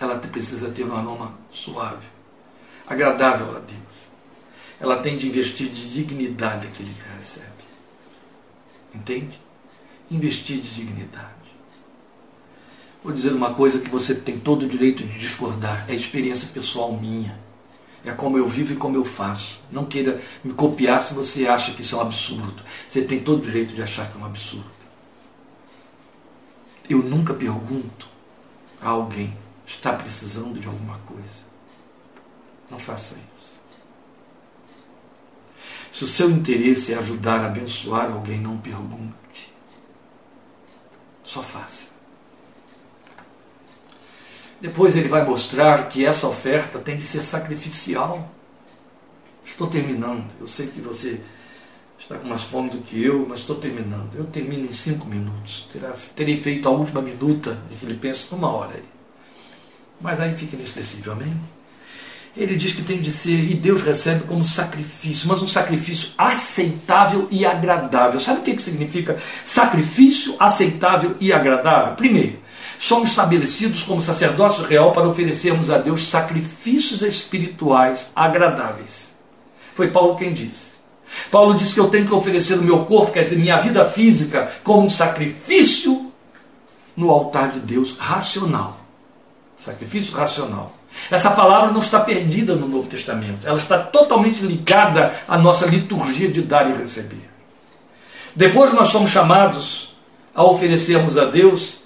Ela 0.00 0.18
precisa 0.18 0.70
ter 0.70 0.82
um 0.82 0.96
aroma 0.96 1.38
suave, 1.52 2.04
agradável 2.84 3.56
a 3.56 3.60
Deus. 3.60 4.08
Ela 4.80 4.96
tem 4.96 5.16
de 5.16 5.28
investir 5.28 5.68
de 5.68 5.88
dignidade 5.88 6.66
aquele 6.66 6.92
que 6.92 7.16
recebe. 7.16 7.46
Entende? 8.92 9.40
Investir 10.10 10.60
de 10.60 10.68
dignidade. 10.68 11.28
Vou 13.04 13.12
dizer 13.12 13.32
uma 13.32 13.54
coisa 13.54 13.78
que 13.78 13.88
você 13.88 14.16
tem 14.16 14.36
todo 14.36 14.64
o 14.64 14.68
direito 14.68 15.04
de 15.04 15.16
discordar. 15.16 15.88
É 15.88 15.94
experiência 15.94 16.48
pessoal 16.48 16.92
minha. 16.92 17.38
É 18.04 18.10
como 18.10 18.36
eu 18.36 18.48
vivo 18.48 18.72
e 18.72 18.76
como 18.76 18.96
eu 18.96 19.04
faço. 19.04 19.62
Não 19.70 19.84
queira 19.84 20.20
me 20.42 20.52
copiar 20.52 21.00
se 21.02 21.14
você 21.14 21.46
acha 21.46 21.72
que 21.72 21.82
isso 21.82 21.94
é 21.94 21.98
um 21.98 22.02
absurdo. 22.02 22.64
Você 22.88 23.02
tem 23.02 23.20
todo 23.20 23.38
o 23.38 23.44
direito 23.44 23.74
de 23.74 23.82
achar 23.82 24.10
que 24.10 24.18
é 24.18 24.20
um 24.20 24.26
absurdo. 24.26 24.77
Eu 26.88 26.98
nunca 26.98 27.34
pergunto 27.34 28.08
a 28.80 28.88
alguém: 28.88 29.36
está 29.66 29.92
precisando 29.92 30.58
de 30.58 30.66
alguma 30.66 30.98
coisa? 30.98 31.48
Não 32.70 32.78
faça 32.78 33.14
isso. 33.14 33.58
Se 35.90 36.04
o 36.04 36.08
seu 36.08 36.30
interesse 36.30 36.92
é 36.92 36.98
ajudar 36.98 37.40
a 37.40 37.46
abençoar 37.46 38.10
alguém, 38.10 38.40
não 38.40 38.58
pergunte. 38.58 39.52
Só 41.24 41.42
faça. 41.42 41.88
Depois 44.60 44.96
ele 44.96 45.08
vai 45.08 45.24
mostrar 45.24 45.88
que 45.88 46.04
essa 46.04 46.26
oferta 46.26 46.78
tem 46.78 46.96
que 46.96 47.04
ser 47.04 47.22
sacrificial. 47.22 48.30
Estou 49.44 49.68
terminando. 49.68 50.26
Eu 50.40 50.46
sei 50.46 50.66
que 50.66 50.80
você 50.80 51.20
está 51.98 52.16
com 52.16 52.28
mais 52.28 52.42
fome 52.42 52.70
do 52.70 52.78
que 52.78 53.02
eu, 53.02 53.26
mas 53.28 53.40
estou 53.40 53.56
terminando. 53.56 54.14
Eu 54.14 54.24
termino 54.24 54.64
em 54.64 54.72
cinco 54.72 55.06
minutos. 55.06 55.68
terei 56.14 56.36
feito 56.36 56.68
a 56.68 56.70
última 56.70 57.02
minuta 57.02 57.58
de 57.70 57.76
Filipenses 57.76 58.30
numa 58.30 58.50
hora 58.50 58.74
aí. 58.74 58.84
Mas 60.00 60.20
aí 60.20 60.34
fica 60.34 60.54
inesquecível, 60.54 61.12
amém? 61.12 61.34
Ele 62.36 62.56
diz 62.56 62.72
que 62.72 62.82
tem 62.82 63.00
de 63.00 63.10
ser, 63.10 63.50
e 63.50 63.54
Deus 63.54 63.82
recebe 63.82 64.22
como 64.24 64.44
sacrifício, 64.44 65.26
mas 65.26 65.42
um 65.42 65.48
sacrifício 65.48 66.10
aceitável 66.16 67.26
e 67.32 67.44
agradável. 67.44 68.20
Sabe 68.20 68.40
o 68.40 68.42
que, 68.42 68.54
que 68.54 68.62
significa 68.62 69.18
sacrifício 69.44 70.36
aceitável 70.38 71.16
e 71.18 71.32
agradável? 71.32 71.96
Primeiro, 71.96 72.38
somos 72.78 73.08
estabelecidos 73.08 73.82
como 73.82 74.00
sacerdócio 74.00 74.62
real 74.62 74.92
para 74.92 75.08
oferecermos 75.08 75.68
a 75.68 75.78
Deus 75.78 76.06
sacrifícios 76.06 77.02
espirituais 77.02 78.12
agradáveis. 78.14 79.16
Foi 79.74 79.90
Paulo 79.90 80.14
quem 80.14 80.32
disse. 80.32 80.67
Paulo 81.30 81.54
disse 81.54 81.74
que 81.74 81.80
eu 81.80 81.88
tenho 81.88 82.06
que 82.06 82.14
oferecer 82.14 82.58
o 82.58 82.62
meu 82.62 82.84
corpo, 82.84 83.12
quer 83.12 83.22
dizer, 83.22 83.36
minha 83.36 83.58
vida 83.58 83.84
física, 83.84 84.50
como 84.62 84.86
um 84.86 84.90
sacrifício 84.90 86.12
no 86.96 87.10
altar 87.10 87.52
de 87.52 87.60
Deus 87.60 87.96
racional. 87.98 88.78
Sacrifício 89.58 90.14
racional. 90.14 90.72
Essa 91.10 91.30
palavra 91.30 91.70
não 91.70 91.80
está 91.80 92.00
perdida 92.00 92.54
no 92.54 92.66
Novo 92.66 92.88
Testamento, 92.88 93.46
ela 93.46 93.58
está 93.58 93.78
totalmente 93.78 94.40
ligada 94.40 95.14
à 95.28 95.38
nossa 95.38 95.66
liturgia 95.66 96.28
de 96.28 96.42
dar 96.42 96.68
e 96.68 96.76
receber. 96.76 97.28
Depois 98.34 98.72
nós 98.72 98.88
somos 98.88 99.10
chamados 99.10 99.94
a 100.34 100.44
oferecermos 100.44 101.16
a 101.16 101.24
Deus 101.24 101.82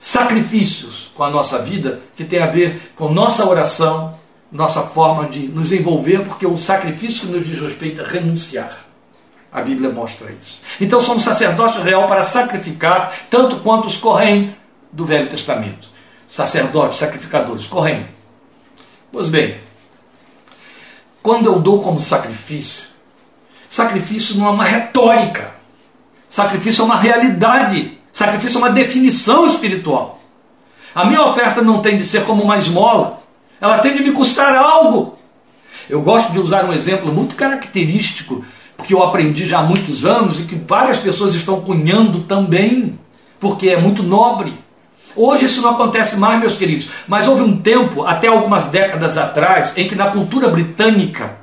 sacrifícios 0.00 1.10
com 1.14 1.24
a 1.24 1.30
nossa 1.30 1.58
vida 1.60 2.00
que 2.14 2.24
tem 2.24 2.42
a 2.42 2.46
ver 2.46 2.92
com 2.94 3.08
nossa 3.08 3.48
oração, 3.48 4.14
nossa 4.54 4.82
forma 4.82 5.28
de 5.28 5.48
nos 5.48 5.72
envolver, 5.72 6.20
porque 6.20 6.46
o 6.46 6.56
sacrifício 6.56 7.26
que 7.26 7.32
nos 7.32 7.46
diz 7.46 7.60
respeito 7.60 8.00
é 8.00 8.04
renunciar. 8.04 8.86
A 9.52 9.60
Bíblia 9.60 9.90
mostra 9.90 10.30
isso. 10.30 10.62
Então 10.80 11.02
somos 11.02 11.24
sacerdócio 11.24 11.82
real 11.82 12.06
para 12.06 12.22
sacrificar, 12.22 13.12
tanto 13.28 13.56
quanto 13.56 13.86
os 13.86 13.96
correm 13.96 14.56
do 14.92 15.04
Velho 15.04 15.28
Testamento. 15.28 15.88
Sacerdotes, 16.28 16.98
sacrificadores, 16.98 17.66
correm. 17.66 18.06
Pois 19.12 19.28
bem, 19.28 19.56
quando 21.22 21.46
eu 21.46 21.58
dou 21.58 21.80
como 21.82 22.00
sacrifício, 22.00 22.84
sacrifício 23.68 24.36
não 24.36 24.46
é 24.46 24.50
uma 24.50 24.64
retórica, 24.64 25.54
sacrifício 26.30 26.82
é 26.82 26.84
uma 26.84 26.96
realidade. 26.96 27.98
Sacrifício 28.14 28.58
é 28.58 28.60
uma 28.60 28.70
definição 28.70 29.44
espiritual. 29.44 30.20
A 30.94 31.04
minha 31.04 31.22
oferta 31.24 31.60
não 31.60 31.82
tem 31.82 31.96
de 31.96 32.04
ser 32.04 32.24
como 32.24 32.44
uma 32.44 32.56
esmola, 32.56 33.23
ela 33.64 33.78
tem 33.78 33.94
de 33.94 34.02
me 34.02 34.12
custar 34.12 34.54
algo. 34.54 35.18
Eu 35.88 36.02
gosto 36.02 36.32
de 36.32 36.38
usar 36.38 36.64
um 36.64 36.72
exemplo 36.72 37.12
muito 37.12 37.34
característico, 37.34 38.44
porque 38.76 38.92
eu 38.92 39.02
aprendi 39.02 39.46
já 39.46 39.60
há 39.60 39.62
muitos 39.62 40.04
anos 40.04 40.38
e 40.38 40.42
que 40.42 40.54
várias 40.54 40.98
pessoas 40.98 41.34
estão 41.34 41.60
cunhando 41.62 42.20
também, 42.20 42.98
porque 43.40 43.70
é 43.70 43.80
muito 43.80 44.02
nobre. 44.02 44.54
Hoje 45.16 45.46
isso 45.46 45.62
não 45.62 45.70
acontece 45.70 46.16
mais, 46.16 46.40
meus 46.40 46.56
queridos, 46.56 46.88
mas 47.08 47.26
houve 47.26 47.42
um 47.42 47.56
tempo, 47.56 48.04
até 48.04 48.28
algumas 48.28 48.66
décadas 48.66 49.16
atrás, 49.16 49.72
em 49.76 49.86
que 49.86 49.94
na 49.94 50.10
cultura 50.10 50.50
britânica, 50.50 51.38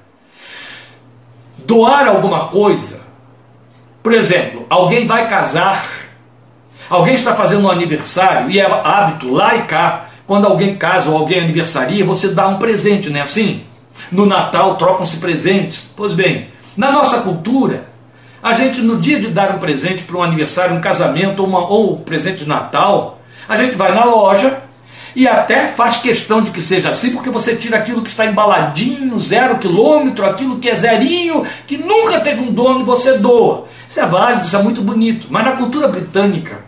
doar 1.66 2.08
alguma 2.08 2.48
coisa, 2.48 3.02
por 4.04 4.14
exemplo, 4.14 4.66
alguém 4.70 5.06
vai 5.06 5.28
casar 5.28 6.02
Alguém 6.92 7.14
está 7.14 7.34
fazendo 7.34 7.66
um 7.66 7.72
aniversário 7.72 8.52
e 8.52 8.60
é 8.60 8.66
hábito 8.66 9.32
lá 9.32 9.56
e 9.56 9.64
cá, 9.64 10.08
quando 10.32 10.48
alguém 10.48 10.78
casa 10.78 11.10
ou 11.10 11.18
alguém 11.18 11.42
aniversaria, 11.42 12.06
você 12.06 12.30
dá 12.30 12.48
um 12.48 12.58
presente, 12.58 13.10
não 13.10 13.20
é 13.20 13.24
assim? 13.24 13.66
No 14.10 14.26
Natal 14.26 14.78
trocam-se 14.78 15.18
presentes. 15.18 15.84
Pois 15.94 16.14
bem, 16.14 16.48
na 16.78 16.90
nossa 16.90 17.20
cultura, 17.20 17.84
a 18.42 18.54
gente 18.54 18.80
no 18.80 19.02
dia 19.02 19.20
de 19.20 19.28
dar 19.28 19.54
um 19.54 19.60
presente 19.60 20.04
para 20.04 20.16
um 20.16 20.24
aniversário, 20.24 20.74
um 20.74 20.80
casamento 20.80 21.42
ou, 21.42 21.50
uma, 21.50 21.68
ou 21.68 21.96
um 21.96 21.98
presente 21.98 22.44
de 22.44 22.48
Natal, 22.48 23.20
a 23.46 23.58
gente 23.58 23.76
vai 23.76 23.94
na 23.94 24.06
loja 24.06 24.62
e 25.14 25.28
até 25.28 25.68
faz 25.68 25.98
questão 25.98 26.42
de 26.42 26.52
que 26.52 26.62
seja 26.62 26.92
assim, 26.92 27.12
porque 27.12 27.30
você 27.30 27.58
tira 27.58 27.76
aquilo 27.76 28.02
que 28.02 28.10
está 28.10 28.26
embaladinho, 28.26 29.20
zero 29.20 29.58
quilômetro, 29.58 30.26
aquilo 30.26 30.60
que 30.60 30.70
é 30.70 30.76
zerinho, 30.76 31.46
que 31.68 31.76
nunca 31.76 32.22
teve 32.22 32.42
um 32.42 32.54
dono 32.54 32.80
e 32.80 32.84
você 32.86 33.18
doa. 33.18 33.66
Isso 33.90 34.00
é 34.00 34.06
válido, 34.06 34.48
isso 34.48 34.56
é 34.56 34.64
muito 34.64 34.82
bonito. 34.82 35.28
Mas 35.30 35.44
na 35.44 35.58
cultura 35.58 35.90
britânica, 35.90 36.60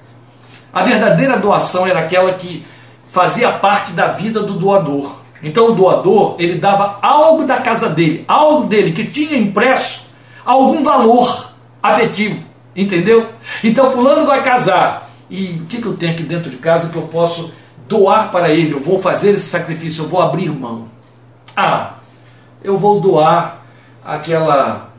a 0.74 0.84
verdadeira 0.84 1.38
doação 1.38 1.88
era 1.88 2.02
aquela 2.02 2.34
que 2.34 2.66
fazia 3.14 3.52
parte 3.52 3.92
da 3.92 4.08
vida 4.08 4.42
do 4.42 4.54
doador. 4.54 5.18
Então 5.44 5.68
o 5.68 5.76
doador, 5.76 6.36
ele 6.40 6.56
dava 6.56 6.98
algo 7.00 7.46
da 7.46 7.58
casa 7.58 7.88
dele, 7.88 8.26
algo 8.28 8.66
dele 8.66 8.92
que 8.92 9.06
tinha 9.06 9.38
impresso 9.38 10.02
algum 10.44 10.84
valor 10.84 11.52
afetivo, 11.82 12.44
entendeu? 12.76 13.30
Então 13.64 13.92
fulano 13.92 14.26
vai 14.26 14.42
casar, 14.42 15.10
e 15.30 15.62
o 15.62 15.66
que, 15.66 15.80
que 15.80 15.86
eu 15.86 15.96
tenho 15.96 16.14
aqui 16.14 16.24
dentro 16.24 16.50
de 16.50 16.58
casa 16.58 16.90
que 16.90 16.96
eu 16.96 17.04
posso 17.04 17.52
doar 17.88 18.32
para 18.32 18.50
ele? 18.50 18.74
Eu 18.74 18.80
vou 18.80 19.00
fazer 19.00 19.32
esse 19.36 19.46
sacrifício, 19.46 20.04
eu 20.04 20.10
vou 20.10 20.20
abrir 20.20 20.50
mão. 20.50 20.88
Ah, 21.56 21.94
eu 22.64 22.80
vou 22.80 23.00
doar 23.00 23.64
aquela 24.04 24.90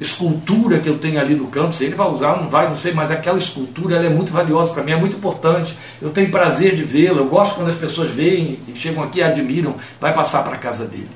escultura 0.00 0.78
que 0.78 0.88
eu 0.88 0.98
tenho 0.98 1.20
ali 1.20 1.34
no 1.34 1.46
campo, 1.46 1.72
se 1.72 1.84
ele 1.84 1.94
vai 1.94 2.08
usar, 2.08 2.36
não 2.40 2.48
vai, 2.48 2.68
não 2.68 2.76
sei, 2.76 2.92
mas 2.92 3.10
aquela 3.10 3.38
escultura 3.38 3.96
ela 3.96 4.06
é 4.06 4.08
muito 4.08 4.32
valiosa 4.32 4.72
para 4.72 4.82
mim, 4.82 4.92
é 4.92 4.96
muito 4.96 5.16
importante. 5.16 5.76
Eu 6.00 6.10
tenho 6.10 6.30
prazer 6.30 6.74
de 6.74 6.82
vê-la, 6.82 7.18
eu 7.18 7.26
gosto 7.26 7.54
quando 7.54 7.70
as 7.70 7.76
pessoas 7.76 8.10
veem 8.10 8.58
e 8.66 8.76
chegam 8.76 9.02
aqui 9.02 9.20
e 9.20 9.22
admiram, 9.22 9.76
vai 10.00 10.12
passar 10.12 10.42
para 10.42 10.54
a 10.54 10.58
casa 10.58 10.86
dele. 10.86 11.10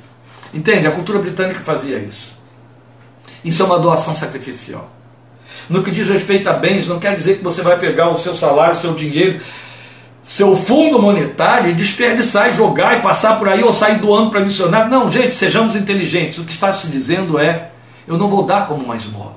Entende? 0.55 0.87
A 0.87 0.91
cultura 0.91 1.19
britânica 1.19 1.61
fazia 1.61 1.99
isso. 1.99 2.37
Isso 3.45 3.63
é 3.63 3.67
uma 3.67 3.79
doação 3.79 4.15
sacrificial. 4.15 4.91
No 5.69 5.83
que 5.83 5.91
diz 5.91 6.09
respeito 6.09 6.49
a 6.49 6.53
bens, 6.53 6.87
não 6.87 6.99
quer 6.99 7.17
dizer 7.17 7.39
que 7.39 7.45
você 7.45 7.63
vai 7.63 7.79
pegar 7.79 8.11
o 8.11 8.19
seu 8.19 8.37
salário, 8.37 8.73
o 8.73 8.77
seu 8.77 8.95
dinheiro, 8.95 9.41
seu 10.23 10.57
fundo 10.57 11.01
monetário 11.01 11.71
e 11.71 11.75
desperdiçar 11.75 12.49
e 12.49 12.53
jogar 12.53 12.99
e 12.99 13.03
passar 13.03 13.39
por 13.39 13.49
aí 13.49 13.63
ou 13.63 13.73
sair 13.73 13.99
doando 13.99 14.31
para 14.31 14.41
missionário. 14.41 14.91
Não, 14.91 15.11
gente, 15.11 15.35
sejamos 15.35 15.77
inteligentes. 15.77 16.39
O 16.39 16.45
que 16.45 16.53
está 16.53 16.73
se 16.73 16.89
dizendo 16.89 17.39
é 17.39 17.71
eu 18.07 18.17
não 18.17 18.29
vou 18.29 18.47
dar 18.47 18.67
como 18.67 18.85
uma 18.85 18.97
esmola. 18.97 19.37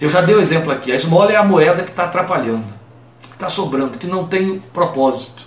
Eu 0.00 0.08
já 0.08 0.20
dei 0.20 0.34
o 0.34 0.40
exemplo 0.40 0.72
aqui: 0.72 0.92
a 0.92 0.96
esmola 0.96 1.32
é 1.32 1.36
a 1.36 1.44
moeda 1.44 1.82
que 1.82 1.90
está 1.90 2.04
atrapalhando, 2.04 2.66
que 3.22 3.34
está 3.34 3.48
sobrando, 3.48 3.98
que 3.98 4.06
não 4.06 4.26
tem 4.26 4.60
propósito. 4.72 5.44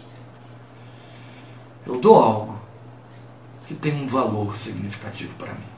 Eu 1.86 1.98
dou 1.98 2.16
algo 2.16 2.60
que 3.66 3.74
tem 3.74 3.94
um 3.94 4.08
valor 4.08 4.56
significativo 4.58 5.34
para 5.38 5.54
mim. 5.54 5.70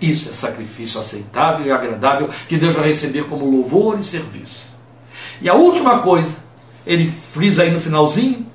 Isso 0.00 0.28
é 0.28 0.32
sacrifício 0.32 1.00
aceitável 1.00 1.66
e 1.66 1.72
agradável 1.72 2.28
que 2.48 2.56
Deus 2.56 2.74
vai 2.74 2.88
receber 2.88 3.24
como 3.24 3.48
louvor 3.48 3.98
e 3.98 4.04
serviço. 4.04 4.76
E 5.40 5.48
a 5.48 5.54
última 5.54 5.98
coisa, 5.98 6.36
ele 6.86 7.12
frisa 7.32 7.62
aí 7.62 7.70
no 7.70 7.80
finalzinho, 7.80 8.46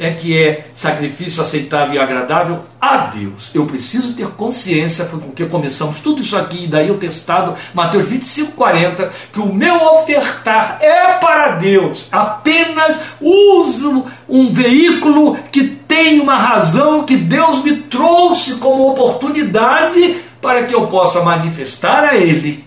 é 0.00 0.10
que 0.12 0.34
é 0.34 0.70
sacrifício 0.72 1.42
aceitável 1.42 1.94
e 1.94 1.98
agradável 1.98 2.62
a 2.80 2.96
Deus. 2.96 3.50
Eu 3.54 3.66
preciso 3.66 4.14
ter 4.14 4.28
consciência, 4.28 5.04
foi 5.04 5.20
com 5.20 5.30
que 5.30 5.44
começamos 5.44 6.00
tudo 6.00 6.22
isso 6.22 6.38
aqui, 6.38 6.64
e 6.64 6.66
daí 6.66 6.88
eu 6.88 6.96
testado 6.96 7.54
Mateus 7.74 8.06
25, 8.06 8.52
40, 8.52 9.12
que 9.30 9.38
o 9.38 9.52
meu 9.52 9.76
ofertar 9.76 10.78
é 10.80 11.18
para 11.18 11.56
Deus. 11.56 12.08
Apenas 12.10 12.98
uso 13.20 14.06
um 14.26 14.50
veículo 14.50 15.36
que 15.52 15.64
tem 15.64 16.18
uma 16.18 16.36
razão 16.36 17.04
que 17.04 17.18
Deus 17.18 17.62
me 17.62 17.76
trouxe 17.76 18.54
como 18.54 18.88
oportunidade 18.88 20.22
para 20.40 20.64
que 20.64 20.74
eu 20.74 20.86
possa 20.86 21.22
manifestar 21.22 22.04
a 22.04 22.16
Ele 22.16 22.64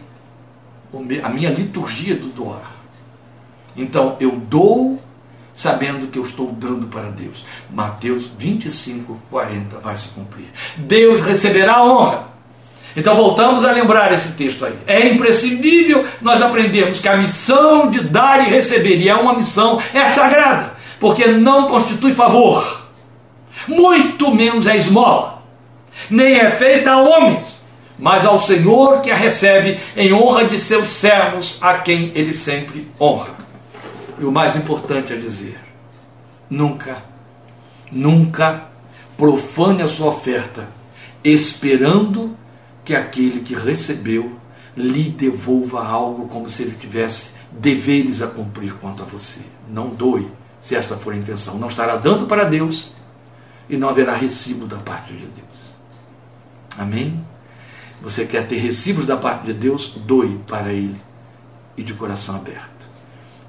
a 1.23 1.29
minha 1.29 1.49
liturgia 1.49 2.15
do 2.15 2.27
doar. 2.27 2.71
Então 3.75 4.17
eu 4.19 4.31
dou 4.31 5.01
sabendo 5.53 6.07
que 6.07 6.17
eu 6.17 6.23
estou 6.23 6.51
dando 6.51 6.87
para 6.87 7.09
Deus. 7.09 7.45
Mateus 7.71 8.29
25, 8.37 9.19
40 9.29 9.79
vai 9.79 9.95
se 9.95 10.09
cumprir. 10.09 10.47
Deus 10.77 11.21
receberá 11.21 11.75
a 11.75 11.85
honra. 11.85 12.33
Então 12.95 13.15
voltamos 13.15 13.65
a 13.65 13.71
lembrar 13.71 14.11
esse 14.13 14.33
texto 14.33 14.65
aí. 14.65 14.77
É 14.85 15.07
imprescindível 15.09 16.05
nós 16.21 16.41
aprendermos 16.41 16.99
que 16.99 17.07
a 17.07 17.17
missão 17.17 17.89
de 17.89 18.01
dar 18.01 18.47
e 18.47 18.51
receber, 18.51 18.97
e 18.97 19.09
é 19.09 19.15
uma 19.15 19.33
missão, 19.33 19.81
é 19.93 20.05
sagrada, 20.05 20.73
porque 20.99 21.25
não 21.27 21.67
constitui 21.67 22.13
favor, 22.13 22.87
muito 23.67 24.33
menos 24.33 24.67
é 24.67 24.77
esmola. 24.77 25.41
nem 26.09 26.35
é 26.35 26.51
feita 26.51 26.91
a 26.91 27.01
homens, 27.01 27.59
mas 27.97 28.25
ao 28.25 28.39
Senhor 28.39 29.01
que 29.01 29.11
a 29.11 29.15
recebe 29.15 29.79
em 29.95 30.13
honra 30.13 30.45
de 30.45 30.57
seus 30.57 30.89
servos, 30.89 31.57
a 31.61 31.79
quem 31.79 32.11
ele 32.15 32.33
sempre 32.33 32.87
honra. 32.99 33.42
E 34.23 34.25
o 34.25 34.31
mais 34.31 34.55
importante 34.55 35.11
é 35.11 35.17
dizer: 35.17 35.59
nunca, 36.49 36.95
nunca 37.91 38.69
profane 39.17 39.81
a 39.81 39.87
sua 39.87 40.07
oferta, 40.07 40.69
esperando 41.21 42.33
que 42.85 42.95
aquele 42.95 43.41
que 43.41 43.53
recebeu 43.53 44.39
lhe 44.77 45.09
devolva 45.09 45.85
algo 45.85 46.29
como 46.29 46.47
se 46.47 46.63
ele 46.63 46.77
tivesse 46.79 47.31
deveres 47.51 48.21
a 48.21 48.27
cumprir 48.27 48.73
quanto 48.75 49.03
a 49.03 49.05
você. 49.05 49.41
Não 49.69 49.89
doe, 49.89 50.31
se 50.61 50.73
esta 50.73 50.95
for 50.95 51.11
a 51.11 51.17
intenção. 51.17 51.57
Não 51.57 51.67
estará 51.67 51.97
dando 51.97 52.25
para 52.25 52.45
Deus 52.45 52.93
e 53.67 53.75
não 53.75 53.89
haverá 53.89 54.15
recibo 54.15 54.65
da 54.65 54.77
parte 54.77 55.11
de 55.11 55.25
Deus. 55.25 55.75
Amém? 56.77 57.21
Você 58.01 58.25
quer 58.25 58.47
ter 58.47 58.59
recibos 58.59 59.05
da 59.05 59.17
parte 59.17 59.47
de 59.47 59.53
Deus? 59.53 59.93
Doe 59.97 60.39
para 60.47 60.71
Ele 60.71 61.01
e 61.75 61.83
de 61.83 61.93
coração 61.93 62.37
aberto. 62.37 62.72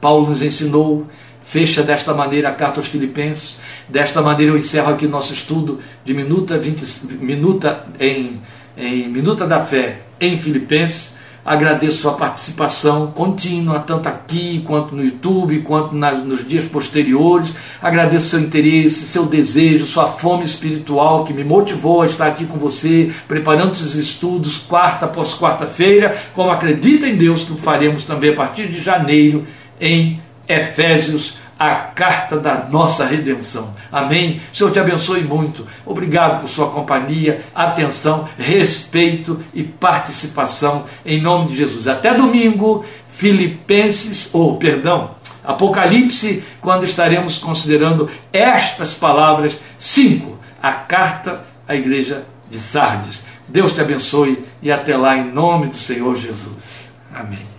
Paulo 0.04 0.28
nos 0.28 0.42
ensinou, 0.42 1.06
fecha 1.40 1.82
desta 1.82 2.12
maneira 2.12 2.50
a 2.50 2.52
carta 2.52 2.78
aos 2.78 2.88
Filipenses. 2.88 3.58
Desta 3.88 4.20
maneira 4.20 4.52
eu 4.52 4.58
encerro 4.58 4.92
aqui 4.92 5.06
nosso 5.06 5.32
estudo 5.32 5.80
de 6.04 6.12
minuta, 6.12 6.58
20, 6.58 7.06
minuta, 7.22 7.86
em, 7.98 8.38
em 8.76 9.08
Minuta 9.08 9.46
da 9.46 9.60
Fé 9.60 10.00
em 10.20 10.36
Filipenses. 10.36 11.14
Agradeço 11.42 11.98
sua 11.98 12.12
participação 12.12 13.12
contínua, 13.12 13.80
tanto 13.80 14.06
aqui 14.06 14.62
quanto 14.66 14.94
no 14.94 15.02
YouTube, 15.02 15.60
quanto 15.60 15.94
na, 15.94 16.12
nos 16.12 16.46
dias 16.46 16.64
posteriores. 16.64 17.54
Agradeço 17.80 18.28
seu 18.28 18.40
interesse, 18.40 19.06
seu 19.06 19.24
desejo, 19.24 19.86
sua 19.86 20.08
fome 20.08 20.44
espiritual 20.44 21.24
que 21.24 21.32
me 21.32 21.44
motivou 21.44 22.02
a 22.02 22.06
estar 22.06 22.26
aqui 22.26 22.44
com 22.44 22.58
você, 22.58 23.10
preparando 23.26 23.72
esses 23.72 23.94
estudos 23.94 24.58
quarta 24.58 25.06
após 25.06 25.32
quarta-feira, 25.32 26.14
como 26.34 26.50
acredita 26.50 27.08
em 27.08 27.16
Deus 27.16 27.42
que 27.42 27.52
o 27.52 27.56
faremos 27.56 28.04
também 28.04 28.32
a 28.32 28.36
partir 28.36 28.68
de 28.68 28.78
janeiro 28.78 29.46
em 29.80 30.22
Efésios 30.48 31.36
a 31.58 31.74
carta 31.74 32.38
da 32.38 32.66
nossa 32.68 33.06
redenção. 33.06 33.74
Amém? 33.90 34.40
Senhor 34.52 34.70
te 34.70 34.78
abençoe 34.78 35.22
muito. 35.22 35.66
Obrigado 35.86 36.40
por 36.40 36.48
sua 36.48 36.68
companhia, 36.68 37.42
atenção, 37.54 38.28
respeito 38.38 39.42
e 39.54 39.62
participação 39.62 40.84
em 41.06 41.20
nome 41.20 41.48
de 41.48 41.56
Jesus. 41.56 41.86
Até 41.86 42.14
domingo, 42.14 42.84
Filipenses, 43.08 44.28
ou 44.32 44.54
oh, 44.54 44.56
perdão, 44.56 45.14
Apocalipse, 45.44 46.42
quando 46.60 46.84
estaremos 46.84 47.38
considerando 47.38 48.10
estas 48.32 48.94
palavras, 48.94 49.56
cinco, 49.78 50.38
a 50.62 50.72
carta 50.72 51.44
à 51.68 51.74
igreja 51.74 52.24
de 52.50 52.58
Sardes. 52.58 53.22
Deus 53.46 53.72
te 53.72 53.80
abençoe 53.80 54.44
e 54.62 54.72
até 54.72 54.96
lá 54.96 55.16
em 55.16 55.30
nome 55.30 55.66
do 55.66 55.76
Senhor 55.76 56.16
Jesus. 56.16 56.92
Amém. 57.14 57.53